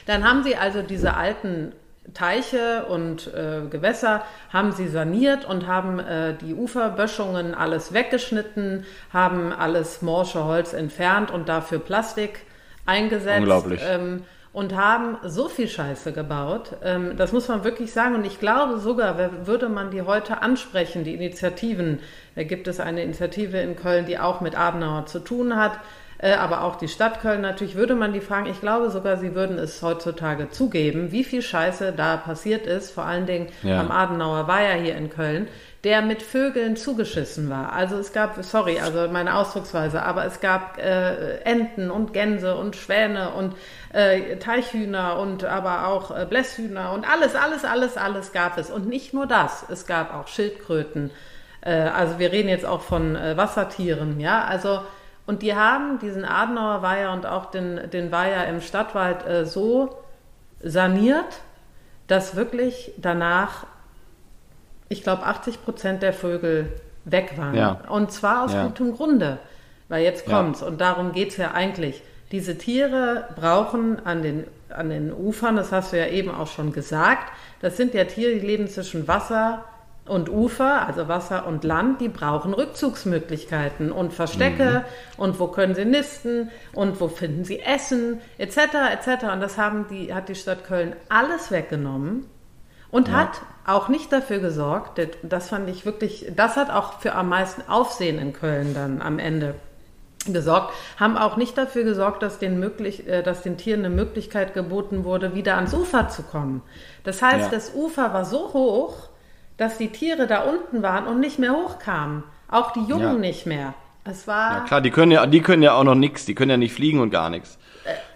Dann 0.07 0.29
haben 0.29 0.43
sie 0.45 0.57
also 0.57 0.83
diese 0.83 1.15
alten 1.15 1.73
Teiche 2.15 2.87
und 2.87 3.33
äh, 3.35 3.61
Gewässer 3.71 4.25
haben 4.53 4.73
sie 4.73 4.89
saniert 4.89 5.45
und 5.45 5.67
haben 5.67 5.99
äh, 6.01 6.35
die 6.35 6.55
Uferböschungen 6.55 7.55
alles 7.55 7.93
weggeschnitten, 7.93 8.85
haben 9.13 9.53
alles 9.53 10.03
morsche 10.03 10.45
Holz 10.45 10.73
entfernt 10.73 11.31
und 11.31 11.49
dafür 11.49 11.79
Plastik 11.79 12.41
eingesetzt. 12.87 13.39
Unglaublich. 13.39 13.81
Ähm, 13.87 14.25
und 14.53 14.75
haben 14.75 15.17
so 15.23 15.49
viel 15.49 15.69
Scheiße 15.69 16.13
gebaut. 16.13 16.77
Ähm, 16.83 17.17
das 17.17 17.33
muss 17.33 17.49
man 17.49 17.63
wirklich 17.63 17.93
sagen. 17.93 18.17
Und 18.17 18.27
ich 18.27 18.41
glaube 18.41 18.79
sogar, 18.79 19.47
würde 19.47 19.69
man 19.69 19.91
die 19.91 20.03
heute 20.03 20.43
ansprechen, 20.43 21.05
die 21.05 21.15
Initiativen, 21.15 22.01
da 22.35 22.43
gibt 22.43 22.67
es 22.67 22.81
eine 22.81 23.03
Initiative 23.03 23.59
in 23.59 23.77
Köln, 23.77 24.07
die 24.07 24.19
auch 24.19 24.41
mit 24.41 24.59
Adenauer 24.59 25.07
zu 25.07 25.21
tun 25.21 25.57
hat, 25.57 25.79
äh, 26.19 26.33
aber 26.33 26.65
auch 26.65 26.77
die 26.77 26.89
Stadt 26.89 27.21
Köln 27.21 27.41
natürlich, 27.41 27.77
würde 27.77 27.95
man 27.95 28.13
die 28.13 28.21
fragen, 28.21 28.51
ich 28.51 28.61
glaube 28.61 28.91
sogar, 28.91 29.17
sie 29.17 29.35
würden 29.35 29.57
es 29.57 29.81
heutzutage 29.83 30.51
zugeben, 30.51 31.13
wie 31.13 31.25
viel 31.25 31.43
Scheiße 31.43 31.93
da 31.97 32.17
passiert 32.17 32.67
ist. 32.67 32.91
Vor 32.91 33.05
allen 33.05 33.27
Dingen 33.27 33.49
ja. 33.63 33.81
am 33.81 33.91
Adenauer 33.91 34.49
war 34.49 34.63
ja 34.63 34.75
hier 34.75 34.97
in 34.97 35.11
Köln 35.11 35.49
der 35.85 36.03
mit 36.03 36.23
Vögeln 36.23 36.77
zugeschissen 36.77 37.49
war. 37.49 37.73
Also 37.73 37.97
es 37.97 38.13
gab, 38.13 38.43
sorry, 38.45 38.81
also 38.81 39.09
meine 39.11 39.35
Ausdrucksweise, 39.37 40.03
aber 40.03 40.27
es 40.27 40.41
gab 40.41 40.79
äh, 40.79 41.39
Enten 41.39 41.91
und 41.91 42.13
Gänse 42.13 42.57
und 42.57 42.77
Schwäne 42.77 43.31
und 43.31 43.55
äh, 43.95 44.37
Teichhühner 44.37 45.19
und 45.19 45.45
aber 45.45 45.87
auch 45.87 46.11
äh, 46.11 46.27
Blässhühner 46.29 46.93
und 46.93 47.11
alles, 47.11 47.35
alles, 47.35 47.65
alles, 47.65 47.97
alles 47.97 48.33
gab 48.33 48.59
es. 48.59 48.71
Und 48.71 48.89
nicht 48.89 49.15
nur 49.15 49.27
das, 49.27 49.65
es 49.71 49.87
gab 49.87 50.15
auch 50.15 50.29
Schildkröten. 50.29 51.11
Äh, 51.63 51.73
also 51.73 52.19
wir 52.19 52.31
reden 52.31 52.51
jetzt 52.51 52.67
auch 52.67 52.83
von 52.83 53.17
äh, 53.17 53.39
Wassertieren, 53.39 54.21
ja, 54.21 54.45
also 54.45 54.81
und 55.27 55.43
die 55.43 55.55
haben 55.55 56.01
diesen 56.01 56.25
Adenauer 56.25 56.83
Weiher 56.83 57.13
und 57.13 57.25
auch 57.25 57.47
den, 57.53 57.89
den 57.91 58.11
Weiher 58.11 58.49
im 58.49 58.61
Stadtwald 58.61 59.25
äh, 59.27 59.47
so 59.47 59.97
saniert, 60.61 61.41
dass 62.09 62.35
wirklich 62.35 62.93
danach 62.97 63.65
ich 64.91 65.05
glaube, 65.05 65.23
80 65.23 65.65
Prozent 65.65 66.03
der 66.03 66.13
Vögel 66.13 66.73
weg 67.05 67.35
waren. 67.37 67.55
Ja. 67.55 67.81
Und 67.89 68.13
zwar 68.13 68.45
aus 68.45 68.53
ja. 68.53 68.67
gutem 68.67 68.93
Grunde. 68.95 69.39
Weil 69.89 70.03
jetzt 70.03 70.27
kommt's. 70.27 70.61
Ja. 70.61 70.67
Und 70.67 70.81
darum 70.81 71.13
geht's 71.13 71.37
ja 71.37 71.53
eigentlich. 71.53 72.03
Diese 72.33 72.59
Tiere 72.59 73.29
brauchen 73.37 74.05
an 74.05 74.23
den, 74.23 74.45
an 74.69 74.91
den 74.91 75.13
Ufern, 75.13 75.57
das 75.57 75.73
hast 75.73 75.93
du 75.93 75.99
ja 75.99 76.07
eben 76.07 76.31
auch 76.31 76.49
schon 76.49 76.73
gesagt, 76.73 77.33
das 77.61 77.77
sind 77.77 77.95
ja 77.95 78.05
Tiere, 78.05 78.35
die 78.35 78.47
leben 78.47 78.69
zwischen 78.69 79.09
Wasser 79.09 79.65
und 80.07 80.29
Ufer, 80.29 80.87
also 80.87 81.09
Wasser 81.09 81.47
und 81.47 81.65
Land, 81.65 82.01
die 82.01 82.09
brauchen 82.09 82.53
Rückzugsmöglichkeiten 82.53 83.93
und 83.93 84.13
Verstecke 84.13 84.85
mhm. 85.17 85.23
und 85.23 85.41
wo 85.41 85.49
können 85.49 85.75
sie 85.75 85.85
nisten 85.85 86.51
und 86.73 87.01
wo 87.01 87.09
finden 87.09 87.45
sie 87.45 87.61
Essen, 87.61 88.21
etc., 88.39 88.59
etc. 88.93 89.25
Und 89.33 89.41
das 89.41 89.57
haben 89.59 89.87
die, 89.89 90.13
hat 90.15 90.29
die 90.29 90.35
Stadt 90.35 90.65
Köln 90.65 90.95
alles 91.09 91.51
weggenommen 91.51 92.27
und 92.91 93.09
ja. 93.09 93.15
hat 93.15 93.41
auch 93.67 93.89
nicht 93.89 94.13
dafür 94.13 94.39
gesorgt, 94.39 95.01
das 95.23 95.49
fand 95.49 95.69
ich 95.69 95.85
wirklich, 95.85 96.33
das 96.35 96.57
hat 96.57 96.71
auch 96.71 97.01
für 97.01 97.15
am 97.15 97.29
meisten 97.29 97.63
Aufsehen 97.69 98.19
in 98.19 98.33
Köln 98.33 98.75
dann 98.75 99.01
am 99.03 99.19
Ende 99.19 99.55
gesorgt, 100.27 100.75
haben 100.99 101.17
auch 101.17 101.37
nicht 101.37 101.57
dafür 101.57 101.85
gesorgt, 101.85 102.23
dass 102.23 102.39
den, 102.39 102.59
möglich, 102.59 103.07
äh, 103.09 103.23
dass 103.23 103.43
den 103.43 103.57
Tieren 103.57 103.81
eine 103.81 103.95
Möglichkeit 103.95 104.55
geboten 104.55 105.05
wurde, 105.05 105.35
wieder 105.35 105.57
ans 105.57 105.73
Ufer 105.73 106.09
zu 106.09 106.23
kommen. 106.23 106.63
Das 107.05 107.23
heißt, 107.23 107.47
ja. 107.47 107.49
das 107.51 107.75
Ufer 107.75 108.13
war 108.13 108.25
so 108.25 108.53
hoch, 108.53 109.09
dass 109.57 109.79
die 109.79 109.89
Tiere 109.89 110.27
da 110.27 110.41
unten 110.41 110.83
waren 110.83 111.07
und 111.07 111.21
nicht 111.21 111.39
mehr 111.39 111.53
hochkamen. 111.53 112.25
Auch 112.49 112.73
die 112.73 112.85
Jungen 112.85 113.03
ja. 113.03 113.15
nicht 113.15 113.47
mehr. 113.47 113.75
Es 114.05 114.27
war. 114.27 114.59
Ja 114.59 114.61
klar, 114.65 114.81
die 114.81 114.91
können 114.91 115.13
ja, 115.13 115.27
die 115.27 115.41
können 115.41 115.63
ja 115.63 115.75
auch 115.75 115.85
noch 115.85 115.95
nichts, 115.95 116.25
die 116.25 116.35
können 116.35 116.51
ja 116.51 116.57
nicht 116.57 116.73
fliegen 116.73 117.01
und 117.01 117.11
gar 117.11 117.31
nichts. 117.31 117.59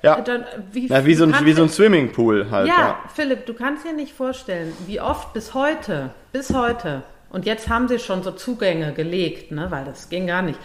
Ja. 0.03 0.20
Dann, 0.20 0.44
wie, 0.72 0.88
ja, 0.88 1.05
wie, 1.07 1.14
so 1.14 1.24
ein, 1.24 1.35
wie 1.44 1.53
so 1.53 1.62
ein 1.62 1.68
Swimmingpool 1.68 2.50
halt. 2.50 2.68
Ja, 2.68 2.79
ja, 2.79 2.98
Philipp, 3.14 3.46
du 3.46 3.55
kannst 3.55 3.85
dir 3.85 3.92
nicht 3.92 4.12
vorstellen, 4.12 4.72
wie 4.87 5.00
oft 5.00 5.33
bis 5.33 5.55
heute, 5.55 6.11
bis 6.33 6.53
heute, 6.53 7.03
und 7.31 7.46
jetzt 7.46 7.68
haben 7.68 7.88
sie 7.88 7.98
schon 7.98 8.22
so 8.22 8.31
Zugänge 8.31 8.92
gelegt, 8.92 9.50
ne, 9.50 9.66
weil 9.70 9.85
das 9.85 10.09
ging 10.09 10.27
gar 10.27 10.42
nicht, 10.42 10.59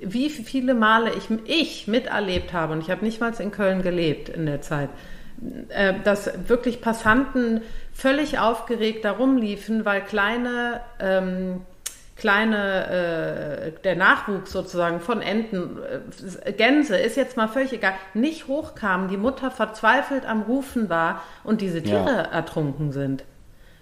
wie 0.00 0.30
viele 0.30 0.74
Male 0.74 1.12
ich, 1.14 1.28
ich 1.44 1.86
miterlebt 1.86 2.52
habe, 2.52 2.72
und 2.72 2.80
ich 2.80 2.90
habe 2.90 3.04
nicht 3.04 3.20
mal 3.20 3.32
in 3.38 3.50
Köln 3.50 3.82
gelebt 3.82 4.28
in 4.28 4.46
der 4.46 4.60
Zeit, 4.60 4.88
äh, 5.68 5.94
dass 6.04 6.48
wirklich 6.48 6.80
Passanten 6.80 7.62
völlig 7.92 8.38
aufgeregt 8.38 9.04
da 9.04 9.12
rumliefen, 9.12 9.84
weil 9.84 10.00
kleine 10.02 10.80
ähm, 11.00 11.60
kleine, 12.16 12.86
äh, 13.66 13.72
der 13.84 13.94
Nachwuchs 13.94 14.50
sozusagen 14.50 15.00
von 15.00 15.20
Enten, 15.20 15.78
äh, 16.44 16.52
Gänse, 16.52 16.96
ist 16.96 17.16
jetzt 17.16 17.36
mal 17.36 17.48
völlig 17.48 17.72
egal, 17.72 17.92
nicht 18.14 18.48
hochkamen, 18.48 19.08
die 19.08 19.18
Mutter 19.18 19.50
verzweifelt 19.50 20.26
am 20.26 20.42
Rufen 20.42 20.88
war 20.88 21.22
und 21.44 21.60
diese 21.60 21.82
Tiere 21.82 22.06
ja. 22.06 22.22
ertrunken 22.22 22.92
sind. 22.92 23.24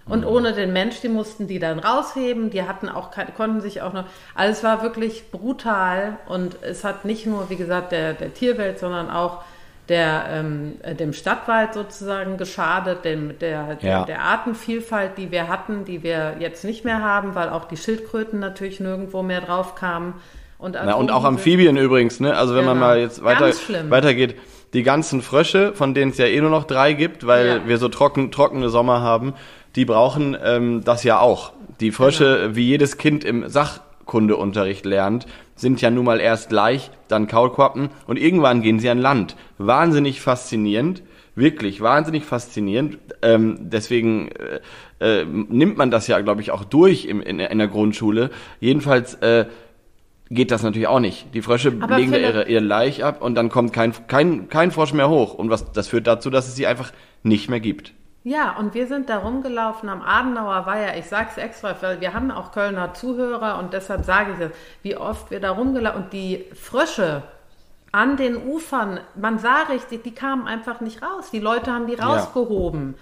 Und 0.07 0.21
mhm. 0.21 0.27
ohne 0.27 0.53
den 0.53 0.71
Mensch, 0.73 1.01
die 1.01 1.09
mussten 1.09 1.47
die 1.47 1.59
dann 1.59 1.79
rausheben, 1.79 2.51
die 2.51 2.63
hatten 2.63 2.89
auch, 2.89 3.09
konnten 3.35 3.61
sich 3.61 3.81
auch 3.81 3.93
noch, 3.93 4.05
also 4.35 4.51
es 4.51 4.63
war 4.63 4.83
wirklich 4.83 5.31
brutal 5.31 6.17
und 6.27 6.57
es 6.61 6.83
hat 6.83 7.05
nicht 7.05 7.25
nur, 7.25 7.49
wie 7.49 7.55
gesagt, 7.55 7.91
der, 7.91 8.13
der 8.13 8.33
Tierwelt, 8.33 8.77
sondern 8.79 9.09
auch 9.09 9.43
der, 9.89 10.25
ähm, 10.29 10.73
dem 10.99 11.13
Stadtwald 11.13 11.73
sozusagen 11.73 12.37
geschadet, 12.37 13.05
dem, 13.05 13.37
der, 13.39 13.49
ja. 13.49 13.75
der, 13.75 14.05
der, 14.05 14.21
Artenvielfalt, 14.21 15.17
die 15.17 15.31
wir 15.31 15.47
hatten, 15.47 15.85
die 15.85 16.01
wir 16.01 16.37
jetzt 16.39 16.63
nicht 16.63 16.85
mehr 16.85 17.03
haben, 17.03 17.35
weil 17.35 17.49
auch 17.49 17.65
die 17.65 17.77
Schildkröten 17.77 18.39
natürlich 18.39 18.79
nirgendwo 18.79 19.21
mehr 19.21 19.41
drauf 19.41 19.75
kamen. 19.75 20.15
Und, 20.57 20.77
Na, 20.83 20.93
und 20.93 21.11
auch 21.11 21.23
Amphibien 21.23 21.77
übrigens, 21.77 22.19
ne? 22.19 22.35
Also 22.35 22.55
wenn 22.55 22.61
genau. 22.61 22.73
man 22.73 22.79
mal 22.79 22.99
jetzt 22.99 23.23
weiter, 23.23 23.51
weitergeht, 23.89 24.35
die 24.73 24.83
ganzen 24.83 25.21
Frösche, 25.21 25.73
von 25.73 25.93
denen 25.93 26.11
es 26.11 26.17
ja 26.17 26.25
eh 26.25 26.39
nur 26.41 26.49
noch 26.49 26.63
drei 26.63 26.93
gibt, 26.93 27.27
weil 27.27 27.47
ja. 27.47 27.67
wir 27.67 27.77
so 27.77 27.87
trocken, 27.89 28.31
trockene 28.31 28.69
Sommer 28.69 29.01
haben, 29.01 29.33
die 29.75 29.85
brauchen 29.85 30.35
ähm, 30.43 30.83
das 30.83 31.03
ja 31.03 31.19
auch. 31.19 31.53
Die 31.79 31.91
Frösche, 31.91 32.39
genau. 32.41 32.55
wie 32.55 32.67
jedes 32.67 32.97
Kind 32.97 33.23
im 33.23 33.47
Sachkundeunterricht 34.05 34.85
lernt, 34.85 35.25
sind 35.55 35.81
ja 35.81 35.89
nun 35.89 36.05
mal 36.05 36.19
erst 36.19 36.51
Laich, 36.51 36.91
dann 37.07 37.27
Kaulquappen 37.27 37.89
und 38.07 38.17
irgendwann 38.17 38.61
gehen 38.61 38.79
sie 38.79 38.89
an 38.89 38.99
Land. 38.99 39.35
Wahnsinnig 39.57 40.21
faszinierend, 40.21 41.01
wirklich 41.35 41.81
wahnsinnig 41.81 42.23
faszinierend. 42.23 42.97
Ähm, 43.21 43.57
deswegen 43.59 44.29
äh, 44.99 45.21
äh, 45.21 45.25
nimmt 45.25 45.77
man 45.77 45.91
das 45.91 46.07
ja, 46.07 46.19
glaube 46.21 46.41
ich, 46.41 46.51
auch 46.51 46.63
durch 46.63 47.05
im, 47.05 47.21
in, 47.21 47.39
in 47.39 47.57
der 47.57 47.67
Grundschule. 47.67 48.29
Jedenfalls 48.59 49.15
äh, 49.15 49.45
geht 50.29 50.51
das 50.51 50.63
natürlich 50.63 50.87
auch 50.87 50.99
nicht. 50.99 51.33
Die 51.33 51.41
Frösche 51.41 51.73
Aber 51.79 51.97
legen 51.97 52.13
ihre, 52.13 52.47
ihr 52.47 52.61
Laich 52.61 53.03
ab 53.03 53.21
und 53.21 53.35
dann 53.35 53.49
kommt 53.49 53.73
kein, 53.73 53.93
kein, 54.07 54.49
kein 54.49 54.71
Frosch 54.71 54.93
mehr 54.93 55.09
hoch. 55.09 55.33
Und 55.33 55.49
was, 55.49 55.71
das 55.71 55.87
führt 55.87 56.07
dazu, 56.07 56.29
dass 56.29 56.47
es 56.47 56.55
sie 56.55 56.67
einfach 56.67 56.91
nicht 57.23 57.49
mehr 57.49 57.59
gibt. 57.59 57.93
Ja, 58.25 58.57
und 58.57 58.73
wir 58.73 58.87
sind 58.87 59.07
da 59.07 59.19
rumgelaufen 59.19 59.87
am 59.87 60.01
Adenauer 60.01 60.65
Weiher. 60.65 60.97
Ich 60.97 61.05
sage 61.05 61.27
es 61.29 61.37
extra, 61.37 61.75
weil 61.81 62.01
wir 62.01 62.15
haben 62.15 62.31
auch 62.31 62.51
Kölner 62.51 62.95
Zuhörer 62.95 63.59
und 63.59 63.71
deshalb 63.71 64.03
sage 64.03 64.33
ich 64.33 64.39
es, 64.39 64.51
wie 64.81 64.97
oft 64.97 65.29
wir 65.29 65.39
da 65.39 65.51
rumgelaufen 65.51 66.05
und 66.05 66.11
die 66.11 66.43
Frösche 66.59 67.21
an 67.91 68.17
den 68.17 68.35
Ufern, 68.35 68.99
man 69.13 69.37
sah 69.37 69.61
richtig, 69.69 70.01
die 70.01 70.15
kamen 70.15 70.47
einfach 70.47 70.81
nicht 70.81 71.03
raus. 71.03 71.29
Die 71.31 71.39
Leute 71.39 71.71
haben 71.71 71.85
die 71.85 71.93
rausgehoben. 71.93 72.95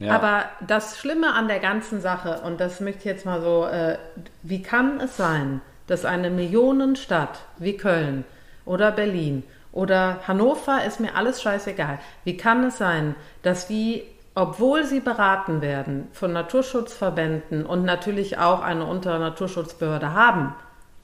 Ja. 0.00 0.06
Ja. 0.08 0.14
Aber 0.16 0.44
das 0.66 0.98
Schlimme 0.98 1.34
an 1.34 1.46
der 1.46 1.60
ganzen 1.60 2.00
Sache, 2.00 2.40
und 2.44 2.60
das 2.60 2.80
möchte 2.80 2.98
ich 2.98 3.04
jetzt 3.04 3.26
mal 3.26 3.40
so, 3.40 3.64
äh, 3.64 3.96
wie 4.42 4.62
kann 4.62 4.98
es 4.98 5.16
sein, 5.16 5.60
dass 5.86 6.04
eine 6.04 6.30
Millionenstadt 6.30 7.38
wie 7.58 7.76
Köln 7.76 8.24
oder 8.64 8.90
Berlin 8.90 9.44
oder 9.70 10.18
Hannover 10.26 10.84
ist 10.84 10.98
mir 10.98 11.14
alles 11.14 11.40
scheißegal. 11.42 12.00
Wie 12.24 12.36
kann 12.36 12.64
es 12.64 12.78
sein, 12.78 13.14
dass 13.42 13.68
die 13.68 14.02
obwohl 14.38 14.84
sie 14.84 15.00
beraten 15.00 15.62
werden 15.62 16.06
von 16.12 16.32
Naturschutzverbänden 16.32 17.66
und 17.66 17.84
natürlich 17.84 18.38
auch 18.38 18.62
eine 18.62 18.86
untere 18.86 19.18
Naturschutzbehörde 19.18 20.14
haben. 20.14 20.54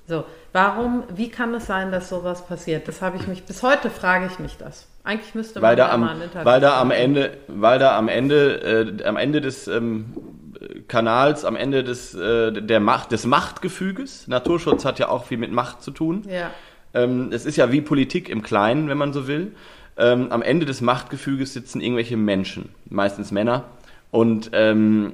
So, 0.07 0.25
warum, 0.53 1.03
wie 1.13 1.31
kann 1.31 1.53
es 1.55 1.67
sein, 1.67 1.91
dass 1.91 2.09
sowas 2.09 2.47
passiert? 2.47 2.87
Das 2.87 3.03
habe 3.03 3.17
ich 3.17 3.27
mich, 3.27 3.43
bis 3.43 3.65
heute 3.65 3.91
frage 3.91 4.27
ich 4.27 4.39
mich 4.39 4.57
das. 4.57 4.87
Eigentlich 5.03 5.35
müsste 5.35 5.59
man 5.59 5.71
weil 5.71 5.77
da, 5.77 5.91
am, 5.91 6.01
mal 6.03 6.11
ein 6.11 6.23
Interview 6.23 6.45
weil 6.45 6.61
da 6.61 6.81
am 6.81 6.93
Ende, 6.93 7.37
weil 7.49 7.79
da 7.81 7.99
am 7.99 8.07
Ende, 8.07 8.99
äh, 9.01 9.05
am 9.05 9.17
Ende 9.17 9.41
des 9.41 9.67
ähm, 9.67 10.15
Kanals, 10.87 11.45
am 11.45 11.57
Ende 11.57 11.83
des, 11.83 12.15
äh, 12.15 12.53
der 12.53 12.79
Macht, 12.79 13.11
des 13.11 13.27
Machtgefüges, 13.27 14.29
Naturschutz 14.29 14.85
hat 14.85 15.01
ja 15.01 15.09
auch 15.09 15.25
viel 15.25 15.39
mit 15.39 15.51
Macht 15.51 15.83
zu 15.83 15.91
tun. 15.91 16.23
Ja. 16.31 16.53
Ähm, 16.93 17.31
es 17.33 17.47
ist 17.47 17.57
ja 17.57 17.73
wie 17.73 17.81
Politik 17.81 18.29
im 18.29 18.43
Kleinen, 18.43 18.89
wenn 18.89 18.99
man 18.99 19.13
so 19.13 19.27
will 19.27 19.57
ähm, 19.97 20.31
am 20.31 20.43
Ende 20.43 20.67
des 20.67 20.81
Machtgefüges 20.81 21.53
sitzen 21.53 21.81
irgendwelche 21.81 22.17
Menschen, 22.17 22.71
meistens 22.89 23.31
Männer, 23.31 23.65
und 24.11 24.51
ähm, 24.53 25.13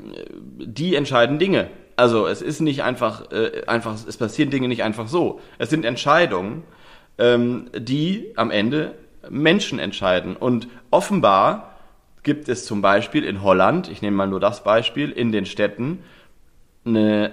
die 0.59 0.95
entscheiden 0.95 1.39
Dinge. 1.39 1.69
Also 1.97 2.27
es 2.27 2.43
ist 2.43 2.61
nicht 2.61 2.83
einfach, 2.83 3.31
äh, 3.33 3.63
einfach, 3.67 3.97
es 4.07 4.17
passieren 4.17 4.51
Dinge 4.51 4.69
nicht 4.69 4.83
einfach 4.83 5.09
so. 5.09 5.41
Es 5.59 5.71
sind 5.71 5.85
Entscheidungen, 5.85 6.63
ähm, 7.19 7.71
die 7.77 8.33
am 8.37 8.51
Ende 8.51 8.95
Menschen 9.29 9.79
entscheiden. 9.79 10.37
Und 10.37 10.69
offenbar 10.91 11.77
gibt 12.23 12.49
es 12.49 12.65
zum 12.65 12.83
Beispiel 12.83 13.25
in 13.25 13.43
Holland, 13.43 13.91
ich 13.91 14.03
nehme 14.03 14.17
mal 14.17 14.27
nur 14.27 14.41
das 14.41 14.65
Beispiel, 14.65 15.11
in 15.11 15.33
den 15.33 15.47
Städten 15.47 16.03
eine 16.85 17.33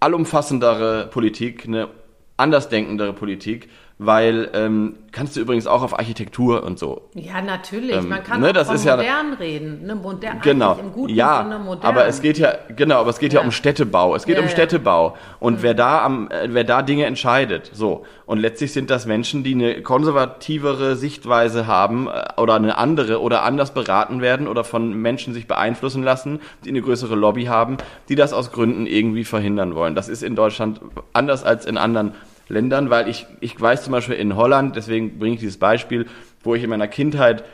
allumfassendere 0.00 1.08
Politik, 1.08 1.66
eine 1.66 1.88
andersdenkendere 2.36 3.12
Politik, 3.12 3.68
weil 4.02 4.48
ähm, 4.54 4.94
kannst 5.12 5.36
du 5.36 5.40
übrigens 5.40 5.66
auch 5.66 5.82
auf 5.82 5.98
Architektur 5.98 6.62
und 6.62 6.78
so. 6.78 7.02
Ja, 7.12 7.42
natürlich. 7.42 7.94
Ähm, 7.96 8.08
Man 8.08 8.24
kann 8.24 8.40
ne, 8.40 8.48
auch 8.48 8.52
das 8.54 8.68
von 8.68 8.76
ist 8.76 8.86
ja- 8.86 8.96
modern 8.96 9.34
reden. 9.34 9.84
Ne, 9.84 9.94
modern, 9.94 10.40
Genau. 10.40 10.78
im 10.80 10.90
guten 10.92 11.14
ja, 11.14 11.42
Sinne 11.42 11.58
modern. 11.58 11.84
aber 11.84 12.06
es 12.06 12.22
geht 12.22 12.38
ja 12.38 12.54
genau, 12.74 13.00
aber 13.00 13.10
es 13.10 13.18
geht 13.18 13.34
ja, 13.34 13.40
Ja. 13.40 13.44
um 13.44 13.52
Städtebau. 13.52 14.14
Es 14.14 14.24
geht 14.24 14.36
Ja, 14.38 14.42
um. 14.42 14.48
Städtebau 14.48 15.16
und 15.38 15.62
wer 15.62 15.74
da 15.74 16.02
am 16.02 16.30
äh, 16.30 16.48
wer 16.48 16.64
da 16.64 16.80
Dinge 16.80 17.04
entscheidet, 17.04 17.70
so 17.74 18.06
und 18.24 18.38
letztlich 18.38 18.72
sind 18.72 18.88
das 18.88 19.04
Menschen, 19.04 19.44
die 19.44 19.52
eine 19.54 19.82
konservativere 19.82 20.96
Sichtweise 20.96 21.66
haben 21.66 22.08
äh, 22.08 22.40
oder 22.40 22.54
eine 22.54 22.78
andere 22.78 23.20
oder 23.20 23.42
anders 23.42 23.74
beraten 23.74 24.22
werden 24.22 24.48
oder 24.48 24.64
von 24.64 24.94
Menschen 24.94 25.34
sich 25.34 25.46
beeinflussen 25.46 26.02
lassen, 26.02 26.40
die 26.64 26.70
eine 26.70 26.80
größere 26.80 27.16
Lobby 27.16 27.44
haben, 27.44 27.76
die 28.08 28.14
das 28.14 28.32
aus 28.32 28.50
Gründen 28.50 28.86
irgendwie 28.86 29.24
verhindern 29.24 29.74
wollen. 29.74 29.94
Das 29.94 30.08
ist 30.08 30.22
in 30.22 30.36
Deutschland 30.36 30.80
anders 31.12 31.44
als 31.44 31.66
in 31.66 31.76
anderen 31.76 32.12
Ländern, 32.50 32.90
weil 32.90 33.08
ich 33.08 33.26
ich 33.40 33.58
weiß 33.58 33.84
zum 33.84 33.92
Beispiel 33.92 34.16
in 34.16 34.36
Holland, 34.36 34.76
deswegen 34.76 35.18
bringe 35.18 35.34
ich 35.34 35.40
dieses 35.40 35.58
Beispiel, 35.58 36.06
wo 36.42 36.54
ich 36.54 36.62
in 36.62 36.70
meiner 36.70 36.88
Kindheit 36.88 37.44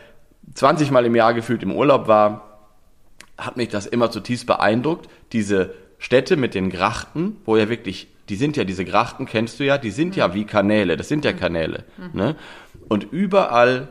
20 0.55 0.91
Mal 0.91 1.07
im 1.07 1.15
Jahr 1.15 1.35
gefühlt 1.35 1.63
im 1.63 1.73
Urlaub 1.73 2.09
war, 2.09 2.71
hat 3.39 3.57
mich 3.57 3.69
das 3.69 3.87
immer 3.87 4.11
zutiefst 4.11 4.47
beeindruckt. 4.47 5.09
Diese 5.33 5.75
Städte 5.99 6.37
mit 6.37 6.55
den 6.55 6.71
Grachten, 6.71 7.37
wo 7.45 7.57
ja 7.57 7.69
wirklich, 7.69 8.09
die 8.29 8.37
sind 8.37 8.57
ja, 8.57 8.65
diese 8.65 8.85
Grachten 8.85 9.27
kennst 9.27 9.61
du 9.61 9.65
ja, 9.65 9.79
die 9.79 9.91
sind 9.91 10.17
ja 10.17 10.35
wie 10.35 10.45
Kanäle, 10.45 10.97
das 10.97 11.09
sind 11.09 11.25
ja 11.25 11.33
Kanäle. 11.33 11.85
Ne? 12.13 12.37
Und 12.89 13.05
überall 13.13 13.89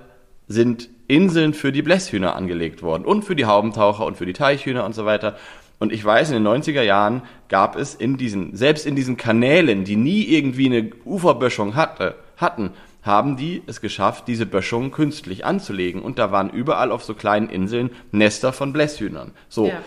sind 0.48 0.90
Inseln 1.08 1.54
für 1.54 1.72
die 1.72 1.82
Blässhühner 1.82 2.36
angelegt 2.36 2.82
worden 2.82 3.06
und 3.06 3.24
für 3.24 3.36
die 3.36 3.46
Haubentaucher 3.46 4.06
und 4.06 4.18
für 4.18 4.26
die 4.26 4.34
Teichhühner 4.34 4.86
und 4.86 4.96
so 4.96 5.06
weiter. 5.06 5.38
Und 5.80 5.92
ich 5.92 6.04
weiß, 6.04 6.32
in 6.32 6.44
den 6.44 6.48
90er 6.48 6.82
Jahren 6.82 7.22
gab 7.50 7.76
es 7.76 7.96
in 7.96 8.18
diesen, 8.18 8.56
selbst 8.56 8.86
in 8.86 8.96
diesen 8.96 9.18
Kanälen, 9.18 9.84
die 9.84 9.96
nie 9.98 10.24
irgendwie 10.24 10.68
eine 10.68 10.90
Uferböschung 11.06 11.76
hatte, 11.76 12.16
hatten, 12.38 12.72
haben 13.04 13.38
die 13.38 13.62
es 13.68 13.82
geschafft, 13.82 14.28
diese 14.28 14.46
Böschungen 14.46 14.92
künstlich 14.92 15.46
anzulegen. 15.46 16.02
Und 16.02 16.18
da 16.18 16.32
waren 16.32 16.50
überall 16.50 16.92
auf 16.92 17.04
so 17.04 17.14
kleinen 17.14 17.50
Inseln 17.50 17.92
Nester 18.12 18.52
von 18.52 18.74
Blässhühnern. 18.74 19.32
So. 19.48 19.68
Ja. 19.68 19.80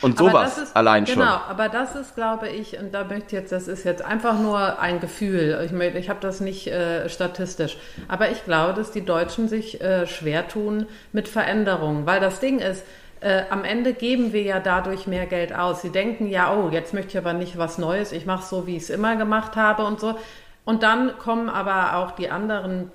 Und 0.00 0.18
sowas 0.18 0.58
ist, 0.58 0.74
allein 0.74 1.04
genau, 1.04 1.20
schon. 1.22 1.40
aber 1.48 1.68
das 1.68 1.94
ist, 1.94 2.16
glaube 2.16 2.48
ich, 2.48 2.76
und 2.80 2.92
da 2.92 3.04
möchte 3.04 3.26
ich 3.26 3.32
jetzt, 3.32 3.52
das 3.52 3.68
ist 3.68 3.84
jetzt 3.84 4.04
einfach 4.04 4.40
nur 4.40 4.80
ein 4.80 4.98
Gefühl. 4.98 5.62
Ich, 5.64 5.70
möchte- 5.70 5.98
ich 5.98 6.10
habe 6.10 6.18
das 6.20 6.40
nicht 6.40 6.66
äh, 6.66 7.08
statistisch. 7.08 7.76
Aber 8.08 8.28
ich 8.30 8.44
glaube, 8.44 8.74
dass 8.74 8.90
die 8.90 9.04
Deutschen 9.04 9.46
sich 9.48 9.80
äh, 9.80 10.08
schwer 10.08 10.48
tun 10.48 10.86
mit 11.12 11.28
Veränderungen. 11.28 12.06
Weil 12.06 12.18
das 12.20 12.40
Ding 12.40 12.58
ist, 12.58 12.84
äh, 13.24 13.44
am 13.48 13.64
Ende 13.64 13.94
geben 13.94 14.32
wir 14.34 14.42
ja 14.42 14.60
dadurch 14.60 15.06
mehr 15.06 15.24
Geld 15.26 15.54
aus. 15.54 15.80
Sie 15.82 15.90
denken 15.90 16.28
ja, 16.28 16.54
oh, 16.54 16.68
jetzt 16.70 16.92
möchte 16.92 17.12
ich 17.12 17.18
aber 17.18 17.32
nicht 17.32 17.56
was 17.56 17.78
Neues, 17.78 18.12
ich 18.12 18.26
mache 18.26 18.44
so, 18.44 18.66
wie 18.66 18.76
ich 18.76 18.82
es 18.84 18.90
immer 18.90 19.16
gemacht 19.16 19.56
habe 19.56 19.84
und 19.86 19.98
so. 19.98 20.18
Und 20.66 20.82
dann 20.82 21.18
kommen 21.18 21.48
aber 21.48 21.96
auch 21.96 22.10
die 22.12 22.30
anderen 22.30 22.90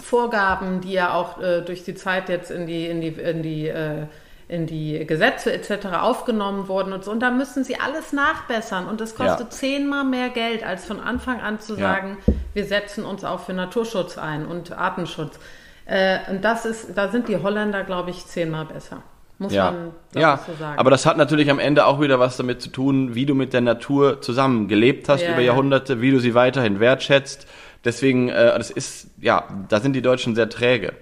Vorgaben, 0.00 0.80
die 0.82 0.92
ja 0.92 1.14
auch 1.14 1.40
äh, 1.40 1.62
durch 1.62 1.82
die 1.84 1.94
Zeit 1.94 2.28
jetzt 2.28 2.50
in 2.50 2.66
die, 2.66 2.86
in 2.86 3.00
die, 3.00 3.08
in 3.08 3.42
die, 3.42 3.68
äh, 3.68 4.06
in 4.48 4.66
die 4.66 5.04
Gesetze 5.04 5.52
etc. 5.52 5.86
aufgenommen 6.00 6.68
wurden 6.68 6.92
und 6.92 7.02
so. 7.02 7.10
Und 7.10 7.20
da 7.20 7.30
müssen 7.30 7.64
sie 7.64 7.80
alles 7.80 8.12
nachbessern. 8.12 8.86
Und 8.86 9.00
es 9.00 9.16
kostet 9.16 9.48
Ja. 9.48 9.50
zehnmal 9.50 10.04
mehr 10.04 10.28
Geld, 10.28 10.64
als 10.64 10.84
von 10.84 11.00
Anfang 11.00 11.40
an 11.40 11.58
zu 11.58 11.74
Ja. 11.74 11.80
sagen, 11.80 12.18
wir 12.54 12.66
setzen 12.66 13.04
uns 13.04 13.24
auch 13.24 13.40
für 13.40 13.52
Naturschutz 13.54 14.16
ein 14.18 14.46
und 14.46 14.70
Artenschutz. 14.70 15.40
Äh, 15.86 16.18
und 16.30 16.44
das 16.44 16.66
ist, 16.66 16.96
da 16.96 17.08
sind 17.08 17.26
die 17.28 17.38
Holländer, 17.38 17.82
glaube 17.82 18.10
ich, 18.10 18.26
zehnmal 18.26 18.66
besser. 18.66 19.02
Muss 19.38 19.52
Ja, 19.52 19.70
man 19.72 19.92
ja. 20.14 20.38
so 20.46 20.54
sagen. 20.54 20.78
aber 20.78 20.90
das 20.90 21.04
hat 21.04 21.16
natürlich 21.18 21.50
am 21.50 21.58
Ende 21.58 21.84
auch 21.86 22.00
wieder 22.00 22.18
was 22.18 22.36
damit 22.36 22.62
zu 22.62 22.70
tun, 22.70 23.14
wie 23.14 23.26
du 23.26 23.34
mit 23.34 23.52
der 23.52 23.60
Natur 23.60 24.22
zusammen 24.22 24.66
gelebt 24.68 25.08
hast 25.08 25.22
Ja, 25.22 25.32
über 25.32 25.40
ja. 25.40 25.48
Jahrhunderte, 25.48 26.00
wie 26.00 26.10
du 26.10 26.18
sie 26.20 26.34
weiterhin 26.34 26.80
wertschätzt. 26.80 27.46
Deswegen, 27.84 28.28
äh, 28.30 28.56
das 28.56 28.70
ist, 28.70 29.10
ja, 29.20 29.44
da 29.68 29.80
sind 29.80 29.92
die 29.92 30.02
Deutschen 30.02 30.34
sehr 30.34 30.48
träge. 30.48 30.94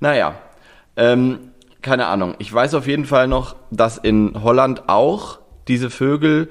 Naja, 0.00 0.34
ähm, 0.96 1.50
keine 1.82 2.06
Ahnung. 2.06 2.34
Ich 2.38 2.52
weiß 2.52 2.74
auf 2.74 2.86
jeden 2.86 3.04
Fall 3.04 3.28
noch, 3.28 3.56
dass 3.70 3.98
in 3.98 4.42
Holland 4.42 4.88
auch 4.88 5.38
diese 5.68 5.90
Vögel 5.90 6.48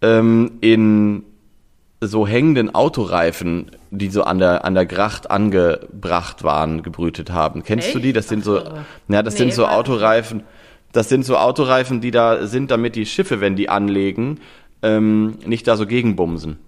ähm, 0.00 0.58
in 0.60 1.24
so 2.08 2.26
hängenden 2.26 2.74
Autoreifen, 2.74 3.70
die 3.90 4.08
so 4.08 4.24
an 4.24 4.38
der 4.38 4.64
an 4.64 4.74
der 4.74 4.86
Gracht 4.86 5.30
angebracht 5.30 6.42
waren, 6.42 6.82
gebrütet 6.82 7.30
haben. 7.30 7.62
Kennst 7.62 7.94
du 7.94 7.98
Echt? 7.98 8.06
die? 8.06 8.12
Das 8.12 8.28
sind 8.28 8.44
so, 8.44 8.58
Ach 8.58 8.72
ja, 9.08 9.22
das 9.22 9.34
Nee, 9.34 9.38
sind 9.40 9.54
so 9.54 9.66
Autoreifen. 9.66 10.42
Das 10.92 11.08
sind 11.08 11.24
so 11.24 11.38
Autoreifen, 11.38 12.00
die 12.00 12.10
da 12.10 12.46
sind, 12.46 12.70
damit 12.70 12.96
die 12.96 13.06
Schiffe, 13.06 13.40
wenn 13.40 13.56
die 13.56 13.68
anlegen, 13.68 14.40
ähm, 14.82 15.38
nicht 15.46 15.66
da 15.66 15.76
so 15.76 15.86
gegenbumsen 15.86 16.58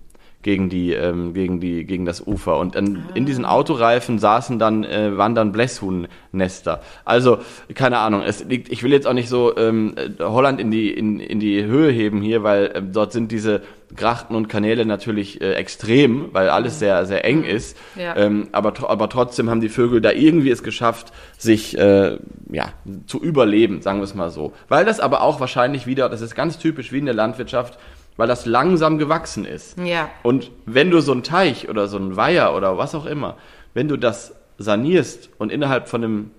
gegen 0.45 0.69
die 0.69 0.93
ähm, 0.93 1.33
gegen 1.35 1.59
die 1.59 1.85
gegen 1.85 2.05
das 2.05 2.25
Ufer 2.25 2.59
und 2.59 2.77
in, 2.77 3.03
in 3.15 3.25
diesen 3.25 3.45
Autoreifen 3.47 4.19
saßen 4.19 4.59
dann 4.59 4.85
äh, 4.85 5.17
waren 5.17 5.35
dann 5.35 5.51
Blässhuhnnester. 5.51 6.83
Also 7.05 7.39
keine 7.75 7.99
Ahnung, 7.99 8.23
es 8.23 8.45
liegt 8.45 8.71
ich 8.71 8.83
will 8.85 8.93
jetzt 8.93 9.07
auch 9.07 9.15
nicht 9.15 9.31
so 9.31 9.57
ähm, 9.57 9.95
äh, 9.97 10.23
Holland 10.23 10.61
in 10.61 10.71
die 10.71 10.91
in, 10.91 11.19
in 11.19 11.41
die 11.41 11.65
Höhe 11.65 11.91
heben 11.91 12.21
hier, 12.21 12.43
weil 12.45 12.73
ähm, 12.75 12.93
dort 12.93 13.13
sind 13.13 13.33
diese 13.33 13.63
Grachten 13.97 14.35
und 14.35 14.49
Kanäle 14.49 14.85
natürlich 14.87 15.41
äh, 15.41 15.55
extrem, 15.55 16.29
weil 16.33 16.49
alles 16.49 16.79
sehr 16.79 17.07
sehr 17.07 17.25
eng 17.25 17.45
ist. 17.45 17.77
Ja. 17.97 18.17
Ähm, 18.17 18.49
aber 18.53 18.73
aber 18.89 19.09
trotzdem 19.09 19.51
haben 19.51 19.61
die 19.61 19.69
Vögel 19.69 20.01
da 20.01 20.11
irgendwie 20.11 20.51
es 20.51 20.63
geschafft, 20.63 21.13
sich 21.39 21.79
äh, 21.79 22.19
ja 22.51 22.69
zu 23.07 23.23
überleben, 23.23 23.83
sagen 23.83 23.99
wir 23.99 24.05
es 24.05 24.15
mal 24.15 24.31
so. 24.31 24.53
Weil 24.69 24.85
das 24.85 25.01
aber 25.01 25.23
auch 25.23 25.41
wahrscheinlich 25.41 25.87
wieder, 25.87 26.09
das 26.09 26.21
ist 26.21 26.35
ganz 26.35 26.59
typisch 26.59 26.93
wie 26.93 26.99
in 26.99 27.07
der 27.07 27.15
Landwirtschaft, 27.15 27.79
weil 28.17 28.29
das 28.29 28.47
langsam 28.47 28.99
gewachsen 28.99 29.45
ist. 29.45 29.79
Ja. 29.79 30.11
Und 30.23 30.51
wenn 30.67 30.91
du 30.91 31.01
so 31.01 31.13
einen 31.13 31.23
Teich 31.23 31.69
oder 31.69 31.89
so 31.89 31.97
einen 31.97 32.17
Weiher 32.17 32.55
oder 32.55 32.79
was 32.79 32.95
auch 32.95 33.07
immer, 33.07 33.37
wenn 33.75 33.89
du 33.89 33.97
das 33.97 34.35
sanierst 34.59 35.31
und 35.39 35.51
innerhalb 35.51 35.89
von 35.89 36.05
einem, 36.05 36.31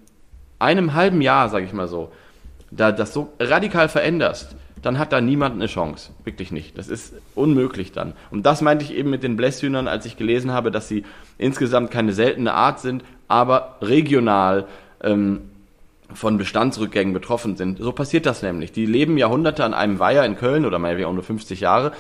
einem 0.60 0.94
halben 0.94 1.22
Jahr, 1.22 1.50
sage 1.50 1.66
ich 1.66 1.74
mal 1.74 1.88
so, 1.88 2.12
da 2.72 2.92
das 2.92 3.14
so 3.14 3.34
radikal 3.40 3.90
veränderst, 3.90 4.56
dann 4.86 5.00
hat 5.00 5.12
da 5.12 5.20
niemand 5.20 5.56
eine 5.56 5.66
Chance. 5.68 6.12
Wirklich 6.24 6.52
nicht. 6.52 6.78
Das 6.78 6.88
ist 6.88 7.14
unmöglich 7.34 7.92
dann. 7.92 8.14
Und 8.30 8.46
das 8.46 8.62
meinte 8.62 8.86
ich 8.86 8.94
eben 8.94 9.10
mit 9.10 9.24
den 9.24 9.36
Blässhühnern, 9.36 9.88
als 9.88 10.06
ich 10.06 10.16
gelesen 10.16 10.52
habe, 10.52 10.70
dass 10.72 10.88
sie 10.88 11.04
insgesamt 11.40 11.90
keine 11.92 12.14
seltene 12.14 12.54
Art 12.54 12.80
sind, 12.80 13.04
aber 13.28 13.78
regional 13.82 14.66
ähm, 15.02 15.42
von 16.14 16.38
Bestandsrückgängen 16.38 17.14
betroffen 17.14 17.56
sind. 17.58 17.80
So 17.80 17.92
passiert 17.92 18.28
das 18.28 18.44
nämlich. 18.44 18.72
Die 18.72 18.86
leben 18.86 19.18
Jahrhunderte 19.18 19.64
an 19.66 19.74
einem 19.74 19.98
Weiher 20.00 20.24
in 20.24 20.36
Köln 20.38 20.66
oder 20.66 20.78
meinetwegen 20.78 21.08
auch 21.10 21.14
nur 21.14 21.24
50 21.24 21.62
Jahre 21.62 21.92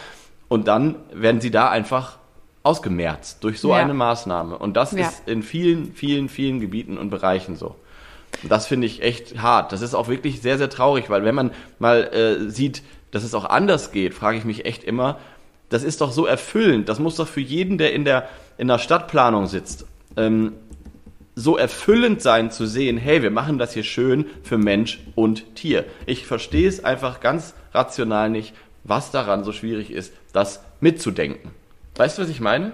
und 0.47 0.67
dann 0.67 0.95
werden 1.11 1.41
sie 1.41 1.49
da 1.49 1.69
einfach 1.69 2.17
ausgemerzt 2.61 3.43
durch 3.43 3.59
so 3.59 3.69
Ja. 3.71 3.77
eine 3.77 3.93
Maßnahme. 3.95 4.57
Und 4.57 4.77
das 4.77 4.91
Ja. 4.91 5.07
ist 5.07 5.27
in 5.27 5.41
vielen, 5.43 5.93
vielen, 5.93 6.29
vielen 6.29 6.59
Gebieten 6.59 6.97
und 6.99 7.09
Bereichen 7.09 7.55
so. 7.55 7.75
Das 8.43 8.67
finde 8.67 8.87
ich 8.87 9.01
echt 9.01 9.41
hart. 9.41 9.71
Das 9.71 9.81
ist 9.81 9.93
auch 9.93 10.07
wirklich 10.07 10.41
sehr, 10.41 10.57
sehr 10.57 10.69
traurig, 10.69 11.09
weil 11.09 11.23
wenn 11.23 11.35
man 11.35 11.51
mal 11.79 12.03
äh, 12.03 12.49
sieht, 12.49 12.83
dass 13.11 13.23
es 13.23 13.33
auch 13.33 13.45
anders 13.45 13.91
geht, 13.91 14.13
frage 14.13 14.37
ich 14.37 14.45
mich 14.45 14.65
echt 14.65 14.83
immer, 14.83 15.19
das 15.69 15.83
ist 15.83 16.01
doch 16.01 16.11
so 16.11 16.25
erfüllend. 16.25 16.89
Das 16.89 16.99
muss 16.99 17.15
doch 17.15 17.27
für 17.27 17.41
jeden, 17.41 17.77
der 17.77 17.93
in 17.93 18.05
der, 18.05 18.27
in 18.57 18.67
der 18.67 18.79
Stadtplanung 18.79 19.47
sitzt, 19.47 19.85
ähm, 20.17 20.53
so 21.35 21.57
erfüllend 21.57 22.21
sein 22.21 22.49
zu 22.49 22.65
sehen, 22.65 22.97
hey, 22.97 23.21
wir 23.21 23.31
machen 23.31 23.57
das 23.57 23.73
hier 23.73 23.83
schön 23.83 24.25
für 24.43 24.57
Mensch 24.57 24.99
und 25.15 25.55
Tier. 25.55 25.85
Ich 26.05 26.25
verstehe 26.25 26.67
es 26.67 26.83
einfach 26.83 27.19
ganz 27.19 27.53
rational 27.73 28.29
nicht, 28.29 28.53
was 28.83 29.11
daran 29.11 29.43
so 29.43 29.51
schwierig 29.51 29.91
ist, 29.91 30.13
das 30.31 30.61
mitzudenken. 30.79 31.51
Weißt 31.97 32.17
du, 32.17 32.23
was 32.23 32.29
ich 32.29 32.41
meine? 32.41 32.73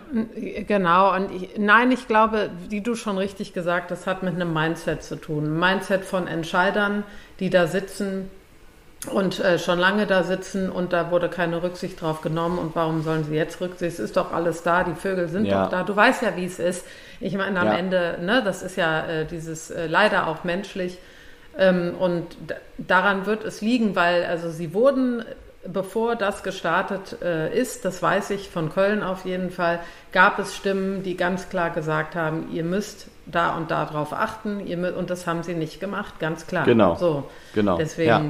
Genau, 0.68 1.14
und 1.16 1.32
ich, 1.32 1.50
nein, 1.58 1.92
ich 1.92 2.08
glaube, 2.08 2.50
wie 2.70 2.82
du 2.82 2.96
schon 2.96 3.18
richtig 3.20 3.54
gesagt 3.54 3.92
hast, 3.92 4.08
hat 4.08 4.24
mit 4.24 4.34
einem 4.34 4.52
Mindset 4.52 5.04
zu 5.04 5.16
tun. 5.16 5.46
Ein 5.46 5.60
Mindset 5.60 6.04
von 6.06 6.28
Entscheidern, 6.28 7.04
die 7.40 7.52
da 7.52 7.68
sitzen 7.68 8.32
und 9.12 9.40
äh, 9.40 9.58
schon 9.60 9.80
lange 9.80 10.06
da 10.08 10.24
sitzen 10.24 10.72
und 10.72 10.94
da 10.94 11.10
wurde 11.12 11.28
keine 11.30 11.62
Rücksicht 11.64 12.02
drauf 12.02 12.22
genommen 12.22 12.58
und 12.60 12.76
warum 12.76 13.02
sollen 13.04 13.24
sie 13.24 13.36
jetzt 13.36 13.60
Rücksicht? 13.62 13.94
Es 13.94 14.00
ist 14.00 14.18
doch 14.18 14.32
alles 14.32 14.64
da, 14.64 14.84
die 14.84 14.94
Vögel 14.96 15.28
sind 15.28 15.46
Ja. 15.46 15.64
doch 15.64 15.72
da. 15.72 15.84
Du 15.84 15.96
weißt 15.96 16.22
ja, 16.24 16.36
wie 16.36 16.46
es 16.46 16.60
ist. 16.60 16.86
Ich 17.20 17.36
meine, 17.36 17.60
am 17.60 17.68
Ja. 17.68 17.74
Ende, 17.76 18.18
ne, 18.22 18.42
das 18.44 18.62
ist 18.64 18.76
ja 18.76 19.06
äh, 19.06 19.26
dieses 19.26 19.70
äh, 19.72 19.86
leider 19.88 20.28
auch 20.28 20.44
menschlich. 20.44 20.98
Ähm, 21.58 21.96
und 22.00 22.26
daran 22.78 23.26
wird 23.26 23.44
es 23.44 23.62
liegen, 23.62 23.96
weil 23.96 24.24
also 24.26 24.50
sie 24.52 24.74
wurden, 24.74 25.24
bevor 25.66 26.16
das 26.16 26.44
gestartet 26.44 27.18
äh, 27.22 27.56
ist, 27.58 27.86
das 27.86 28.02
weiß 28.02 28.32
ich 28.32 28.50
von 28.50 28.72
Köln 28.74 29.04
auf 29.04 29.26
jeden 29.26 29.52
Fall, 29.52 29.80
gab 30.12 30.40
es 30.40 30.56
Stimmen, 30.56 31.04
die 31.04 31.16
ganz 31.16 31.50
klar 31.50 31.70
gesagt 31.70 32.16
haben, 32.16 32.50
ihr 32.52 32.64
müsst 32.64 33.08
da 33.26 33.56
und 33.56 33.72
da 33.72 33.86
drauf 33.86 34.14
achten, 34.14 34.66
ihr 34.66 34.96
und 34.98 35.10
das 35.10 35.28
haben 35.28 35.44
sie 35.44 35.54
nicht 35.54 35.80
gemacht, 35.80 36.20
ganz 36.20 36.48
klar. 36.48 36.66
Genau. 36.66 36.96
So, 36.96 37.30
Genau. 37.54 37.78
deswegen 37.78 38.08
Ja. 38.08 38.22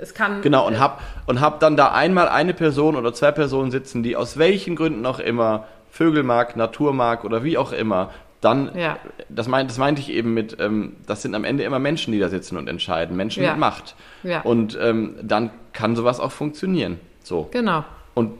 es 0.00 0.14
kann. 0.14 0.42
Genau, 0.42 0.66
und 0.66 0.80
hab, 0.80 1.00
und 1.26 1.40
hab 1.40 1.60
dann 1.60 1.76
da 1.76 1.92
einmal 1.92 2.28
eine 2.28 2.54
Person 2.54 2.96
oder 2.96 3.12
zwei 3.14 3.30
Personen 3.32 3.70
sitzen, 3.70 4.02
die 4.02 4.16
aus 4.16 4.36
welchen 4.36 4.76
Gründen 4.76 5.06
auch 5.06 5.20
immer 5.20 5.66
Vögel 5.90 6.22
mag, 6.22 6.56
Natur 6.56 6.92
mag 6.92 7.24
oder 7.24 7.42
wie 7.44 7.58
auch 7.58 7.72
immer, 7.72 8.10
dann, 8.40 8.70
Ja. 8.76 8.98
das, 9.28 9.48
meint, 9.48 9.70
das 9.70 9.78
meinte 9.78 10.00
ich 10.00 10.10
eben 10.10 10.32
mit, 10.34 10.56
ähm, 10.60 10.96
das 11.06 11.22
sind 11.22 11.34
am 11.34 11.44
Ende 11.44 11.62
immer 11.64 11.78
Menschen, 11.78 12.12
die 12.12 12.18
da 12.18 12.28
sitzen 12.28 12.56
und 12.56 12.68
entscheiden, 12.68 13.16
Menschen 13.16 13.42
Ja. 13.42 13.50
mit 13.52 13.60
Macht. 13.60 13.94
Ja. 14.22 14.40
Und 14.42 14.78
ähm, 14.80 15.14
dann 15.22 15.50
kann 15.72 15.94
sowas 15.96 16.20
auch 16.20 16.32
funktionieren. 16.32 16.98
So. 17.22 17.48
Genau. 17.50 17.84
Und 18.14 18.32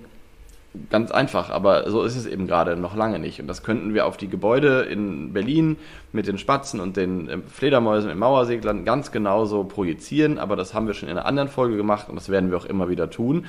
ganz 0.88 1.10
einfach, 1.10 1.50
aber 1.50 1.90
so 1.90 2.02
ist 2.04 2.16
es 2.16 2.26
eben 2.26 2.46
gerade 2.46 2.76
noch 2.76 2.94
lange 2.96 3.18
nicht. 3.18 3.40
Und 3.40 3.48
das 3.48 3.62
könnten 3.62 3.92
wir 3.92 4.06
auf 4.06 4.16
die 4.16 4.28
Gebäude 4.28 4.82
in 4.82 5.32
Berlin 5.32 5.76
mit 6.12 6.28
den 6.28 6.38
Spatzen 6.38 6.80
und 6.80 6.96
den 6.96 7.28
ähm, 7.28 7.42
Fledermäusen, 7.46 8.08
den 8.08 8.18
Mauerseglern 8.18 8.84
ganz 8.84 9.10
genauso 9.12 9.64
projizieren. 9.64 10.38
Aber 10.38 10.56
das 10.56 10.72
haben 10.72 10.86
wir 10.86 10.94
schon 10.94 11.08
in 11.08 11.16
einer 11.18 11.26
anderen 11.26 11.48
Folge 11.48 11.76
gemacht 11.76 12.08
und 12.08 12.14
das 12.14 12.28
werden 12.28 12.50
wir 12.50 12.56
auch 12.56 12.64
immer 12.66 12.88
wieder 12.88 13.10
tun. 13.10 13.46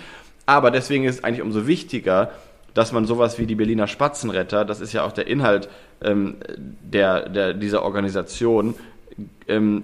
Aber 0.47 0.71
deswegen 0.71 1.05
ist 1.05 1.19
es 1.19 1.23
eigentlich 1.23 1.43
umso 1.43 1.67
wichtiger, 1.67 2.31
dass 2.73 2.91
man 2.91 3.05
sowas 3.05 3.37
wie 3.39 3.45
die 3.45 3.55
Berliner 3.55 3.87
Spatzenretter, 3.87 4.65
das 4.65 4.79
ist 4.81 4.93
ja 4.93 5.03
auch 5.03 5.11
der 5.11 5.27
Inhalt 5.27 5.69
ähm, 6.03 6.35
der, 6.81 7.29
der, 7.29 7.53
dieser 7.53 7.83
Organisation, 7.83 8.75
ähm, 9.47 9.83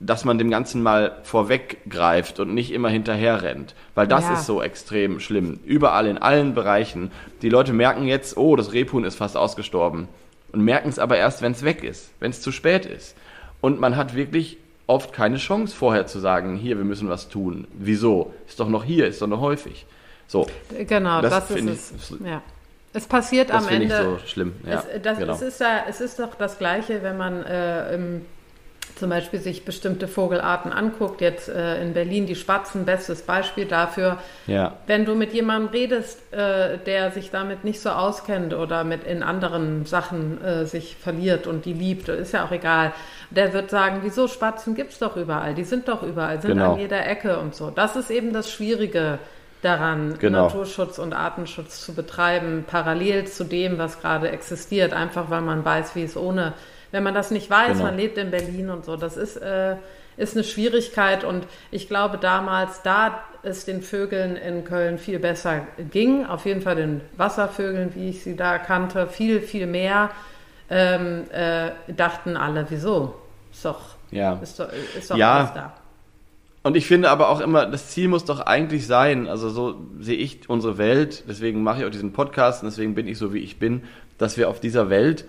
dass 0.00 0.24
man 0.24 0.38
dem 0.38 0.50
Ganzen 0.50 0.82
mal 0.82 1.18
vorweggreift 1.22 2.40
und 2.40 2.54
nicht 2.54 2.72
immer 2.72 2.88
hinterher 2.88 3.42
rennt. 3.42 3.74
Weil 3.94 4.08
das 4.08 4.24
Ja. 4.24 4.34
ist 4.34 4.46
so 4.46 4.60
extrem 4.60 5.20
schlimm. 5.20 5.60
Überall 5.64 6.06
in 6.06 6.18
allen 6.18 6.54
Bereichen. 6.54 7.12
Die 7.42 7.48
Leute 7.48 7.72
merken 7.72 8.06
jetzt, 8.08 8.36
oh, 8.36 8.56
das 8.56 8.72
Rebhuhn 8.72 9.04
ist 9.04 9.16
fast 9.16 9.36
ausgestorben. 9.36 10.08
Und 10.52 10.62
merken 10.64 10.88
es 10.88 10.98
aber 10.98 11.16
erst, 11.18 11.40
wenn 11.40 11.52
es 11.52 11.64
weg 11.64 11.84
ist, 11.84 12.10
wenn 12.18 12.30
es 12.30 12.40
zu 12.40 12.50
spät 12.50 12.84
ist. 12.84 13.14
Und 13.60 13.78
man 13.80 13.96
hat 13.96 14.16
wirklich 14.16 14.58
oft 14.88 15.12
keine 15.12 15.36
Chance 15.36 15.74
vorher 15.74 16.06
zu 16.06 16.18
sagen, 16.18 16.56
hier, 16.56 16.76
wir 16.76 16.84
müssen 16.84 17.08
was 17.08 17.28
tun. 17.28 17.66
Wieso? 17.72 18.34
Ist 18.48 18.58
doch 18.58 18.68
noch 18.68 18.84
hier, 18.84 19.06
ist 19.06 19.22
doch 19.22 19.28
noch 19.28 19.40
häufig. 19.40 19.86
So, 20.32 20.46
Genau, 20.88 21.20
Das 21.20 21.30
das, 21.30 21.50
ist 21.50 21.56
finde 21.56 21.72
es. 21.74 21.92
ich- 22.10 22.26
ja. 22.26 22.40
Es 22.94 23.06
passiert 23.06 23.50
das 23.50 23.56
am 23.56 23.64
finde 23.68 23.84
ich 23.86 23.92
Ende. 23.92 24.18
so 24.20 24.26
schlimm. 24.26 24.54
Ja, 24.66 24.82
es, 24.94 25.02
das, 25.02 25.18
genau. 25.18 25.32
es, 25.34 25.42
ist 25.42 25.60
ja, 25.60 25.84
es 25.88 26.00
ist 26.00 26.18
doch 26.18 26.34
das 26.34 26.58
Gleiche, 26.58 27.02
wenn 27.02 27.16
man 27.18 27.42
äh, 27.44 27.94
im, 27.94 28.24
zum 28.96 29.08
Beispiel 29.08 29.40
sich 29.40 29.64
bestimmte 29.64 30.08
Vogelarten 30.08 30.70
anguckt. 30.72 31.20
Jetzt 31.22 31.48
äh, 31.48 31.80
in 31.82 31.94
Berlin 31.94 32.26
die 32.26 32.34
Spatzen, 32.34 32.84
bestes 32.84 33.22
Beispiel 33.22 33.64
dafür. 33.64 34.18
ja. 34.46 34.74
Wenn 34.86 35.04
du 35.06 35.14
mit 35.14 35.32
jemandem 35.32 35.70
redest, 35.70 36.18
äh, 36.34 36.76
der 36.78 37.10
sich 37.12 37.30
damit 37.30 37.64
nicht 37.64 37.80
so 37.80 37.88
auskennt 37.90 38.52
oder 38.54 38.84
mit 38.84 39.04
in 39.04 39.22
anderen 39.22 39.86
Sachen 39.86 40.42
äh, 40.44 40.66
sich 40.66 40.96
verliert 40.96 41.46
und 41.46 41.64
die 41.64 41.72
liebt, 41.72 42.08
ist 42.10 42.32
ja 42.32 42.44
auch 42.44 42.52
egal, 42.52 42.92
der 43.30 43.54
wird 43.54 43.70
sagen, 43.70 44.00
wieso 44.02 44.28
Spatzen 44.28 44.74
gibt's 44.74 44.98
doch 44.98 45.16
überall, 45.16 45.54
die 45.54 45.64
sind 45.64 45.88
doch 45.88 46.02
überall, 46.02 46.40
sind 46.42 46.52
Genau. 46.52 46.74
an 46.74 46.78
jeder 46.78 47.06
Ecke 47.06 47.38
und 47.38 47.54
so. 47.54 47.70
Das 47.70 47.96
ist 47.96 48.10
eben 48.10 48.32
das 48.34 48.50
Schwierige 48.50 49.18
daran, 49.62 50.18
Genau. 50.18 50.44
Naturschutz 50.46 50.98
und 50.98 51.12
Artenschutz 51.14 51.84
zu 51.84 51.94
betreiben, 51.94 52.64
parallel 52.66 53.26
zu 53.26 53.44
dem, 53.44 53.78
was 53.78 54.00
gerade 54.00 54.30
existiert, 54.30 54.92
einfach 54.92 55.30
weil 55.30 55.40
man 55.40 55.64
weiß, 55.64 55.94
wie 55.94 56.02
es 56.04 56.16
ohne, 56.16 56.52
wenn 56.90 57.02
man 57.02 57.14
das 57.14 57.30
nicht 57.30 57.48
weiß, 57.48 57.72
Genau. 57.78 57.84
man 57.84 57.96
lebt 57.96 58.18
in 58.18 58.30
Berlin 58.30 58.70
und 58.70 58.84
so, 58.84 58.96
das 58.96 59.16
ist, 59.16 59.36
äh, 59.36 59.76
ist 60.18 60.34
eine 60.36 60.44
Schwierigkeit 60.44 61.24
und 61.24 61.46
ich 61.70 61.88
glaube 61.88 62.18
damals, 62.18 62.82
da 62.82 63.20
es 63.42 63.64
den 63.64 63.82
Vögeln 63.82 64.36
in 64.36 64.64
Köln 64.64 64.98
viel 64.98 65.18
besser 65.18 65.66
ging, 65.90 66.26
auf 66.26 66.44
jeden 66.44 66.60
Fall 66.60 66.76
den 66.76 67.00
Wasservögeln, 67.16 67.94
wie 67.94 68.10
ich 68.10 68.22
sie 68.22 68.36
da 68.36 68.58
kannte, 68.58 69.06
viel, 69.06 69.40
viel 69.40 69.66
mehr, 69.66 70.10
ähm, 70.70 71.24
äh, 71.32 71.70
dachten 71.88 72.36
alle, 72.36 72.66
wieso? 72.68 73.14
Ist 73.52 73.64
doch, 73.64 73.80
Ja. 74.10 74.38
ist 74.42 74.58
doch, 74.60 74.68
ist 74.96 75.10
doch 75.10 75.16
Ja. 75.16 75.38
alles 75.38 75.52
da. 75.54 75.72
Und 76.62 76.76
ich 76.76 76.86
finde 76.86 77.10
aber 77.10 77.28
auch 77.28 77.40
immer, 77.40 77.66
das 77.66 77.88
Ziel 77.88 78.08
muss 78.08 78.24
doch 78.24 78.40
eigentlich 78.40 78.86
sein, 78.86 79.26
also 79.26 79.48
so 79.48 79.74
sehe 79.98 80.16
ich 80.16 80.48
unsere 80.48 80.78
Welt, 80.78 81.24
deswegen 81.28 81.62
mache 81.62 81.80
ich 81.80 81.86
auch 81.86 81.90
diesen 81.90 82.12
Podcast 82.12 82.62
und 82.62 82.70
deswegen 82.70 82.94
bin 82.94 83.08
ich 83.08 83.18
so, 83.18 83.34
wie 83.34 83.40
ich 83.40 83.58
bin, 83.58 83.82
dass 84.18 84.36
wir 84.36 84.48
auf 84.48 84.60
dieser 84.60 84.88
Welt 84.88 85.24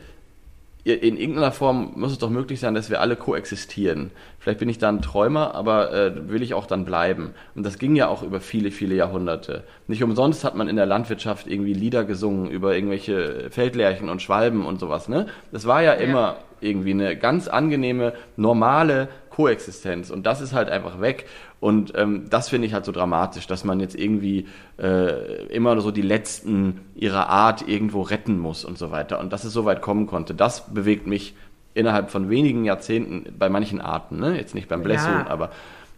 in 0.85 1.15
irgendeiner 1.15 1.53
Form 1.53 1.93
muss 1.95 2.11
es 2.11 2.17
doch 2.17 2.29
möglich 2.29 2.59
sein, 2.59 2.73
dass 2.75 2.89
wir 2.89 2.99
alle 2.99 3.15
koexistieren. 3.15 4.11
Vielleicht 4.37 4.59
bin 4.59 4.67
ich 4.67 4.79
da 4.79 4.89
ein 4.89 5.01
Träumer, 5.01 5.55
aber 5.55 5.93
äh, 5.93 6.29
will 6.29 6.41
ich 6.41 6.53
auch 6.53 6.65
dann 6.65 6.83
bleiben. 6.83 7.29
Und 7.55 7.65
das 7.65 7.77
ging 7.77 7.95
ja 7.95 8.09
auch 8.09 8.21
über 8.21 8.41
viele, 8.41 8.69
viele 8.69 8.93
Jahrhunderte. 8.93 9.63
Nicht 9.87 10.03
umsonst 10.03 10.43
hat 10.43 10.55
man 10.55 10.67
in 10.67 10.75
der 10.75 10.85
Landwirtschaft 10.85 11.47
irgendwie 11.47 11.73
Lieder 11.73 12.03
gesungen 12.03 12.51
über 12.51 12.75
irgendwelche 12.75 13.49
Feldlärchen 13.49 14.09
und 14.09 14.21
Schwalben 14.21 14.65
und 14.65 14.81
sowas. 14.81 15.07
Ne? 15.07 15.27
Das 15.53 15.65
war 15.65 15.81
ja, 15.81 15.93
Ja. 15.93 15.99
immer 16.01 16.35
irgendwie 16.59 16.91
eine 16.91 17.15
ganz 17.15 17.47
angenehme, 17.47 18.11
normale 18.35 19.07
Koexistenz. 19.35 20.11
Und 20.11 20.25
das 20.25 20.41
ist 20.41 20.53
halt 20.53 20.69
einfach 20.69 21.01
weg. 21.01 21.25
Und 21.59 21.93
ähm, 21.95 22.25
das 22.29 22.49
finde 22.49 22.67
ich 22.67 22.73
halt 22.73 22.85
so 22.85 22.91
dramatisch, 22.91 23.47
dass 23.47 23.63
man 23.63 23.79
jetzt 23.79 23.95
irgendwie 23.95 24.47
äh, 24.77 25.45
immer 25.47 25.79
so 25.81 25.89
die 25.91 26.01
Letzten 26.03 26.81
ihrer 26.95 27.29
Art 27.29 27.67
irgendwo 27.67 28.01
retten 28.01 28.37
muss 28.37 28.63
und 28.63 28.77
so 28.77 28.91
weiter. 28.91 29.19
Und 29.19 29.33
dass 29.33 29.43
es 29.43 29.53
so 29.53 29.65
weit 29.65 29.81
kommen 29.81 30.05
konnte, 30.05 30.35
das 30.35 30.73
bewegt 30.73 31.07
mich 31.07 31.35
innerhalb 31.73 32.11
von 32.11 32.29
wenigen 32.29 32.63
Jahrzehnten 32.65 33.33
bei 33.39 33.49
manchen 33.49 33.81
Arten. 33.81 34.19
Ne? 34.19 34.37
Jetzt 34.37 34.53
nicht 34.53 34.69
beim 34.69 34.83
Blässhuhn, 34.83 35.11
Ja. 35.11 35.27
aber 35.27 35.49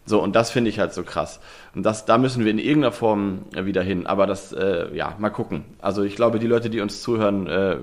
so. 0.06 0.22
Und 0.22 0.34
das 0.34 0.50
finde 0.50 0.70
ich 0.70 0.78
halt 0.78 0.94
so 0.94 1.02
krass. 1.02 1.40
Und 1.74 1.82
das, 1.82 2.04
da 2.06 2.16
müssen 2.16 2.44
wir 2.44 2.50
in 2.50 2.58
irgendeiner 2.58 2.92
Form 2.92 3.44
äh, 3.54 3.64
wieder 3.66 3.82
hin. 3.82 4.06
Aber 4.06 4.26
das, 4.26 4.52
äh, 4.52 4.94
ja, 4.94 5.14
mal 5.18 5.30
gucken. 5.30 5.64
Also 5.80 6.02
ich 6.02 6.16
glaube, 6.16 6.38
die 6.38 6.46
Leute, 6.46 6.70
die 6.70 6.80
uns 6.80 7.02
zuhören, 7.02 7.46
äh, 7.46 7.76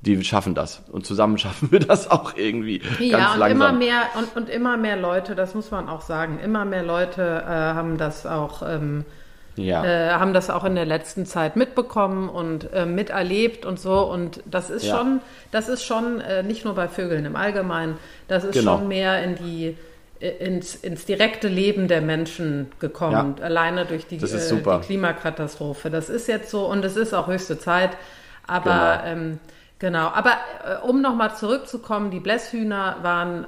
die 0.00 0.22
schaffen 0.24 0.54
das. 0.54 0.82
Und 0.90 1.06
zusammen 1.06 1.38
schaffen 1.44 1.70
wir 1.70 1.80
das 1.80 2.10
auch 2.10 2.36
irgendwie. 2.36 2.82
Ja, 2.98 3.18
ganz 3.18 3.34
und 3.34 3.38
langsam. 3.40 3.68
immer 3.70 3.72
mehr 3.78 4.02
und, 4.18 4.36
und 4.36 4.48
immer 4.48 4.76
mehr 4.76 4.96
Leute, 4.96 5.34
das 5.34 5.54
muss 5.54 5.70
man 5.70 5.88
auch 5.88 6.02
sagen, 6.02 6.40
immer 6.42 6.64
mehr 6.64 6.82
Leute 6.82 7.22
äh, 7.22 7.50
haben 7.50 7.98
das 7.98 8.26
auch 8.26 8.62
ähm, 8.62 9.04
ja. 9.56 9.84
äh, 9.84 10.10
haben 10.12 10.32
das 10.32 10.50
auch 10.50 10.64
in 10.64 10.74
der 10.76 10.86
letzten 10.86 11.26
Zeit 11.26 11.56
mitbekommen 11.56 12.28
und 12.28 12.72
äh, 12.72 12.86
miterlebt 12.86 13.66
und 13.66 13.80
so 13.80 14.00
und 14.10 14.40
das 14.46 14.70
ist 14.70 14.84
Ja. 14.86 14.96
schon, 14.96 15.20
das 15.50 15.68
ist 15.68 15.84
schon 15.84 16.20
äh, 16.20 16.42
nicht 16.44 16.64
nur 16.64 16.74
bei 16.74 16.88
Vögeln 16.88 17.24
im 17.24 17.34
Allgemeinen, 17.36 17.96
das 18.28 18.44
ist 18.44 18.54
Genau. 18.54 18.78
schon 18.78 18.88
mehr 18.88 19.22
in 19.22 19.34
die 19.36 19.76
ins, 20.20 20.74
ins 20.74 21.04
direkte 21.04 21.48
Leben 21.48 21.88
der 21.88 22.00
Menschen 22.00 22.70
gekommen, 22.80 23.36
alleine 23.40 23.84
durch 23.86 24.06
die, 24.06 24.18
Das 24.18 24.32
äh, 24.32 24.56
die 24.56 24.86
Klimakatastrophe. 24.86 25.90
Das 25.90 26.08
ist 26.08 26.28
jetzt 26.28 26.50
so 26.50 26.66
und 26.66 26.84
es 26.84 26.96
ist 26.96 27.14
auch 27.14 27.28
höchste 27.28 27.58
Zeit. 27.58 27.90
Aber 28.46 29.00
Genau. 29.04 29.12
ähm, 29.12 29.38
genau, 29.78 30.08
aber 30.08 30.32
äh, 30.64 30.86
um 30.86 31.00
nochmal 31.02 31.34
zurückzukommen, 31.36 32.10
die 32.10 32.18
Blässhühner 32.20 32.96
waren 33.02 33.46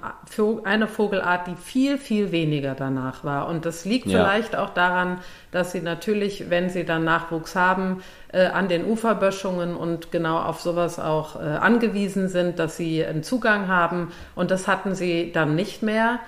eine 0.65 0.87
Vogelart, 0.87 1.47
die 1.47 1.57
viel, 1.57 1.99
viel 1.99 2.31
weniger 2.33 2.75
danach 2.75 3.25
war. 3.25 3.49
Und 3.49 3.65
das 3.65 3.85
liegt 3.85 4.07
Ja. 4.07 4.19
vielleicht 4.19 4.55
auch 4.57 4.71
daran, 4.71 5.19
dass 5.53 5.73
sie 5.73 5.81
natürlich, 5.81 6.51
wenn 6.51 6.69
sie 6.71 6.85
dann 6.85 7.03
Nachwuchs 7.05 7.57
haben, 7.57 8.03
äh, 8.33 8.47
an 8.47 8.69
den 8.69 8.85
Uferböschungen 8.85 9.75
und 9.75 10.13
genau 10.13 10.39
auf 10.39 10.61
sowas 10.61 10.99
auch 11.01 11.37
äh, 11.37 11.41
angewiesen 11.45 12.29
sind, 12.29 12.59
dass 12.59 12.77
sie 12.77 13.05
einen 13.05 13.23
Zugang 13.23 13.69
haben. 13.69 14.13
Und 14.35 14.51
das 14.51 14.69
hatten 14.69 14.95
sie 14.95 15.33
dann 15.33 15.55
nicht 15.57 15.83
mehr. 15.83 16.21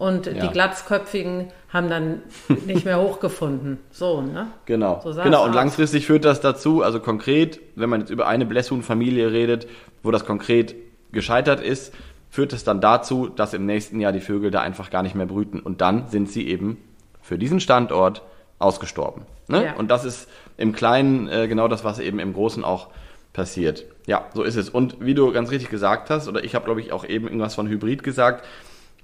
Und 0.00 0.24
Ja. 0.24 0.32
die 0.32 0.48
Glatzköpfigen 0.48 1.48
haben 1.68 1.90
dann 1.90 2.22
nicht 2.64 2.86
mehr 2.86 2.98
hochgefunden. 3.02 3.76
So, 3.90 4.22
ne? 4.22 4.46
Genau. 4.64 4.98
So 5.04 5.12
genau. 5.22 5.44
Und 5.44 5.54
langfristig 5.54 6.06
führt 6.06 6.24
das 6.24 6.40
dazu, 6.40 6.82
also 6.82 7.00
konkret, 7.00 7.60
wenn 7.76 7.90
man 7.90 8.00
jetzt 8.00 8.08
über 8.08 8.26
eine 8.26 8.46
Blässhuhn-Familie 8.46 9.30
redet, 9.30 9.68
wo 10.02 10.10
das 10.10 10.24
konkret 10.24 10.74
gescheitert 11.12 11.60
ist, 11.60 11.92
führt 12.30 12.54
es 12.54 12.64
dann 12.64 12.80
dazu, 12.80 13.28
dass 13.28 13.52
im 13.52 13.66
nächsten 13.66 14.00
Jahr 14.00 14.12
die 14.12 14.20
Vögel 14.20 14.50
da 14.50 14.62
einfach 14.62 14.88
gar 14.88 15.02
nicht 15.02 15.14
mehr 15.14 15.26
brüten. 15.26 15.60
Und 15.60 15.82
dann 15.82 16.08
sind 16.08 16.30
sie 16.30 16.48
eben 16.48 16.78
für 17.20 17.36
diesen 17.36 17.60
Standort 17.60 18.22
ausgestorben. 18.58 19.26
Ne? 19.48 19.66
Ja. 19.66 19.74
Und 19.76 19.90
das 19.90 20.06
ist 20.06 20.30
im 20.56 20.72
Kleinen 20.72 21.28
äh, 21.28 21.46
genau 21.46 21.68
das, 21.68 21.84
was 21.84 21.98
eben 21.98 22.20
im 22.20 22.32
Großen 22.32 22.64
auch 22.64 22.88
passiert. 23.34 23.84
Ja, 24.06 24.24
so 24.32 24.44
ist 24.44 24.56
es. 24.56 24.70
Und 24.70 24.96
wie 25.00 25.12
du 25.12 25.30
ganz 25.30 25.50
richtig 25.50 25.68
gesagt 25.68 26.08
hast, 26.08 26.26
oder 26.26 26.42
ich 26.42 26.54
habe, 26.54 26.64
glaube 26.64 26.80
ich, 26.80 26.90
auch 26.90 27.04
eben 27.04 27.26
irgendwas 27.26 27.54
von 27.54 27.68
Hybrid 27.68 28.02
gesagt, 28.02 28.46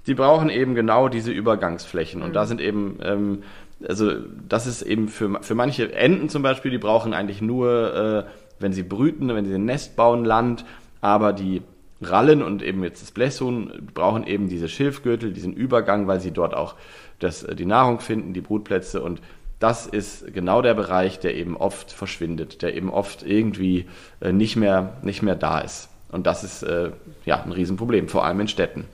die 0.07 0.15
brauchen 0.15 0.49
eben 0.49 0.73
genau 0.73 1.09
diese 1.09 1.31
Übergangsflächen. 1.31 2.21
Und 2.21 2.33
da 2.33 2.45
sind 2.45 2.61
eben, 2.61 2.97
ähm, 3.03 3.43
also 3.87 4.11
das 4.47 4.65
ist 4.65 4.81
eben 4.81 5.09
für, 5.09 5.41
für 5.41 5.55
manche 5.55 5.93
Enten 5.93 6.29
zum 6.29 6.41
Beispiel, 6.41 6.71
die 6.71 6.77
brauchen 6.77 7.13
eigentlich 7.13 7.41
nur, 7.41 7.93
äh, 7.93 8.23
wenn 8.59 8.73
sie 8.73 8.83
brüten, 8.83 9.27
wenn 9.27 9.45
sie 9.45 9.53
ein 9.53 9.65
Nest 9.65 9.95
bauen, 9.95 10.25
Land, 10.25 10.65
aber 11.01 11.33
die 11.33 11.61
Rallen 12.01 12.41
und 12.41 12.63
eben 12.63 12.83
jetzt 12.83 13.01
das 13.01 13.11
Blässhuhn 13.11 13.89
brauchen 13.93 14.25
eben 14.25 14.49
diese 14.49 14.69
Schilfgürtel, 14.69 15.33
diesen 15.33 15.53
Übergang, 15.53 16.07
weil 16.07 16.21
sie 16.21 16.31
dort 16.31 16.55
auch 16.55 16.75
das, 17.19 17.43
äh, 17.43 17.55
die 17.55 17.65
Nahrung 17.65 17.99
finden, 17.99 18.33
die 18.33 18.41
Brutplätze 18.41 19.01
und 19.03 19.21
das 19.59 19.87
ist 19.87 20.31
genau 20.33 20.61
der 20.61 20.75
Bereich, 20.75 21.19
der 21.19 21.35
eben 21.35 21.57
oft 21.57 21.91
verschwindet, 21.91 22.61
der 22.61 22.75
eben 22.75 22.91
oft 22.91 23.23
irgendwie 23.23 23.87
äh, 24.21 24.31
nicht 24.31 24.55
mehr, 24.55 24.97
nicht 25.01 25.23
mehr 25.23 25.35
da 25.35 25.59
ist. 25.59 25.89
Und 26.11 26.27
das 26.27 26.43
ist 26.43 26.61
äh, 26.61 26.91
ja 27.25 27.41
ein 27.41 27.51
Riesenproblem, 27.51 28.07
vor 28.07 28.23
allem 28.23 28.39
in 28.39 28.47
Städten. 28.47 28.85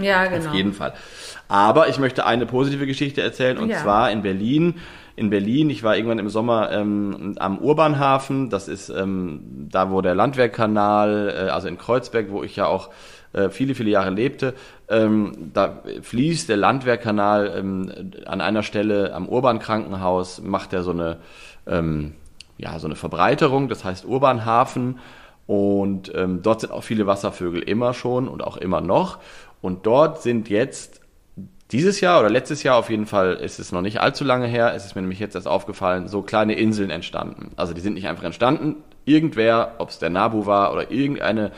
Ja, 0.00 0.26
genau. 0.26 0.48
Auf 0.48 0.54
jeden 0.54 0.72
Fall. 0.72 0.92
Aber 1.48 1.88
ich 1.88 1.98
möchte 1.98 2.26
eine 2.26 2.46
positive 2.46 2.86
Geschichte 2.86 3.22
erzählen 3.22 3.58
und 3.58 3.70
Ja. 3.70 3.78
zwar 3.78 4.10
in 4.10 4.22
Berlin. 4.22 4.74
In 5.16 5.28
Berlin, 5.28 5.68
ich 5.68 5.82
war 5.82 5.96
irgendwann 5.96 6.18
im 6.18 6.30
Sommer 6.30 6.70
ähm, 6.72 7.34
am 7.38 7.58
Urbanhafen, 7.58 8.48
das 8.48 8.68
ist 8.68 8.88
ähm, 8.88 9.68
da, 9.70 9.90
wo 9.90 10.00
der 10.00 10.14
Landwehrkanal, 10.14 11.34
äh, 11.48 11.50
also 11.50 11.68
in 11.68 11.76
Kreuzberg, 11.76 12.30
wo 12.30 12.42
ich 12.42 12.56
ja 12.56 12.66
auch 12.66 12.88
äh, 13.32 13.50
viele, 13.50 13.74
viele 13.74 13.90
Jahre 13.90 14.10
lebte, 14.10 14.54
ähm, 14.88 15.50
da 15.52 15.82
fließt 16.00 16.48
der 16.48 16.56
Landwehrkanal 16.56 17.52
ähm, 17.56 17.92
an 18.26 18.40
einer 18.40 18.62
Stelle 18.62 19.12
am 19.14 19.28
Urbankrankenhaus, 19.28 20.40
macht 20.40 20.72
er 20.72 20.82
so 20.82 20.92
eine, 20.92 21.18
ähm, 21.66 22.14
ja, 22.58 22.78
so 22.78 22.86
eine 22.86 22.96
Verbreiterung, 22.96 23.68
das 23.68 23.84
heißt 23.84 24.04
Urbanhafen. 24.04 24.98
Und 25.46 26.12
ähm, 26.14 26.42
dort 26.42 26.60
sind 26.60 26.72
auch 26.72 26.84
viele 26.84 27.08
Wasservögel 27.08 27.60
immer 27.62 27.92
schon 27.92 28.28
und 28.28 28.42
auch 28.44 28.56
immer 28.56 28.80
noch. 28.80 29.18
Und 29.60 29.86
dort 29.86 30.22
sind 30.22 30.48
jetzt 30.48 31.00
dieses 31.72 32.00
Jahr 32.00 32.20
oder 32.20 32.30
letztes 32.30 32.62
Jahr 32.62 32.76
auf 32.76 32.90
jeden 32.90 33.06
Fall 33.06 33.34
ist 33.34 33.60
es 33.60 33.70
noch 33.70 33.82
nicht 33.82 34.00
allzu 34.00 34.24
lange 34.24 34.46
her, 34.46 34.74
es 34.74 34.84
ist 34.84 34.96
mir 34.96 35.02
nämlich 35.02 35.20
jetzt 35.20 35.36
erst 35.36 35.46
aufgefallen, 35.46 36.08
so 36.08 36.22
kleine 36.22 36.54
Inseln 36.54 36.90
entstanden. 36.90 37.52
Also 37.56 37.74
die 37.74 37.80
sind 37.80 37.94
nicht 37.94 38.08
einfach 38.08 38.24
entstanden. 38.24 38.76
Irgendwer, 39.04 39.76
ob 39.78 39.90
es 39.90 39.98
der 39.98 40.10
NABU 40.10 40.46
war 40.46 40.72
oder 40.72 40.90
irgendeine 40.90 41.52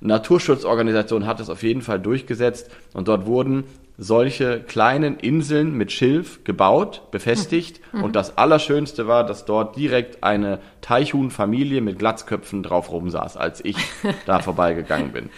Naturschutzorganisation 0.00 1.26
hat 1.26 1.40
es 1.40 1.50
auf 1.50 1.62
jeden 1.62 1.82
Fall 1.82 1.98
durchgesetzt 2.00 2.70
und 2.92 3.08
dort 3.08 3.26
wurden 3.26 3.64
solche 3.98 4.60
kleinen 4.60 5.16
Inseln 5.18 5.72
mit 5.74 5.90
Schilf 5.90 6.44
gebaut, 6.44 7.10
befestigt 7.10 7.80
und 7.92 8.14
das 8.14 8.36
Allerschönste 8.36 9.06
war, 9.08 9.24
dass 9.24 9.46
dort 9.46 9.74
direkt 9.76 10.22
eine 10.22 10.58
Teichhuhnfamilie 10.82 11.80
mit 11.80 11.98
Glatzköpfen 11.98 12.62
drauf 12.62 12.90
rumsaß, 12.92 13.38
als 13.38 13.64
ich 13.64 13.76
da 14.26 14.38
vorbeigegangen 14.42 15.12
bin. 15.12 15.30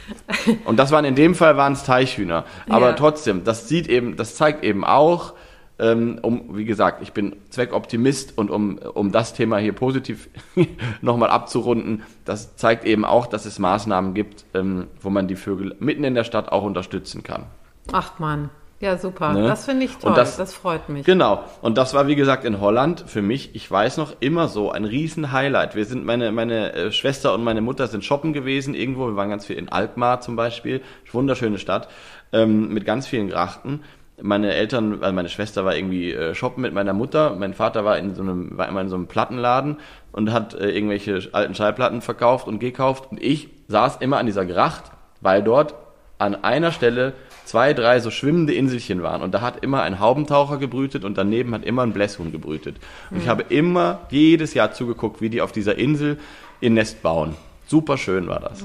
Und 0.64 0.76
das 0.76 0.90
waren 0.90 1.04
in 1.04 1.14
dem 1.14 1.36
Fall 1.36 1.56
waren 1.56 1.74
es 1.74 1.84
Teichhühner, 1.84 2.44
aber 2.68 2.88
Ja. 2.88 2.92
trotzdem, 2.94 3.44
das 3.44 3.68
sieht 3.68 3.86
eben, 3.88 4.16
das 4.16 4.34
zeigt 4.34 4.64
eben 4.64 4.84
auch, 4.84 5.34
um, 5.80 6.56
wie 6.56 6.64
gesagt, 6.64 7.02
ich 7.02 7.12
bin 7.12 7.36
Zweckoptimist 7.50 8.36
und 8.36 8.50
um, 8.50 8.78
um 8.78 9.12
das 9.12 9.32
Thema 9.34 9.58
hier 9.58 9.72
positiv 9.72 10.28
nochmal 11.02 11.30
abzurunden, 11.30 12.02
das 12.24 12.56
zeigt 12.56 12.84
eben 12.84 13.04
auch, 13.04 13.26
dass 13.26 13.46
es 13.46 13.58
Maßnahmen 13.58 14.14
gibt, 14.14 14.44
ähm, 14.54 14.88
wo 15.00 15.10
man 15.10 15.28
die 15.28 15.36
Vögel 15.36 15.76
mitten 15.78 16.02
in 16.04 16.14
der 16.14 16.24
Stadt 16.24 16.50
auch 16.50 16.64
unterstützen 16.64 17.22
kann. 17.22 17.44
Ach 17.92 18.18
man, 18.18 18.50
ja 18.80 18.98
super. 18.98 19.32
Ne? 19.32 19.42
Das 19.46 19.64
finde 19.66 19.84
ich 19.86 19.96
toll. 19.96 20.14
das- 20.14 20.36
Das, 20.36 20.52
freut 20.52 20.88
mich. 20.88 21.06
Genau. 21.06 21.44
Und 21.62 21.78
das 21.78 21.94
war, 21.94 22.06
wie 22.08 22.16
gesagt, 22.16 22.44
in 22.44 22.60
Holland 22.60 23.04
für 23.06 23.22
mich, 23.22 23.54
ich 23.54 23.70
weiß 23.70 23.96
noch, 23.98 24.16
immer 24.20 24.48
so 24.48 24.70
ein 24.72 24.84
riesen 24.84 25.32
Highlight. 25.32 25.74
Wir 25.76 25.84
sind, 25.84 26.04
meine, 26.04 26.32
meine 26.32 26.72
äh, 26.72 26.92
Schwester 26.92 27.34
und 27.34 27.44
meine 27.44 27.60
Mutter 27.60 27.86
sind 27.86 28.04
shoppen 28.04 28.32
gewesen 28.32 28.74
irgendwo. 28.74 29.06
Wir 29.06 29.16
waren 29.16 29.30
ganz 29.30 29.46
viel 29.46 29.56
in 29.56 29.68
Alkmaar 29.68 30.20
zum 30.20 30.34
Beispiel. 30.36 30.82
Wunderschöne 31.12 31.58
Stadt. 31.58 31.88
Ähm, 32.30 32.74
mit 32.74 32.84
ganz 32.84 33.06
vielen 33.06 33.28
Grachten. 33.28 33.80
Meine 34.20 34.52
Eltern, 34.54 34.98
also 35.02 35.14
meine 35.14 35.28
Schwester 35.28 35.64
war 35.64 35.76
irgendwie 35.76 36.12
äh, 36.12 36.34
shoppen 36.34 36.62
mit 36.62 36.72
meiner 36.74 36.92
Mutter. 36.92 37.36
Mein 37.38 37.54
Vater 37.54 37.84
war 37.84 37.98
in 37.98 38.14
so 38.14 38.22
einem, 38.22 38.56
war 38.58 38.68
immer 38.68 38.80
in 38.80 38.88
so 38.88 38.96
einem 38.96 39.06
Plattenladen 39.06 39.76
und 40.12 40.32
hat 40.32 40.54
äh, 40.54 40.70
irgendwelche 40.70 41.28
alten 41.32 41.54
Schallplatten 41.54 42.00
verkauft 42.00 42.48
und 42.48 42.58
gekauft. 42.58 43.10
Und 43.10 43.22
ich 43.22 43.48
saß 43.68 43.98
immer 43.98 44.18
an 44.18 44.26
dieser 44.26 44.44
Gracht, 44.44 44.84
weil 45.20 45.42
dort 45.42 45.74
an 46.18 46.42
einer 46.42 46.72
Stelle 46.72 47.12
zwei, 47.44 47.72
drei 47.74 48.00
so 48.00 48.10
schwimmende 48.10 48.52
Inselchen 48.54 49.02
waren. 49.04 49.22
Und 49.22 49.32
da 49.34 49.40
hat 49.40 49.62
immer 49.62 49.82
ein 49.82 50.00
Haubentaucher 50.00 50.56
gebrütet 50.58 51.04
und 51.04 51.16
daneben 51.16 51.54
hat 51.54 51.64
immer 51.64 51.82
ein 51.82 51.92
Blässhuhn 51.92 52.32
gebrütet. 52.32 52.76
Und 53.10 53.18
ich 53.22 53.28
habe 53.28 53.44
immer 53.48 54.00
jedes 54.10 54.52
Jahr 54.54 54.72
zugeguckt, 54.72 55.20
wie 55.20 55.30
die 55.30 55.40
auf 55.40 55.52
dieser 55.52 55.78
Insel 55.78 56.18
ihr 56.60 56.70
Nest 56.70 57.02
bauen. 57.02 57.36
Super 57.68 57.96
schön 57.96 58.26
war 58.26 58.40
das. 58.40 58.64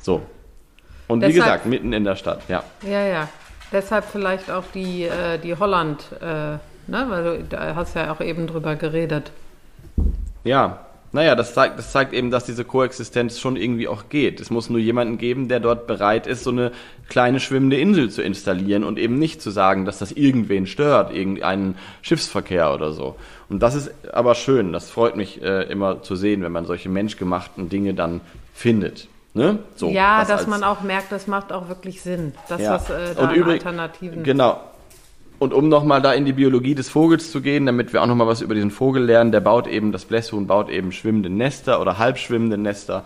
So. 0.00 0.22
Und 1.08 1.20
wie 1.20 1.26
Deshalb- 1.26 1.44
gesagt, 1.44 1.66
mitten 1.66 1.92
in 1.92 2.04
der 2.04 2.16
Stadt, 2.16 2.40
ja. 2.48 2.62
Ja, 2.82 3.06
ja. 3.06 3.28
Deshalb 3.72 4.04
vielleicht 4.04 4.50
auch 4.50 4.64
die, 4.74 5.04
äh, 5.04 5.38
die 5.38 5.54
Holland, 5.54 6.04
äh, 6.20 6.24
ne? 6.24 6.60
Weil 7.08 7.24
du 7.24 7.44
da 7.44 7.74
hast 7.74 7.94
ja 7.94 8.12
auch 8.12 8.20
eben 8.20 8.46
drüber 8.46 8.76
geredet. 8.76 9.30
Ja, 10.44 10.80
naja, 11.10 11.34
das 11.34 11.54
zeigt, 11.54 11.78
das 11.78 11.90
zeigt 11.90 12.12
eben, 12.12 12.30
dass 12.30 12.44
diese 12.44 12.64
Koexistenz 12.64 13.40
schon 13.40 13.56
irgendwie 13.56 13.88
auch 13.88 14.10
geht. 14.10 14.40
Es 14.40 14.50
muss 14.50 14.68
nur 14.68 14.78
jemanden 14.78 15.16
geben, 15.16 15.48
der 15.48 15.58
dort 15.58 15.86
bereit 15.86 16.26
ist, 16.26 16.44
so 16.44 16.50
eine 16.50 16.70
kleine 17.08 17.40
schwimmende 17.40 17.78
Insel 17.78 18.10
zu 18.10 18.20
installieren 18.20 18.84
und 18.84 18.98
eben 18.98 19.18
nicht 19.18 19.40
zu 19.40 19.50
sagen, 19.50 19.86
dass 19.86 19.98
das 19.98 20.12
irgendwen 20.12 20.66
stört, 20.66 21.14
irgendeinen 21.14 21.76
Schiffsverkehr 22.02 22.74
oder 22.74 22.92
so. 22.92 23.16
Und 23.48 23.62
das 23.62 23.74
ist 23.74 23.90
aber 24.12 24.34
schön, 24.34 24.72
das 24.74 24.90
freut 24.90 25.16
mich 25.16 25.42
äh, 25.42 25.62
immer 25.70 26.02
zu 26.02 26.14
sehen, 26.14 26.42
wenn 26.42 26.52
man 26.52 26.66
solche 26.66 26.90
menschgemachten 26.90 27.70
Dinge 27.70 27.94
dann 27.94 28.20
findet. 28.52 29.08
Ne? 29.38 29.60
So, 29.76 29.88
ja, 29.88 30.18
das 30.18 30.28
dass 30.28 30.40
als- 30.40 30.48
man 30.48 30.64
auch 30.64 30.80
merkt, 30.82 31.12
das 31.12 31.26
macht 31.28 31.52
auch 31.52 31.68
wirklich 31.68 32.02
Sinn, 32.02 32.34
dass 32.48 32.60
Ja. 32.60 32.72
das 32.72 32.90
äh, 32.90 33.14
da 33.14 33.22
Und 33.22 33.36
übrig- 33.36 33.64
Alternativen. 33.64 34.24
Genau. 34.24 34.60
Und 35.38 35.54
um 35.54 35.68
nochmal 35.68 36.02
da 36.02 36.12
in 36.14 36.24
die 36.24 36.32
Biologie 36.32 36.74
des 36.74 36.88
Vogels 36.88 37.30
zu 37.30 37.40
gehen, 37.40 37.64
damit 37.64 37.92
wir 37.92 38.02
auch 38.02 38.06
nochmal 38.06 38.26
was 38.26 38.40
über 38.40 38.56
diesen 38.56 38.72
Vogel 38.72 39.04
lernen, 39.04 39.30
der 39.30 39.38
baut 39.38 39.68
eben, 39.68 39.92
das 39.92 40.04
Blässhuhn 40.04 40.48
baut 40.48 40.68
eben 40.68 40.90
schwimmende 40.90 41.30
Nester 41.30 41.80
oder 41.80 41.96
halbschwimmende 41.98 42.58
Nester 42.58 43.04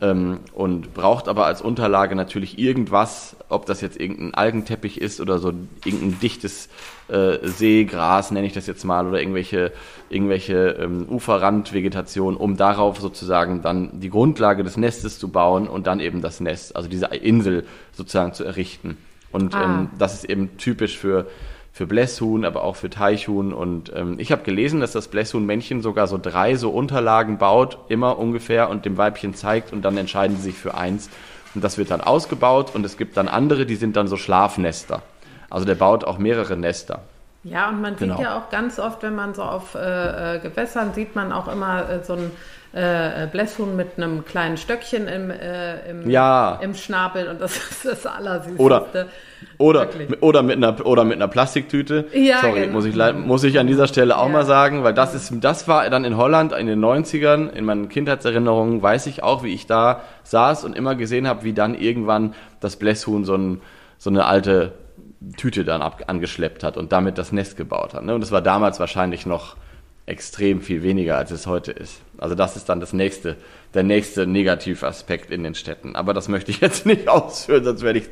ähm, 0.00 0.40
und 0.52 0.92
braucht 0.92 1.28
aber 1.28 1.46
als 1.46 1.62
Unterlage 1.62 2.14
natürlich 2.14 2.58
irgendwas, 2.58 3.36
ob 3.48 3.66
das 3.66 3.80
jetzt 3.80 3.98
irgendein 3.98 4.34
Algenteppich 4.34 5.00
ist 5.00 5.20
oder 5.20 5.38
so 5.38 5.52
irgendein 5.84 6.18
dichtes 6.20 6.68
äh, 7.08 7.38
Seegras, 7.42 8.30
nenne 8.30 8.46
ich 8.46 8.52
das 8.52 8.66
jetzt 8.66 8.84
mal, 8.84 9.06
oder 9.06 9.20
irgendwelche, 9.20 9.72
irgendwelche 10.10 10.76
ähm, 10.80 11.06
Uferrandvegetation, 11.08 12.36
um 12.36 12.56
darauf 12.56 12.98
sozusagen 13.00 13.62
dann 13.62 14.00
die 14.00 14.10
Grundlage 14.10 14.64
des 14.64 14.76
Nestes 14.76 15.18
zu 15.18 15.28
bauen 15.28 15.68
und 15.68 15.86
dann 15.86 16.00
eben 16.00 16.22
das 16.22 16.40
Nest, 16.40 16.74
also 16.76 16.88
diese 16.88 17.06
Insel 17.06 17.64
sozusagen 17.92 18.32
zu 18.32 18.44
errichten. 18.44 18.96
Und 19.30 19.54
Ah. 19.54 19.64
ähm, 19.64 19.90
das 19.98 20.14
ist 20.14 20.24
eben 20.24 20.56
typisch 20.58 20.98
für, 20.98 21.26
für 21.74 21.88
Blässhuhn, 21.88 22.44
aber 22.44 22.62
auch 22.62 22.76
für 22.76 22.88
Teichhuhn. 22.88 23.52
Und 23.52 23.92
ähm, 23.96 24.14
ich 24.20 24.30
habe 24.30 24.44
gelesen, 24.44 24.78
dass 24.78 24.92
das 24.92 25.08
Blässhuhnmännchen 25.08 25.82
sogar 25.82 26.06
so 26.06 26.18
drei 26.22 26.54
so 26.54 26.70
Unterlagen 26.70 27.36
baut, 27.36 27.78
immer 27.88 28.16
ungefähr, 28.16 28.70
und 28.70 28.84
dem 28.84 28.96
Weibchen 28.96 29.34
zeigt 29.34 29.72
und 29.72 29.82
dann 29.82 29.96
entscheiden 29.96 30.36
sie 30.36 30.44
sich 30.44 30.54
für 30.54 30.76
eins. 30.76 31.10
Und 31.52 31.64
das 31.64 31.76
wird 31.76 31.90
dann 31.90 32.00
ausgebaut 32.00 32.76
und 32.76 32.86
es 32.86 32.96
gibt 32.96 33.16
dann 33.16 33.26
andere, 33.26 33.66
die 33.66 33.74
sind 33.74 33.96
dann 33.96 34.06
so 34.06 34.16
Schlafnester. 34.16 35.02
Also 35.50 35.66
der 35.66 35.74
baut 35.74 36.04
auch 36.04 36.16
mehrere 36.18 36.56
Nester. 36.56 37.00
Ja, 37.42 37.68
und 37.70 37.80
man 37.82 37.96
Genau. 37.96 38.16
sieht 38.18 38.24
ja 38.24 38.38
auch 38.38 38.50
ganz 38.50 38.78
oft, 38.78 39.02
wenn 39.02 39.16
man 39.16 39.34
so 39.34 39.42
auf 39.42 39.74
äh, 39.74 40.36
äh, 40.36 40.38
Gewässern 40.38 40.94
sieht 40.94 41.16
man 41.16 41.32
auch 41.32 41.48
immer 41.48 41.90
äh, 41.90 42.04
so 42.04 42.12
ein 42.12 42.30
äh, 42.74 43.28
Blässhuhn 43.30 43.76
mit 43.76 43.96
einem 43.96 44.24
kleinen 44.24 44.56
Stöckchen 44.56 45.06
im, 45.06 45.30
äh, 45.30 45.88
im, 45.88 46.10
Ja. 46.10 46.58
im 46.60 46.74
Schnabel 46.74 47.28
und 47.28 47.40
das 47.40 47.56
ist 47.70 47.84
das 47.84 48.04
Allersüßeste. 48.06 48.60
Oder, 48.62 48.86
oder, 49.58 49.88
oder, 50.20 50.42
mit 50.42 50.56
einer, 50.56 50.84
oder 50.84 51.04
mit 51.04 51.16
einer 51.16 51.28
Plastiktüte. 51.28 52.06
Ja, 52.12 52.40
Sorry, 52.40 52.62
genau. 52.62 52.72
muss, 52.72 52.84
ich, 52.84 52.96
muss 53.14 53.44
ich 53.44 53.58
an 53.60 53.68
dieser 53.68 53.86
Stelle 53.86 54.18
auch 54.18 54.26
Ja. 54.26 54.32
mal 54.32 54.44
sagen, 54.44 54.82
weil 54.82 54.92
das 54.92 55.14
ist, 55.14 55.32
das 55.40 55.68
war 55.68 55.88
dann 55.88 56.04
in 56.04 56.16
Holland 56.16 56.52
in 56.52 56.66
den 56.66 56.84
90ern, 56.84 57.48
in 57.50 57.64
meinen 57.64 57.88
Kindheitserinnerungen, 57.88 58.82
weiß 58.82 59.06
ich 59.06 59.22
auch, 59.22 59.44
wie 59.44 59.54
ich 59.54 59.66
da 59.66 60.00
saß 60.24 60.64
und 60.64 60.74
immer 60.76 60.96
gesehen 60.96 61.28
habe, 61.28 61.44
wie 61.44 61.52
dann 61.52 61.74
irgendwann 61.76 62.34
das 62.58 62.76
Blässhuhn 62.76 63.24
so, 63.24 63.36
ein, 63.36 63.60
so 63.98 64.10
eine 64.10 64.24
alte 64.24 64.72
Tüte 65.36 65.64
dann 65.64 65.80
ab, 65.80 66.02
angeschleppt 66.08 66.64
hat 66.64 66.76
und 66.76 66.90
damit 66.92 67.18
das 67.18 67.30
Nest 67.30 67.56
gebaut 67.56 67.94
hat. 67.94 68.04
Ne? 68.04 68.14
Und 68.14 68.20
das 68.20 68.32
war 68.32 68.42
damals 68.42 68.80
wahrscheinlich 68.80 69.26
noch 69.26 69.56
extrem 70.06 70.60
viel 70.60 70.82
weniger, 70.82 71.16
als 71.16 71.30
es 71.30 71.46
heute 71.46 71.72
ist. 71.72 72.00
Also 72.18 72.34
das 72.34 72.56
ist 72.56 72.68
dann 72.68 72.80
das 72.80 72.92
nächste, 72.92 73.36
der 73.72 73.82
nächste 73.82 74.26
Negativaspekt 74.26 75.30
in 75.30 75.42
den 75.42 75.54
Städten. 75.54 75.96
Aber 75.96 76.12
das 76.14 76.28
möchte 76.28 76.50
ich 76.50 76.60
jetzt 76.60 76.86
nicht 76.86 77.08
ausführen, 77.08 77.64
sonst 77.64 77.82
werde 77.82 78.00
ich, 78.00 78.08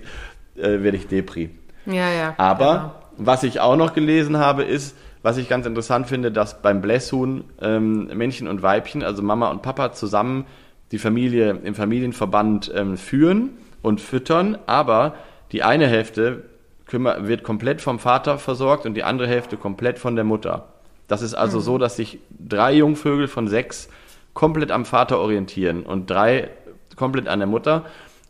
äh, 0.56 0.82
werde 0.82 0.96
ich 0.96 1.06
Depri. 1.06 1.50
Ja, 1.86 2.10
ja. 2.10 2.34
Aber 2.38 3.02
was 3.16 3.42
ich 3.42 3.60
auch 3.60 3.76
noch 3.76 3.94
gelesen 3.94 4.38
habe, 4.38 4.62
ist, 4.62 4.96
was 5.22 5.36
ich 5.36 5.48
ganz 5.48 5.66
interessant 5.66 6.08
finde, 6.08 6.32
dass 6.32 6.62
beim 6.62 6.80
Blässhuhn 6.80 7.44
ähm, 7.60 8.06
Männchen 8.06 8.48
und 8.48 8.62
Weibchen, 8.62 9.02
also 9.02 9.22
Mama 9.22 9.50
und 9.50 9.62
Papa 9.62 9.92
zusammen 9.92 10.46
die 10.90 10.98
Familie 10.98 11.58
im 11.62 11.74
Familienverband 11.74 12.72
ähm, 12.74 12.96
führen 12.96 13.50
und 13.82 14.00
füttern, 14.00 14.58
aber 14.66 15.14
die 15.52 15.62
eine 15.62 15.86
Hälfte 15.86 16.44
wird 16.90 17.42
komplett 17.42 17.80
vom 17.80 17.98
Vater 17.98 18.38
versorgt 18.38 18.84
und 18.84 18.94
die 18.94 19.04
andere 19.04 19.26
Hälfte 19.28 19.56
komplett 19.56 19.98
von 19.98 20.14
der 20.14 20.24
Mutter. 20.24 20.68
Das 21.08 21.22
ist 21.22 21.34
also 21.34 21.60
so, 21.60 21.78
dass 21.78 21.96
sich 21.96 22.18
drei 22.30 22.74
Jungvögel 22.74 23.28
von 23.28 23.48
sechs 23.48 23.88
komplett 24.34 24.70
am 24.70 24.84
Vater 24.84 25.18
orientieren 25.18 25.82
und 25.82 26.10
drei 26.10 26.50
komplett 26.96 27.28
an 27.28 27.38
der 27.38 27.48
Mutter. 27.48 27.84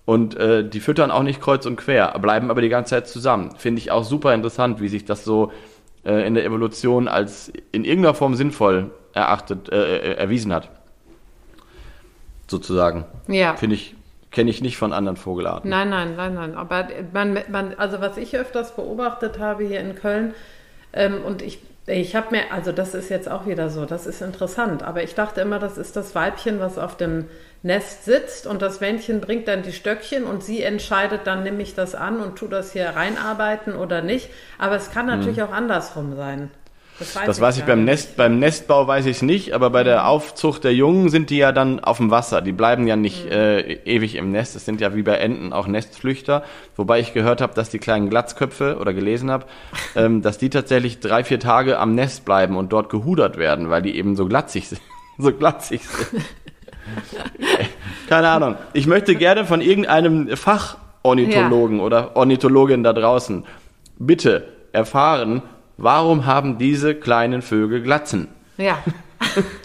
Und 0.04 0.34
äh, 0.34 0.68
die 0.68 0.80
füttern 0.80 1.12
auch 1.12 1.22
nicht 1.22 1.40
kreuz 1.40 1.64
und 1.64 1.76
quer, 1.76 2.18
bleiben 2.18 2.50
aber 2.50 2.60
die 2.60 2.68
ganze 2.68 2.90
Zeit 2.90 3.06
zusammen. 3.06 3.54
Finde 3.56 3.80
ich 3.80 3.92
auch 3.92 4.02
super 4.02 4.34
interessant, 4.34 4.80
wie 4.80 4.88
sich 4.88 5.04
das 5.04 5.24
so 5.24 5.52
äh, 6.04 6.26
in 6.26 6.34
der 6.34 6.44
Evolution 6.44 7.06
als 7.06 7.52
in 7.70 7.84
irgendeiner 7.84 8.14
Form 8.14 8.34
sinnvoll 8.34 8.90
erachtet, 9.14 9.70
äh, 9.70 9.98
äh, 9.98 10.14
erwiesen 10.14 10.52
hat. 10.52 10.70
Sozusagen. 12.48 13.04
Ja. 13.28 13.54
Finde 13.54 13.76
ich, 13.76 13.94
kenne 14.32 14.50
ich 14.50 14.60
nicht 14.60 14.76
von 14.76 14.92
anderen 14.92 15.16
Vogelarten. 15.16 15.70
Nein, 15.70 15.88
nein, 15.90 16.16
nein, 16.16 16.34
nein. 16.34 16.56
Aber 16.56 16.88
man, 17.12 17.38
man, 17.50 17.74
also 17.74 18.00
was 18.00 18.16
ich 18.16 18.36
öfters 18.36 18.74
beobachtet 18.74 19.38
habe 19.38 19.64
hier 19.64 19.80
in 19.80 19.94
Köln, 19.94 20.34
ähm, 20.92 21.22
und 21.24 21.42
ich 21.42 21.60
Ich 21.86 22.14
habe 22.14 22.28
mir, 22.30 22.52
also 22.52 22.70
das 22.70 22.94
ist 22.94 23.08
jetzt 23.10 23.28
auch 23.28 23.46
wieder 23.46 23.68
so, 23.68 23.86
das 23.86 24.06
ist 24.06 24.22
interessant, 24.22 24.84
aber 24.84 25.02
ich 25.02 25.16
dachte 25.16 25.40
immer, 25.40 25.58
das 25.58 25.78
ist 25.78 25.96
das 25.96 26.14
Weibchen, 26.14 26.60
was 26.60 26.78
auf 26.78 26.96
dem 26.96 27.26
Nest 27.64 28.04
sitzt 28.04 28.46
und 28.46 28.62
das 28.62 28.80
Männchen 28.80 29.20
bringt 29.20 29.48
dann 29.48 29.62
die 29.62 29.72
Stöckchen 29.72 30.24
und 30.24 30.44
sie 30.44 30.62
entscheidet 30.62 31.26
dann, 31.26 31.42
nehme 31.42 31.60
ich 31.62 31.74
das 31.74 31.96
an 31.96 32.20
und 32.20 32.36
tu 32.36 32.46
das 32.46 32.72
hier 32.72 32.90
reinarbeiten 32.90 33.74
oder 33.74 34.00
nicht. 34.00 34.30
Aber 34.58 34.76
es 34.76 34.92
kann 34.92 35.06
natürlich 35.06 35.38
mhm. 35.38 35.44
auch 35.44 35.52
andersrum 35.52 36.14
sein. 36.14 36.50
Das 37.02 37.16
weiß, 37.16 37.26
das 37.26 37.36
ich, 37.38 37.42
weiß 37.42 37.58
ich 37.58 37.64
beim 37.64 37.84
Nest, 37.84 38.16
beim 38.16 38.38
Nestbau 38.38 38.86
weiß 38.86 39.06
ich 39.06 39.16
es 39.16 39.22
nicht, 39.22 39.54
aber 39.54 39.70
bei 39.70 39.82
der 39.82 40.06
Aufzucht 40.06 40.62
der 40.62 40.72
Jungen 40.72 41.08
sind 41.08 41.30
die 41.30 41.38
ja 41.38 41.50
dann 41.50 41.80
auf 41.80 41.96
dem 41.96 42.12
Wasser. 42.12 42.40
Die 42.42 42.52
bleiben 42.52 42.86
ja 42.86 42.94
nicht 42.94 43.24
mhm. 43.24 43.32
äh, 43.32 43.60
ewig 43.84 44.14
im 44.14 44.30
Nest. 44.30 44.54
Es 44.54 44.64
sind 44.64 44.80
ja 44.80 44.94
wie 44.94 45.02
bei 45.02 45.16
Enten 45.16 45.52
auch 45.52 45.66
Nestflüchter. 45.66 46.44
Wobei 46.76 47.00
ich 47.00 47.12
gehört 47.12 47.40
habe, 47.40 47.54
dass 47.54 47.70
die 47.70 47.80
kleinen 47.80 48.08
Glatzköpfe 48.08 48.78
oder 48.78 48.94
gelesen 48.94 49.32
habe, 49.32 49.46
ähm, 49.96 50.22
dass 50.22 50.38
die 50.38 50.48
tatsächlich 50.48 51.00
drei, 51.00 51.24
vier 51.24 51.40
Tage 51.40 51.76
am 51.80 51.96
Nest 51.96 52.24
bleiben 52.24 52.56
und 52.56 52.72
dort 52.72 52.88
gehudert 52.88 53.36
werden, 53.36 53.68
weil 53.68 53.82
die 53.82 53.96
eben 53.96 54.14
so 54.14 54.26
glatzig 54.26 54.68
sind. 54.68 54.80
so 55.18 55.32
glatzig 55.32 55.82
sind. 55.84 56.22
Keine 58.08 58.28
Ahnung. 58.28 58.54
Ich 58.74 58.86
möchte 58.86 59.16
gerne 59.16 59.44
von 59.44 59.60
irgendeinem 59.60 60.36
Fachornithologen 60.36 61.78
ja. 61.78 61.82
oder 61.82 62.16
Ornithologin 62.16 62.84
da 62.84 62.92
draußen 62.92 63.44
bitte 63.98 64.46
erfahren, 64.72 65.42
warum 65.76 66.26
haben 66.26 66.58
diese 66.58 66.94
kleinen 66.94 67.42
Vögel 67.42 67.82
Glatzen? 67.82 68.28
Ja. 68.56 68.78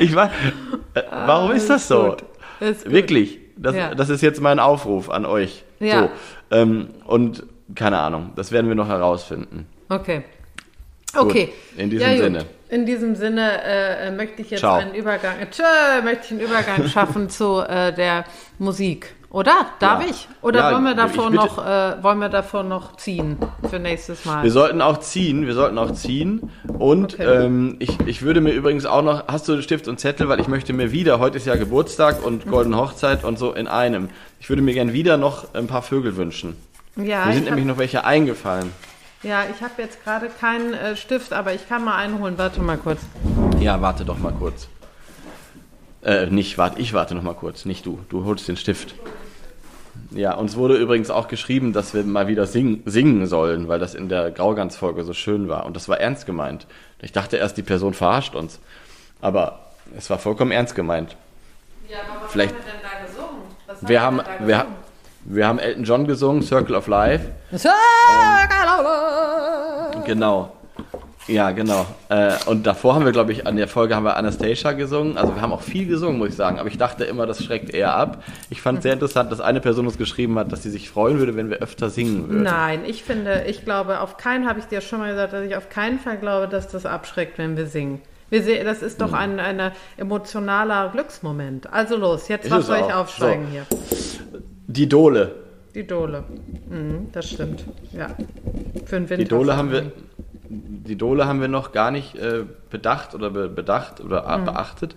ich 0.00 0.14
weiß, 0.14 0.30
äh, 0.94 1.02
warum 1.26 1.50
ah, 1.50 1.54
ist 1.54 1.70
das 1.70 1.88
so? 1.88 2.16
Ist 2.60 2.90
Wirklich, 2.90 3.38
das, 3.56 3.74
ja. 3.74 3.94
das 3.94 4.08
ist 4.08 4.22
jetzt 4.22 4.40
mein 4.40 4.58
Aufruf 4.58 5.10
an 5.10 5.26
euch. 5.26 5.64
Ja. 5.80 6.02
So, 6.02 6.10
ähm, 6.56 6.88
und 7.04 7.44
keine 7.74 7.98
Ahnung, 7.98 8.32
das 8.36 8.52
werden 8.52 8.68
wir 8.68 8.74
noch 8.74 8.88
herausfinden. 8.88 9.66
Okay. 9.88 10.24
Okay. 11.16 11.46
Gut, 11.46 11.78
in 11.78 11.90
diesem 11.90 12.08
ja, 12.08 12.16
Sinne. 12.16 12.46
In 12.68 12.84
diesem 12.84 13.14
Sinne 13.14 13.62
äh, 13.64 14.10
möchte 14.10 14.42
ich 14.42 14.50
jetzt 14.50 14.60
Ciao. 14.60 14.76
einen 14.76 14.94
Übergang, 14.94 15.36
tschö, 15.50 15.62
möchte 16.04 16.26
ich 16.26 16.30
einen 16.32 16.40
Übergang 16.40 16.86
schaffen 16.88 17.30
zu 17.30 17.60
äh, 17.60 17.94
der 17.94 18.24
Musik. 18.58 19.14
Oder? 19.30 19.66
Darf 19.78 20.02
ja. 20.02 20.10
ich? 20.10 20.26
Oder 20.40 20.60
ja, 20.60 20.72
wollen 20.72 20.84
wir 20.84 20.94
davor 20.94 21.28
noch, 21.28 21.58
äh, 21.58 22.02
wollen 22.02 22.18
wir 22.18 22.30
davor 22.30 22.62
noch 22.62 22.96
ziehen 22.96 23.36
für 23.68 23.78
nächstes 23.78 24.24
Mal? 24.24 24.42
Wir 24.42 24.50
sollten 24.50 24.80
auch 24.80 25.00
ziehen, 25.00 25.46
wir 25.46 25.52
sollten 25.52 25.76
auch 25.76 25.92
ziehen. 25.92 26.50
Und 26.78 27.14
okay. 27.14 27.44
ähm, 27.44 27.76
ich, 27.78 28.00
ich 28.06 28.22
würde 28.22 28.40
mir 28.40 28.52
übrigens 28.52 28.86
auch 28.86 29.02
noch, 29.02 29.28
hast 29.28 29.46
du 29.46 29.60
Stift 29.60 29.86
und 29.86 30.00
Zettel, 30.00 30.30
weil 30.30 30.40
ich 30.40 30.48
möchte 30.48 30.72
mir 30.72 30.92
wieder, 30.92 31.18
heute 31.18 31.36
ist 31.36 31.46
ja 31.46 31.56
Geburtstag 31.56 32.24
und 32.24 32.46
mhm. 32.46 32.50
Goldene 32.50 32.76
Hochzeit 32.78 33.22
und 33.24 33.38
so 33.38 33.52
in 33.52 33.68
einem. 33.68 34.08
Ich 34.40 34.48
würde 34.48 34.62
mir 34.62 34.72
gern 34.72 34.94
wieder 34.94 35.18
noch 35.18 35.52
ein 35.54 35.66
paar 35.66 35.82
Vögel 35.82 36.16
wünschen. 36.16 36.56
Ja. 36.96 37.26
Mir 37.26 37.34
sind 37.34 37.44
nämlich 37.44 37.66
noch 37.66 37.76
welche 37.76 38.04
eingefallen. 38.04 38.72
Ja, 39.22 39.42
ich 39.54 39.62
habe 39.62 39.74
jetzt 39.82 40.02
gerade 40.04 40.28
keinen 40.28 40.72
äh, 40.72 40.96
Stift, 40.96 41.34
aber 41.34 41.52
ich 41.52 41.68
kann 41.68 41.84
mal 41.84 41.96
einen 41.96 42.18
holen. 42.18 42.38
Warte 42.38 42.62
mal 42.62 42.78
kurz. 42.78 43.00
Ja, 43.60 43.80
warte 43.82 44.04
doch 44.04 44.18
mal 44.18 44.32
kurz. 44.32 44.68
Äh, 46.08 46.24
nicht, 46.30 46.56
warte, 46.56 46.80
ich 46.80 46.94
warte 46.94 47.14
noch 47.14 47.22
mal 47.22 47.34
kurz, 47.34 47.66
nicht 47.66 47.84
du. 47.84 47.98
Du 48.08 48.24
holst 48.24 48.48
den 48.48 48.56
Stift. 48.56 48.94
Ja, 50.10 50.32
uns 50.32 50.56
wurde 50.56 50.76
übrigens 50.76 51.10
auch 51.10 51.28
geschrieben, 51.28 51.74
dass 51.74 51.92
wir 51.92 52.02
mal 52.02 52.28
wieder 52.28 52.46
sing 52.46 52.82
singen 52.86 53.26
sollen, 53.26 53.68
weil 53.68 53.78
das 53.78 53.94
in 53.94 54.08
der 54.08 54.30
Graugans-Folge 54.30 55.04
so 55.04 55.12
schön 55.12 55.50
war. 55.50 55.66
Und 55.66 55.76
das 55.76 55.86
war 55.86 56.00
ernst 56.00 56.24
gemeint. 56.24 56.66
Ich 57.02 57.12
dachte 57.12 57.36
erst, 57.36 57.58
die 57.58 57.62
Person 57.62 57.92
verarscht 57.92 58.34
uns. 58.34 58.58
Aber 59.20 59.66
es 59.98 60.08
war 60.08 60.18
vollkommen 60.18 60.50
ernst 60.50 60.74
gemeint. 60.74 61.14
Ja, 61.90 61.98
aber 61.98 62.24
was 62.24 62.32
Vielleicht, 62.32 62.54
haben 62.54 62.64
wir 62.64 62.72
denn 62.72 62.80
da 62.82 63.06
gesungen? 63.06 63.42
Was 63.66 63.86
wir 63.86 64.00
haben, 64.00 64.20
wir, 64.38 64.46
wir, 64.46 64.66
wir 65.24 65.46
haben 65.46 65.58
Elton 65.58 65.84
John 65.84 66.06
gesungen, 66.06 66.42
Circle 66.42 66.74
of 66.74 66.86
Life. 66.86 67.30
Circle 67.50 67.68
of 68.78 68.84
Life. 69.92 70.02
Genau. 70.06 70.57
Ja, 71.28 71.50
genau. 71.50 71.86
Äh, 72.08 72.32
und 72.46 72.66
davor 72.66 72.94
haben 72.94 73.04
wir, 73.04 73.12
glaube 73.12 73.32
ich, 73.32 73.46
an 73.46 73.56
der 73.56 73.68
Folge 73.68 73.94
haben 73.94 74.04
wir 74.04 74.16
Anastasia 74.16 74.72
gesungen. 74.72 75.18
Also 75.18 75.34
wir 75.34 75.42
haben 75.42 75.52
auch 75.52 75.60
viel 75.60 75.86
gesungen, 75.86 76.18
muss 76.18 76.30
ich 76.30 76.34
sagen. 76.34 76.58
Aber 76.58 76.68
ich 76.68 76.78
dachte 76.78 77.04
immer, 77.04 77.26
das 77.26 77.44
schreckt 77.44 77.70
eher 77.70 77.94
ab. 77.94 78.24
Ich 78.48 78.62
fand 78.62 78.78
es 78.78 78.82
sehr 78.84 78.94
interessant, 78.94 79.30
dass 79.30 79.40
eine 79.40 79.60
Person 79.60 79.86
uns 79.86 79.98
geschrieben 79.98 80.38
hat, 80.38 80.50
dass 80.50 80.62
sie 80.62 80.70
sich 80.70 80.88
freuen 80.88 81.18
würde, 81.18 81.36
wenn 81.36 81.50
wir 81.50 81.58
öfter 81.58 81.90
singen 81.90 82.28
würden. 82.28 82.42
Nein, 82.42 82.80
ich 82.86 83.04
finde, 83.04 83.44
ich 83.46 83.64
glaube, 83.64 84.00
auf 84.00 84.16
keinen, 84.16 84.48
habe 84.48 84.58
ich 84.58 84.64
dir 84.64 84.80
schon 84.80 85.00
mal 85.00 85.10
gesagt, 85.10 85.34
dass 85.34 85.44
ich 85.44 85.54
auf 85.54 85.68
keinen 85.68 85.98
Fall 85.98 86.16
glaube, 86.16 86.48
dass 86.48 86.68
das 86.68 86.86
abschreckt, 86.86 87.38
wenn 87.38 87.56
wir 87.56 87.66
singen. 87.66 88.00
Wir 88.30 88.42
sehen, 88.42 88.64
das 88.64 88.82
ist 88.82 89.00
doch 89.00 89.12
ein, 89.12 89.40
ein 89.40 89.72
emotionaler 89.96 90.90
Glücksmoment. 90.90 91.72
Also 91.72 91.96
los, 91.96 92.28
jetzt 92.28 92.50
was 92.50 92.66
soll 92.66 92.78
ich 92.86 92.92
aufsteigen 92.92 93.46
so. 93.46 93.52
hier? 93.52 93.66
Die 94.66 94.88
Dole. 94.88 95.34
Die 95.74 95.86
Dole. 95.86 96.24
Mhm, 96.68 97.08
das 97.12 97.30
stimmt. 97.30 97.64
Ja. 97.92 98.08
Für 98.84 98.96
den 98.96 99.08
Winter. 99.08 99.16
Die 99.16 99.28
Dole 99.28 99.56
haben 99.56 99.70
wir. 99.70 99.92
Die 100.50 100.96
Dole 100.96 101.26
haben 101.26 101.40
wir 101.40 101.48
noch 101.48 101.72
gar 101.72 101.90
nicht 101.90 102.16
äh, 102.16 102.44
bedacht 102.70 103.14
oder 103.14 103.30
be 103.30 103.48
bedacht 103.48 104.00
oder 104.00 104.38
mhm. 104.38 104.44
beachtet. 104.44 104.94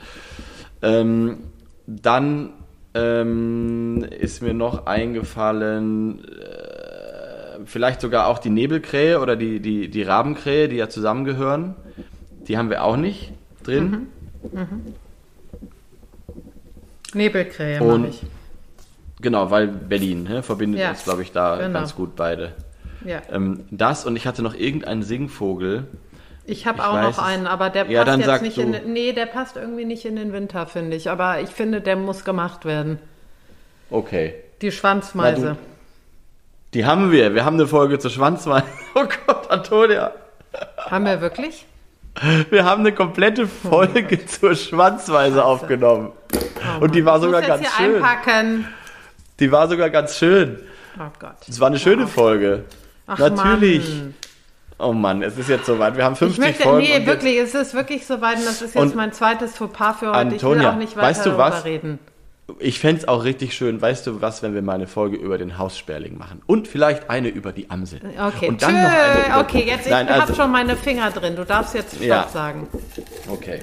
Ähm, 0.81 1.39
dann 1.85 2.51
ähm, 2.93 4.05
ist 4.19 4.41
mir 4.41 4.53
noch 4.53 4.85
eingefallen, 4.85 6.23
äh, 6.25 7.65
vielleicht 7.65 8.01
sogar 8.01 8.27
auch 8.27 8.39
die 8.39 8.49
Nebelkrähe 8.49 9.19
oder 9.19 9.35
die, 9.35 9.59
die, 9.59 9.89
die 9.89 10.03
Rabenkrähe, 10.03 10.67
die 10.67 10.77
ja 10.77 10.89
zusammengehören. 10.89 11.75
Die 12.47 12.57
haben 12.57 12.69
wir 12.69 12.83
auch 12.83 12.97
nicht 12.97 13.33
drin. 13.63 14.07
Mhm. 14.51 14.59
Mhm. 14.59 14.93
Nebelkrähe, 17.13 17.79
meine 17.81 18.07
ich. 18.07 18.21
Genau, 19.21 19.51
weil 19.51 19.67
Berlin 19.67 20.23
ne, 20.23 20.43
verbindet 20.43 20.81
ja. 20.81 20.89
uns, 20.91 21.03
glaube 21.03 21.21
ich, 21.21 21.31
da 21.31 21.57
genau. 21.57 21.73
ganz 21.73 21.95
gut 21.95 22.15
beide. 22.15 22.53
Ja. 23.05 23.21
Ähm, 23.31 23.65
das 23.71 24.05
und 24.05 24.15
ich 24.15 24.27
hatte 24.27 24.41
noch 24.41 24.55
irgendeinen 24.55 25.03
Singvogel. 25.03 25.87
Ich 26.45 26.65
habe 26.65 26.85
auch 26.85 26.95
weiß, 26.95 27.17
noch 27.17 27.23
einen, 27.23 27.47
aber 27.47 27.69
der 27.69 27.85
passt 27.85 28.19
ja, 28.19 28.33
jetzt 28.33 28.41
nicht 28.41 28.57
du. 28.57 28.61
in 28.61 28.93
Nee, 28.93 29.13
der 29.13 29.27
passt 29.27 29.57
irgendwie 29.57 29.85
nicht 29.85 30.05
in 30.05 30.15
den 30.15 30.33
Winter, 30.33 30.65
finde 30.65 30.97
ich. 30.97 31.09
Aber 31.09 31.39
ich 31.39 31.49
finde, 31.49 31.81
der 31.81 31.95
muss 31.95 32.25
gemacht 32.25 32.65
werden. 32.65 32.99
Okay. 33.89 34.35
Die 34.61 34.71
Schwanzmeise. 34.71 35.45
Na, 35.45 35.53
du, 35.53 35.59
die 36.73 36.85
haben 36.85 37.11
wir. 37.11 37.35
Wir 37.35 37.45
haben 37.45 37.55
eine 37.55 37.67
Folge 37.67 37.99
zur 37.99 38.11
Schwanzmeise. 38.11 38.65
Oh 38.93 39.05
Gott, 39.25 39.49
Antonia. 39.49 40.11
Haben 40.77 41.05
wir 41.05 41.21
wirklich? 41.21 41.65
Wir 42.49 42.65
haben 42.65 42.81
eine 42.81 42.91
komplette 42.91 43.47
Folge 43.47 44.19
oh 44.21 44.27
zur 44.27 44.55
Schwanzweise 44.55 45.45
aufgenommen. 45.45 46.11
Oh 46.33 46.83
und 46.83 46.93
die 46.93 47.05
war 47.05 47.21
sogar 47.21 47.41
ganz 47.41 47.65
schön. 47.77 47.95
Einpacken. 47.95 48.67
Die 49.39 49.49
war 49.49 49.69
sogar 49.69 49.89
ganz 49.89 50.17
schön. 50.17 50.59
Oh 50.99 51.09
Gott. 51.19 51.37
Es 51.47 51.59
war 51.61 51.67
eine 51.67 51.79
schöne 51.79 52.05
Folge. 52.05 52.65
Ach, 53.13 53.19
Natürlich. 53.19 53.89
Mann. 53.89 54.13
Oh 54.79 54.93
Mann, 54.93 55.21
es 55.21 55.37
ist 55.37 55.49
jetzt 55.49 55.65
soweit. 55.65 55.97
Wir 55.97 56.05
haben 56.05 56.15
50 56.15 56.37
ich 56.37 56.43
möchte, 56.43 56.63
Folgen. 56.63 56.87
Nee, 56.87 57.05
wirklich, 57.05 57.37
es 57.37 57.53
ist 57.53 57.73
wirklich 57.73 58.05
soweit 58.05 58.37
und 58.37 58.45
das 58.45 58.61
ist 58.61 58.73
jetzt 58.73 58.95
mein 58.95 59.11
zweites 59.11 59.57
Fauxpas 59.57 59.99
für 59.99 60.07
heute. 60.07 60.17
Antonia, 60.17 60.37
ich 60.37 60.59
will 60.61 60.65
auch 60.65 60.75
nicht 60.75 60.95
weiter 60.95 61.07
weißt 61.07 61.25
du 61.25 61.37
was? 61.37 61.65
reden. 61.65 61.99
Ich 62.59 62.79
fände 62.79 63.01
es 63.01 63.07
auch 63.07 63.23
richtig 63.23 63.53
schön, 63.53 63.81
weißt 63.81 64.07
du 64.07 64.21
was, 64.21 64.43
wenn 64.43 64.53
wir 64.53 64.61
mal 64.61 64.73
eine 64.73 64.87
Folge 64.87 65.17
über 65.17 65.37
den 65.37 65.57
Haussperling 65.57 66.17
machen. 66.17 66.41
Und 66.47 66.67
vielleicht 66.67 67.09
eine 67.09 67.27
über 67.27 67.51
die 67.51 67.69
Amsel. 67.69 67.99
Okay, 68.01 68.47
und 68.49 68.61
dann 68.61 68.71
Tschö. 68.71 68.81
noch 68.81 68.89
eine 68.89 69.25
über 69.27 69.39
Okay, 69.41 69.63
jetzt 69.67 69.89
Nein, 69.89 70.05
ich 70.05 70.11
also, 70.13 70.27
habe 70.27 70.35
schon 70.35 70.51
meine 70.51 70.75
Finger 70.77 71.11
drin. 71.11 71.35
Du 71.35 71.45
darfst 71.45 71.75
jetzt 71.75 71.95
Stopp 71.95 72.07
ja. 72.07 72.27
sagen. 72.29 72.67
Okay. 73.29 73.59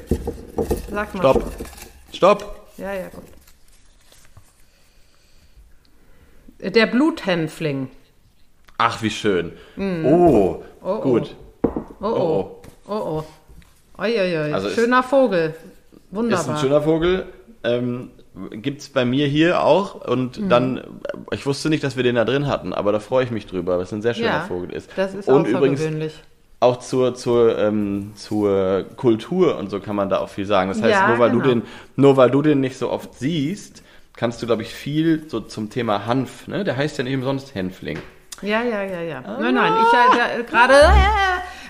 Sag 0.91 1.15
mal 1.15 1.21
Stopp. 1.21 1.43
Stopp. 2.13 2.41
Stopp. 2.43 2.69
Ja, 2.77 2.93
ja, 2.93 3.09
gut. 3.09 3.25
Der 6.75 6.87
Bluthänfling. 6.87 7.89
Ach, 8.79 9.03
wie 9.03 9.11
schön. 9.11 9.53
Mm. 9.77 10.07
Oh, 10.07 10.63
oh, 10.83 11.01
gut. 11.01 11.35
Oh, 11.65 11.69
oh. 12.01 12.07
Oh, 12.07 12.09
oh. 12.09 12.63
oh, 12.89 12.93
oh. 12.93 13.25
Oi, 14.01 14.21
oi, 14.21 14.39
oi. 14.39 14.53
Also 14.53 14.71
schöner 14.71 15.01
ist, 15.01 15.07
Vogel. 15.07 15.55
Wunderbar. 16.13 16.41
Ist 16.41 16.49
ein 16.49 16.59
schöner 16.59 16.83
Vogel. 16.83 17.27
Ähm, 17.65 18.11
Gibt 18.53 18.81
es 18.81 18.89
bei 18.89 19.05
mir 19.05 19.27
hier 19.27 19.65
auch. 19.65 20.07
Und 20.07 20.41
mhm. 20.41 20.49
dann, 20.49 20.83
ich 21.33 21.45
wusste 21.45 21.69
nicht, 21.69 21.83
dass 21.83 21.97
wir 21.97 22.05
den 22.05 22.15
da 22.15 22.25
drin 22.25 22.47
hatten, 22.47 22.73
aber 22.73 22.93
da 22.93 23.01
freue 23.01 23.25
ich 23.25 23.33
mich 23.33 23.47
drüber, 23.47 23.77
weil 23.77 23.83
es 23.83 23.93
ein 23.93 24.01
sehr 24.01 24.15
schöner 24.15 24.29
ja, 24.29 24.41
Vogel 24.43 24.73
ist. 24.73 24.91
Das 24.95 25.13
ist 25.13 25.29
und 25.29 25.49
übrigens 25.49 25.83
auch 26.61 26.79
zur, 26.79 27.15
zur, 27.15 27.59
ähm, 27.59 28.13
zur 28.15 28.85
Kultur 28.97 29.59
und 29.59 29.71
so 29.71 29.81
kann 29.81 29.97
man 29.97 30.09
da 30.09 30.19
auch 30.19 30.29
viel 30.29 30.47
sagen. 30.47 30.69
Das 30.69 30.81
heißt, 30.81 30.91
ja, 30.91 31.09
nur, 31.09 31.19
weil 31.19 31.31
genau. 31.31 31.43
du 31.43 31.49
den, 31.49 31.63
nur 31.97 32.17
weil 32.17 32.31
du 32.31 32.43
den 32.43 32.61
nicht 32.61 32.79
so 32.79 32.91
oft 32.91 33.15
siehst, 33.15 33.83
kannst 34.15 34.41
du, 34.41 34.47
glaube 34.47 34.63
ich, 34.63 34.73
viel 34.73 35.29
so 35.29 35.41
zum 35.41 35.71
Thema 35.71 36.07
Hanf, 36.07 36.47
ne? 36.47 36.65
Der 36.65 36.77
heißt 36.77 36.99
ja 36.99 37.05
nicht 37.05 37.15
umsonst 37.15 37.55
Hänfling. 37.55 37.99
Ja, 38.43 38.63
ja, 38.63 38.83
ja, 38.83 39.01
ja. 39.01 39.23
Ah. 39.25 39.39
Nein, 39.41 39.55
nein, 39.55 39.73
ich 39.83 40.39
äh, 40.39 40.43
gerade 40.45 40.75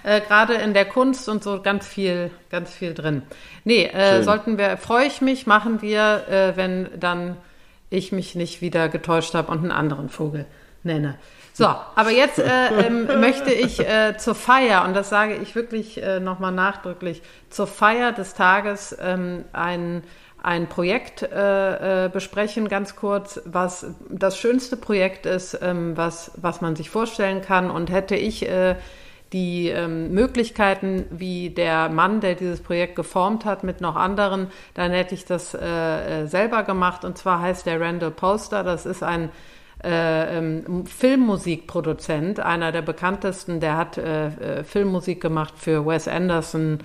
äh, 0.04 0.20
gerade 0.20 0.54
in 0.54 0.74
der 0.74 0.84
Kunst 0.84 1.28
und 1.28 1.42
so 1.42 1.60
ganz 1.60 1.86
viel, 1.86 2.30
ganz 2.50 2.72
viel 2.72 2.94
drin. 2.94 3.22
Nee, 3.64 3.86
äh, 3.86 4.22
sollten 4.22 4.58
wir, 4.58 4.76
freue 4.76 5.06
ich 5.06 5.20
mich, 5.20 5.46
machen 5.46 5.82
wir, 5.82 6.28
äh, 6.28 6.56
wenn 6.56 6.88
dann 6.98 7.36
ich 7.90 8.12
mich 8.12 8.34
nicht 8.34 8.60
wieder 8.60 8.88
getäuscht 8.88 9.34
habe 9.34 9.50
und 9.50 9.58
einen 9.58 9.72
anderen 9.72 10.08
Vogel 10.08 10.46
nenne. 10.82 11.16
So, 11.52 11.66
aber 11.66 12.10
jetzt 12.10 12.38
äh, 12.38 12.68
ähm, 12.86 13.06
möchte 13.20 13.52
ich 13.52 13.80
äh, 13.80 14.16
zur 14.16 14.34
Feier, 14.34 14.84
und 14.84 14.94
das 14.94 15.08
sage 15.08 15.34
ich 15.34 15.54
wirklich 15.54 16.02
äh, 16.02 16.20
nochmal 16.20 16.52
nachdrücklich, 16.52 17.22
zur 17.50 17.66
Feier 17.66 18.12
des 18.12 18.34
Tages 18.34 18.96
ähm, 19.00 19.44
einen 19.52 20.04
ein 20.42 20.68
Projekt 20.68 21.22
äh, 21.22 22.06
äh, 22.06 22.08
besprechen, 22.08 22.68
ganz 22.68 22.96
kurz, 22.96 23.40
was 23.44 23.86
das 24.08 24.38
schönste 24.38 24.76
Projekt 24.76 25.26
ist, 25.26 25.58
ähm, 25.60 25.96
was, 25.96 26.30
was 26.36 26.60
man 26.60 26.76
sich 26.76 26.90
vorstellen 26.90 27.42
kann. 27.42 27.70
Und 27.70 27.90
hätte 27.90 28.14
ich 28.14 28.48
äh, 28.48 28.76
die 29.32 29.68
ähm, 29.68 30.12
Möglichkeiten, 30.12 31.04
wie 31.10 31.50
der 31.50 31.88
Mann, 31.88 32.20
der 32.20 32.34
dieses 32.34 32.62
Projekt 32.62 32.94
geformt 32.94 33.44
hat, 33.44 33.64
mit 33.64 33.80
noch 33.80 33.96
anderen, 33.96 34.46
dann 34.74 34.92
hätte 34.92 35.14
ich 35.14 35.24
das 35.24 35.54
äh, 35.54 36.22
äh 36.22 36.26
selber 36.26 36.62
gemacht. 36.62 37.04
Und 37.04 37.18
zwar 37.18 37.40
heißt 37.40 37.66
der 37.66 37.80
Randall 37.80 38.12
Poster, 38.12 38.62
das 38.62 38.86
ist 38.86 39.02
ein 39.02 39.30
äh, 39.82 40.38
ähm, 40.38 40.86
Filmmusikproduzent, 40.86 42.40
einer 42.40 42.72
der 42.72 42.82
bekanntesten, 42.82 43.60
der 43.60 43.76
hat 43.76 44.00
Filmmusik 44.64 45.20
gemacht 45.20 45.54
für 45.56 45.84
Wes 45.84 46.08
Anderson, 46.08 46.78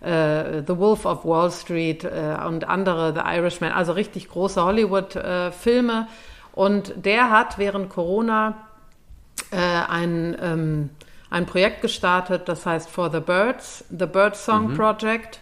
äh, 0.00 0.62
The 0.66 0.78
Wolf 0.78 1.04
of 1.04 1.24
Wall 1.24 1.50
Street 1.50 2.04
äh, 2.04 2.36
und 2.46 2.68
andere, 2.68 3.14
The 3.14 3.22
Irishman, 3.24 3.72
also 3.72 3.92
richtig 3.92 4.28
große 4.28 4.62
Hollywood-Filme. 4.62 6.06
und 6.52 6.92
der 6.96 7.30
hat 7.30 7.58
während 7.58 7.90
Corona 7.90 8.54
ein, 9.52 10.36
ähm, 10.40 10.90
ein 11.28 11.46
Projekt 11.46 11.82
gestartet, 11.82 12.48
das 12.48 12.66
heißt 12.66 12.88
For 12.88 13.10
the 13.10 13.18
Birds, 13.18 13.84
The 13.90 14.06
Bird 14.06 14.36
Song 14.36 14.68
mhm. 14.68 14.76
Project, 14.76 15.40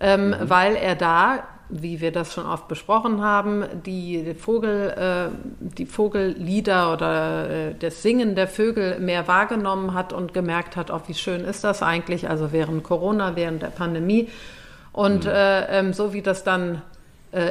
ähm, 0.00 0.30
mhm. 0.30 0.36
weil 0.48 0.76
er 0.76 0.94
da 0.94 1.42
wie 1.72 2.00
wir 2.00 2.12
das 2.12 2.34
schon 2.34 2.44
oft 2.44 2.68
besprochen 2.68 3.22
haben, 3.22 3.64
die 3.86 4.34
Vogel, 4.34 4.90
äh, 4.90 5.34
die 5.58 5.86
Vogellieder 5.86 6.92
oder 6.92 7.50
äh, 7.50 7.74
das 7.74 8.02
Singen 8.02 8.34
der 8.34 8.46
Vögel 8.46 9.00
mehr 9.00 9.26
wahrgenommen 9.26 9.94
hat 9.94 10.12
und 10.12 10.34
gemerkt 10.34 10.76
hat, 10.76 10.90
auch 10.90 11.08
wie 11.08 11.14
schön 11.14 11.40
ist 11.44 11.64
das 11.64 11.82
eigentlich, 11.82 12.28
also 12.28 12.52
während 12.52 12.84
Corona, 12.84 13.36
während 13.36 13.62
der 13.62 13.68
Pandemie. 13.68 14.28
Und 14.92 15.24
mhm. 15.24 15.30
äh, 15.30 15.78
ähm, 15.78 15.92
so 15.94 16.12
wie 16.12 16.22
das 16.22 16.44
dann 16.44 16.82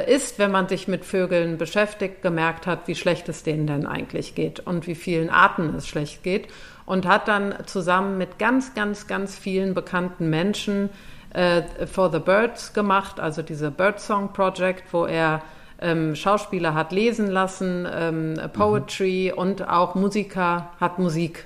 ist, 0.06 0.38
wenn 0.38 0.52
man 0.52 0.68
sich 0.68 0.86
mit 0.86 1.04
Vögeln 1.04 1.58
beschäftigt, 1.58 2.22
gemerkt 2.22 2.68
hat, 2.68 2.86
wie 2.86 2.94
schlecht 2.94 3.28
es 3.28 3.42
denen 3.42 3.66
denn 3.66 3.84
eigentlich 3.84 4.36
geht 4.36 4.60
und 4.60 4.86
wie 4.86 4.94
vielen 4.94 5.28
Arten 5.28 5.74
es 5.74 5.88
schlecht 5.88 6.22
geht. 6.22 6.46
Und 6.86 7.04
hat 7.04 7.26
dann 7.26 7.52
zusammen 7.66 8.16
mit 8.16 8.38
ganz, 8.38 8.74
ganz, 8.74 9.08
ganz 9.08 9.36
vielen 9.36 9.74
bekannten 9.74 10.30
Menschen 10.30 10.88
äh, 11.32 11.62
For 11.86 12.10
the 12.10 12.18
Birds 12.18 12.72
gemacht, 12.72 13.20
also 13.20 13.42
diese 13.42 13.70
Birdsong 13.70 14.32
Project, 14.32 14.92
wo 14.92 15.06
er 15.06 15.42
ähm, 15.80 16.14
Schauspieler 16.14 16.74
hat 16.74 16.92
lesen 16.92 17.28
lassen, 17.28 17.88
ähm, 17.92 18.34
Poetry 18.52 19.30
mhm. 19.32 19.38
und 19.38 19.68
auch 19.68 19.94
Musiker 19.94 20.70
hat 20.80 20.98
Musik 20.98 21.44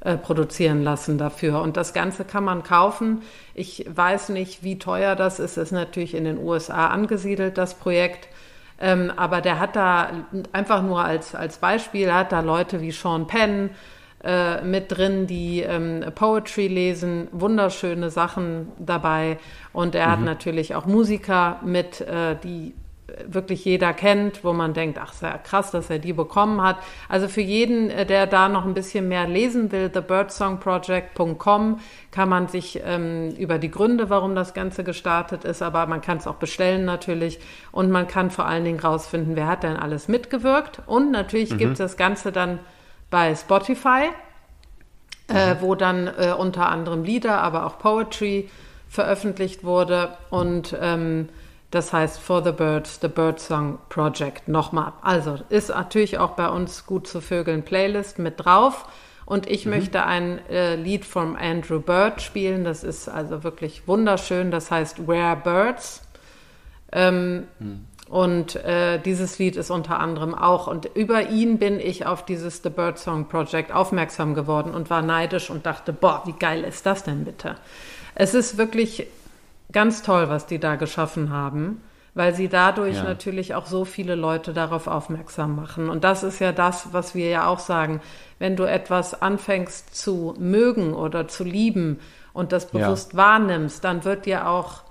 äh, 0.00 0.16
produzieren 0.16 0.82
lassen 0.82 1.18
dafür. 1.18 1.60
Und 1.60 1.76
das 1.76 1.92
Ganze 1.92 2.24
kann 2.24 2.44
man 2.44 2.62
kaufen. 2.62 3.22
Ich 3.54 3.84
weiß 3.88 4.30
nicht, 4.30 4.62
wie 4.62 4.78
teuer 4.78 5.16
das 5.16 5.38
ist. 5.40 5.56
Es 5.56 5.64
ist 5.64 5.72
natürlich 5.72 6.14
in 6.14 6.24
den 6.24 6.38
USA 6.38 6.88
angesiedelt, 6.88 7.58
das 7.58 7.74
Projekt. 7.74 8.28
Ähm, 8.78 9.12
aber 9.16 9.40
der 9.40 9.58
hat 9.58 9.74
da 9.74 10.10
einfach 10.52 10.82
nur 10.82 11.02
als, 11.02 11.34
als 11.34 11.58
Beispiel, 11.58 12.12
hat 12.12 12.32
da 12.32 12.40
Leute 12.40 12.80
wie 12.82 12.92
Sean 12.92 13.26
Penn, 13.26 13.70
äh, 14.24 14.62
mit 14.62 14.90
drin, 14.90 15.26
die 15.26 15.60
ähm, 15.60 16.04
Poetry 16.14 16.68
lesen, 16.68 17.28
wunderschöne 17.32 18.10
Sachen 18.10 18.72
dabei. 18.78 19.38
Und 19.72 19.94
er 19.94 20.06
mhm. 20.06 20.10
hat 20.10 20.20
natürlich 20.20 20.74
auch 20.74 20.86
Musiker 20.86 21.60
mit, 21.62 22.00
äh, 22.00 22.36
die 22.42 22.74
wirklich 23.26 23.64
jeder 23.64 23.92
kennt, 23.92 24.44
wo 24.44 24.52
man 24.52 24.74
denkt, 24.74 24.98
ach, 25.00 25.12
sehr 25.12 25.38
krass, 25.38 25.70
dass 25.70 25.90
er 25.90 25.98
die 25.98 26.12
bekommen 26.12 26.62
hat. 26.62 26.76
Also 27.08 27.28
für 27.28 27.40
jeden, 27.40 27.90
äh, 27.90 28.04
der 28.04 28.26
da 28.26 28.48
noch 28.48 28.64
ein 28.64 28.74
bisschen 28.74 29.08
mehr 29.08 29.26
lesen 29.26 29.70
will, 29.72 29.90
thebirdsongproject.com 29.90 31.80
kann 32.10 32.28
man 32.28 32.48
sich 32.48 32.80
ähm, 32.84 33.30
über 33.36 33.58
die 33.58 33.70
Gründe, 33.70 34.10
warum 34.10 34.34
das 34.34 34.54
Ganze 34.54 34.84
gestartet 34.84 35.44
ist, 35.44 35.62
aber 35.62 35.86
man 35.86 36.00
kann 36.00 36.18
es 36.18 36.26
auch 36.26 36.36
bestellen 36.36 36.84
natürlich 36.84 37.38
und 37.72 37.90
man 37.90 38.08
kann 38.08 38.30
vor 38.30 38.46
allen 38.46 38.64
Dingen 38.64 38.80
rausfinden, 38.80 39.36
wer 39.36 39.46
hat 39.46 39.62
denn 39.62 39.76
alles 39.76 40.08
mitgewirkt 40.08 40.82
und 40.86 41.10
natürlich 41.10 41.52
mhm. 41.52 41.58
gibt 41.58 41.72
es 41.72 41.78
das 41.78 41.96
Ganze 41.96 42.32
dann 42.32 42.58
bei 43.10 43.34
Spotify, 43.34 44.10
äh, 45.28 45.54
mhm. 45.54 45.60
wo 45.60 45.74
dann 45.74 46.06
äh, 46.06 46.34
unter 46.36 46.68
anderem 46.68 47.04
Lieder, 47.04 47.40
aber 47.42 47.66
auch 47.66 47.78
Poetry 47.78 48.50
veröffentlicht 48.88 49.64
wurde. 49.64 50.16
Und 50.30 50.76
ähm, 50.80 51.28
das 51.70 51.92
heißt 51.92 52.20
For 52.20 52.42
the 52.44 52.52
Birds, 52.52 53.00
The 53.00 53.08
Bird 53.08 53.40
Song 53.40 53.78
Project 53.88 54.48
nochmal. 54.48 54.92
Also 55.02 55.38
ist 55.48 55.68
natürlich 55.70 56.18
auch 56.18 56.30
bei 56.30 56.48
uns 56.48 56.86
gut 56.86 57.06
zu 57.06 57.20
Vögeln 57.20 57.64
Playlist 57.64 58.18
mit 58.18 58.44
drauf. 58.44 58.86
Und 59.24 59.48
ich 59.48 59.66
mhm. 59.66 59.72
möchte 59.72 60.04
ein 60.04 60.38
äh, 60.48 60.76
Lied 60.76 61.04
von 61.04 61.36
Andrew 61.36 61.80
Bird 61.80 62.22
spielen. 62.22 62.64
Das 62.64 62.84
ist 62.84 63.08
also 63.08 63.42
wirklich 63.42 63.88
wunderschön. 63.88 64.50
Das 64.50 64.70
heißt 64.70 65.08
Where 65.08 65.36
Birds. 65.36 66.02
Ähm, 66.92 67.48
mhm. 67.58 67.86
Und 68.08 68.54
äh, 68.56 68.98
dieses 69.00 69.38
Lied 69.38 69.56
ist 69.56 69.70
unter 69.70 69.98
anderem 69.98 70.34
auch. 70.34 70.68
Und 70.68 70.88
über 70.94 71.28
ihn 71.28 71.58
bin 71.58 71.80
ich 71.80 72.06
auf 72.06 72.24
dieses 72.24 72.62
The 72.62 72.70
Bird 72.70 72.98
Song 72.98 73.26
Project 73.26 73.72
aufmerksam 73.72 74.34
geworden 74.34 74.74
und 74.74 74.90
war 74.90 75.02
neidisch 75.02 75.50
und 75.50 75.66
dachte, 75.66 75.92
boah, 75.92 76.22
wie 76.24 76.32
geil 76.32 76.62
ist 76.62 76.86
das 76.86 77.02
denn 77.02 77.24
bitte? 77.24 77.56
Es 78.14 78.32
ist 78.34 78.58
wirklich 78.58 79.08
ganz 79.72 80.02
toll, 80.02 80.28
was 80.28 80.46
die 80.46 80.60
da 80.60 80.76
geschaffen 80.76 81.30
haben, 81.30 81.82
weil 82.14 82.32
sie 82.32 82.48
dadurch 82.48 82.96
ja. 82.96 83.02
natürlich 83.02 83.54
auch 83.56 83.66
so 83.66 83.84
viele 83.84 84.14
Leute 84.14 84.52
darauf 84.52 84.86
aufmerksam 84.86 85.56
machen. 85.56 85.90
Und 85.90 86.04
das 86.04 86.22
ist 86.22 86.38
ja 86.38 86.52
das, 86.52 86.92
was 86.92 87.16
wir 87.16 87.28
ja 87.28 87.48
auch 87.48 87.58
sagen. 87.58 88.00
Wenn 88.38 88.54
du 88.54 88.62
etwas 88.64 89.20
anfängst 89.20 89.96
zu 89.96 90.34
mögen 90.38 90.94
oder 90.94 91.26
zu 91.26 91.42
lieben 91.42 91.98
und 92.32 92.52
das 92.52 92.68
bewusst 92.68 93.14
ja. 93.14 93.18
wahrnimmst, 93.18 93.82
dann 93.82 94.04
wird 94.04 94.26
dir 94.26 94.48
auch 94.48 94.85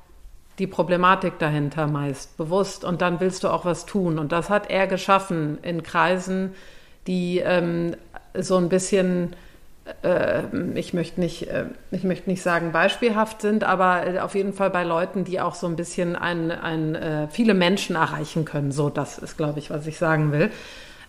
die 0.60 0.68
Problematik 0.68 1.38
dahinter 1.40 1.88
meist 1.88 2.38
bewusst 2.38 2.84
und 2.84 3.02
dann 3.02 3.20
willst 3.20 3.44
du 3.44 3.50
auch 3.50 3.66
was 3.66 3.86
tun. 3.86 4.20
Und 4.20 4.32
das 4.32 4.50
hat 4.50 4.70
er 4.70 4.88
geschaffen 4.88 5.58
in 5.62 5.84
Kreisen, 5.84 6.54
die 7.08 7.40
ähm, 7.40 7.96
so 8.34 8.58
ein 8.58 8.70
bisschen, 8.70 9.36
äh, 10.02 10.44
ich 10.76 10.94
möchte 10.94 11.20
nicht, 11.20 11.48
äh, 11.50 11.66
ich 11.92 12.04
möchte 12.04 12.30
nicht 12.30 12.42
sagen 12.42 12.72
beispielhaft 12.72 13.42
sind, 13.42 13.64
aber 13.64 14.24
auf 14.24 14.34
jeden 14.36 14.54
Fall 14.54 14.70
bei 14.70 14.84
Leuten, 14.84 15.26
die 15.26 15.42
auch 15.42 15.56
so 15.56 15.68
ein 15.68 15.76
bisschen 15.76 16.16
ein, 16.16 16.52
ein, 16.52 16.96
äh, 16.96 17.28
viele 17.28 17.54
Menschen 17.54 17.96
erreichen 17.96 18.46
können. 18.46 18.72
So, 18.72 18.90
das 18.90 19.18
ist, 19.18 19.38
glaube 19.38 19.60
ich, 19.60 19.70
was 19.70 19.86
ich 19.88 19.98
sagen 19.98 20.32
will. 20.32 20.52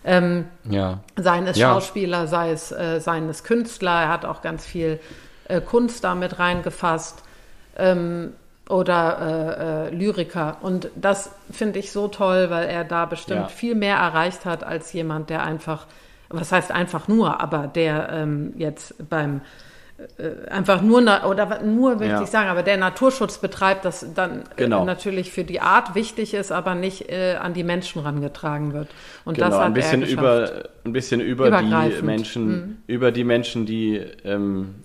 Ähm, 0.03 0.45
ja. 0.69 0.99
Seien 1.15 1.47
es 1.47 1.57
ja. 1.57 1.73
Schauspieler, 1.73 2.27
sei 2.27 2.51
es, 2.51 2.71
äh, 2.71 2.99
seien 2.99 3.29
es 3.29 3.43
Künstler, 3.43 4.03
er 4.03 4.09
hat 4.09 4.25
auch 4.25 4.41
ganz 4.41 4.65
viel 4.65 4.99
äh, 5.47 5.61
Kunst 5.61 6.03
damit 6.03 6.37
reingefasst. 6.39 7.23
Ähm, 7.77 8.33
oder 8.69 9.87
äh, 9.89 9.93
äh, 9.93 9.95
Lyriker. 9.95 10.57
Und 10.61 10.89
das 10.95 11.31
finde 11.51 11.79
ich 11.79 11.91
so 11.91 12.07
toll, 12.07 12.49
weil 12.49 12.67
er 12.67 12.83
da 12.83 13.05
bestimmt 13.05 13.41
ja. 13.41 13.47
viel 13.47 13.75
mehr 13.75 13.97
erreicht 13.97 14.45
hat 14.45 14.63
als 14.63 14.93
jemand, 14.93 15.29
der 15.29 15.43
einfach, 15.43 15.85
was 16.29 16.51
heißt 16.51 16.71
einfach 16.71 17.07
nur, 17.07 17.39
aber 17.39 17.67
der 17.67 18.09
ähm, 18.11 18.53
jetzt 18.57 19.09
beim 19.09 19.41
äh, 20.17 20.49
einfach 20.49 20.81
nur 20.81 20.99
oder 20.99 21.63
nur 21.63 21.99
will 21.99 22.09
ja. 22.09 22.21
ich 22.21 22.29
sagen, 22.29 22.49
aber 22.49 22.61
der 22.61 22.77
Naturschutz 22.77 23.39
betreibt, 23.39 23.83
das 23.83 24.05
dann 24.13 24.41
äh, 24.41 24.43
genau. 24.57 24.85
natürlich 24.85 25.31
für 25.31 25.43
die 25.43 25.59
Art 25.59 25.95
wichtig 25.95 26.35
ist, 26.35 26.51
aber 26.51 26.75
nicht 26.75 27.09
äh, 27.09 27.35
an 27.35 27.53
die 27.55 27.63
Menschen 27.63 28.01
rangetragen 28.03 28.73
wird. 28.73 28.89
Und 29.25 29.35
genau, 29.35 29.49
das 29.49 29.57
hat 29.57 29.65
ein 29.65 29.73
bisschen 29.73 30.03
er 30.03 30.09
über 30.09 30.63
ein 30.83 30.93
bisschen 30.93 31.19
über 31.19 31.49
die 31.61 32.01
Menschen, 32.03 32.47
mhm. 32.47 32.77
über 32.85 33.11
die 33.11 33.23
Menschen, 33.23 33.65
die 33.65 33.97
ähm, 34.23 34.75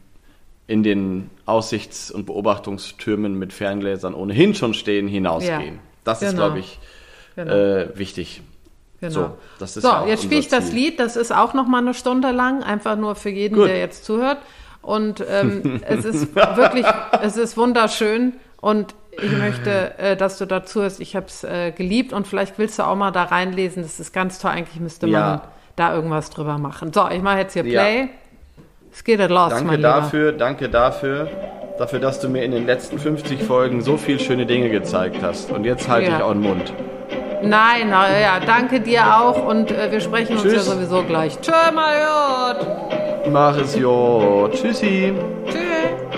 in 0.72 0.82
den 0.82 1.30
Aussichts- 1.44 2.10
und 2.10 2.24
Beobachtungstürmen 2.24 3.38
mit 3.38 3.52
Ferngläsern 3.52 4.14
ohnehin 4.14 4.54
schon 4.54 4.72
stehen, 4.72 5.06
hinausgehen. 5.06 5.74
Ja, 5.74 5.80
das 6.02 6.20
genau. 6.20 6.30
ist, 6.30 6.36
glaube 6.36 6.58
ich, 6.60 6.78
genau. 7.36 7.52
äh, 7.52 7.98
wichtig. 7.98 8.40
Genau. 9.02 9.36
So, 9.58 9.66
so 9.66 9.86
ja 9.86 10.06
jetzt 10.06 10.22
spiele 10.24 10.40
ich 10.40 10.48
das 10.48 10.72
Lied. 10.72 10.98
Das 10.98 11.16
ist 11.16 11.30
auch 11.30 11.52
noch 11.52 11.66
mal 11.66 11.82
eine 11.82 11.92
Stunde 11.92 12.30
lang, 12.30 12.62
einfach 12.62 12.96
nur 12.96 13.16
für 13.16 13.28
jeden, 13.28 13.56
Gut. 13.56 13.68
der 13.68 13.80
jetzt 13.80 14.06
zuhört. 14.06 14.38
Und 14.80 15.22
ähm, 15.28 15.82
es 15.86 16.06
ist 16.06 16.34
wirklich, 16.34 16.86
es 17.20 17.36
ist 17.36 17.58
wunderschön. 17.58 18.32
Und 18.62 18.94
ich 19.10 19.32
möchte, 19.32 19.98
äh, 19.98 20.16
dass 20.16 20.38
du 20.38 20.46
dazu 20.46 20.80
hörst. 20.80 21.00
Ich 21.00 21.14
habe 21.14 21.26
es 21.26 21.44
äh, 21.44 21.72
geliebt 21.72 22.14
und 22.14 22.26
vielleicht 22.26 22.58
willst 22.58 22.78
du 22.78 22.84
auch 22.84 22.96
mal 22.96 23.10
da 23.10 23.24
reinlesen. 23.24 23.82
Das 23.82 24.00
ist 24.00 24.14
ganz 24.14 24.38
toll. 24.38 24.52
Eigentlich 24.52 24.80
müsste 24.80 25.06
man 25.06 25.12
ja. 25.12 25.42
da 25.76 25.94
irgendwas 25.94 26.30
drüber 26.30 26.56
machen. 26.56 26.94
So, 26.94 27.06
ich 27.10 27.20
mache 27.20 27.38
jetzt 27.38 27.52
hier 27.52 27.64
Play. 27.64 28.00
Ja. 28.00 28.08
Es 28.92 29.04
geht 29.04 29.18
los, 29.30 29.50
Danke 29.50 29.64
mein 29.64 29.82
dafür, 29.82 30.26
Lieber. 30.26 30.38
danke 30.38 30.68
dafür, 30.68 31.28
dafür, 31.78 31.98
dass 31.98 32.20
du 32.20 32.28
mir 32.28 32.44
in 32.44 32.50
den 32.52 32.66
letzten 32.66 32.98
50 32.98 33.42
Folgen 33.42 33.80
so 33.80 33.96
viele 33.96 34.18
schöne 34.18 34.44
Dinge 34.44 34.68
gezeigt 34.68 35.22
hast. 35.22 35.50
Und 35.50 35.64
jetzt 35.64 35.88
halte 35.88 36.10
ja. 36.10 36.18
ich 36.18 36.22
auch 36.22 36.32
den 36.32 36.42
Mund. 36.42 36.72
Nein, 37.42 37.88
na 37.90 38.20
ja, 38.20 38.38
danke 38.44 38.80
dir 38.80 39.16
auch 39.16 39.46
und 39.46 39.72
äh, 39.72 39.90
wir 39.90 40.00
sprechen 40.00 40.36
Tschüss. 40.36 40.44
uns 40.44 40.66
ja 40.66 40.72
sowieso 40.74 41.02
gleich. 41.02 41.40
Tschö, 41.40 41.72
mal. 41.74 42.56
Mach 43.30 43.56
es 43.56 43.74
gut. 43.74 44.52
Tschüssi. 44.52 45.14
Tschüss. 45.46 46.11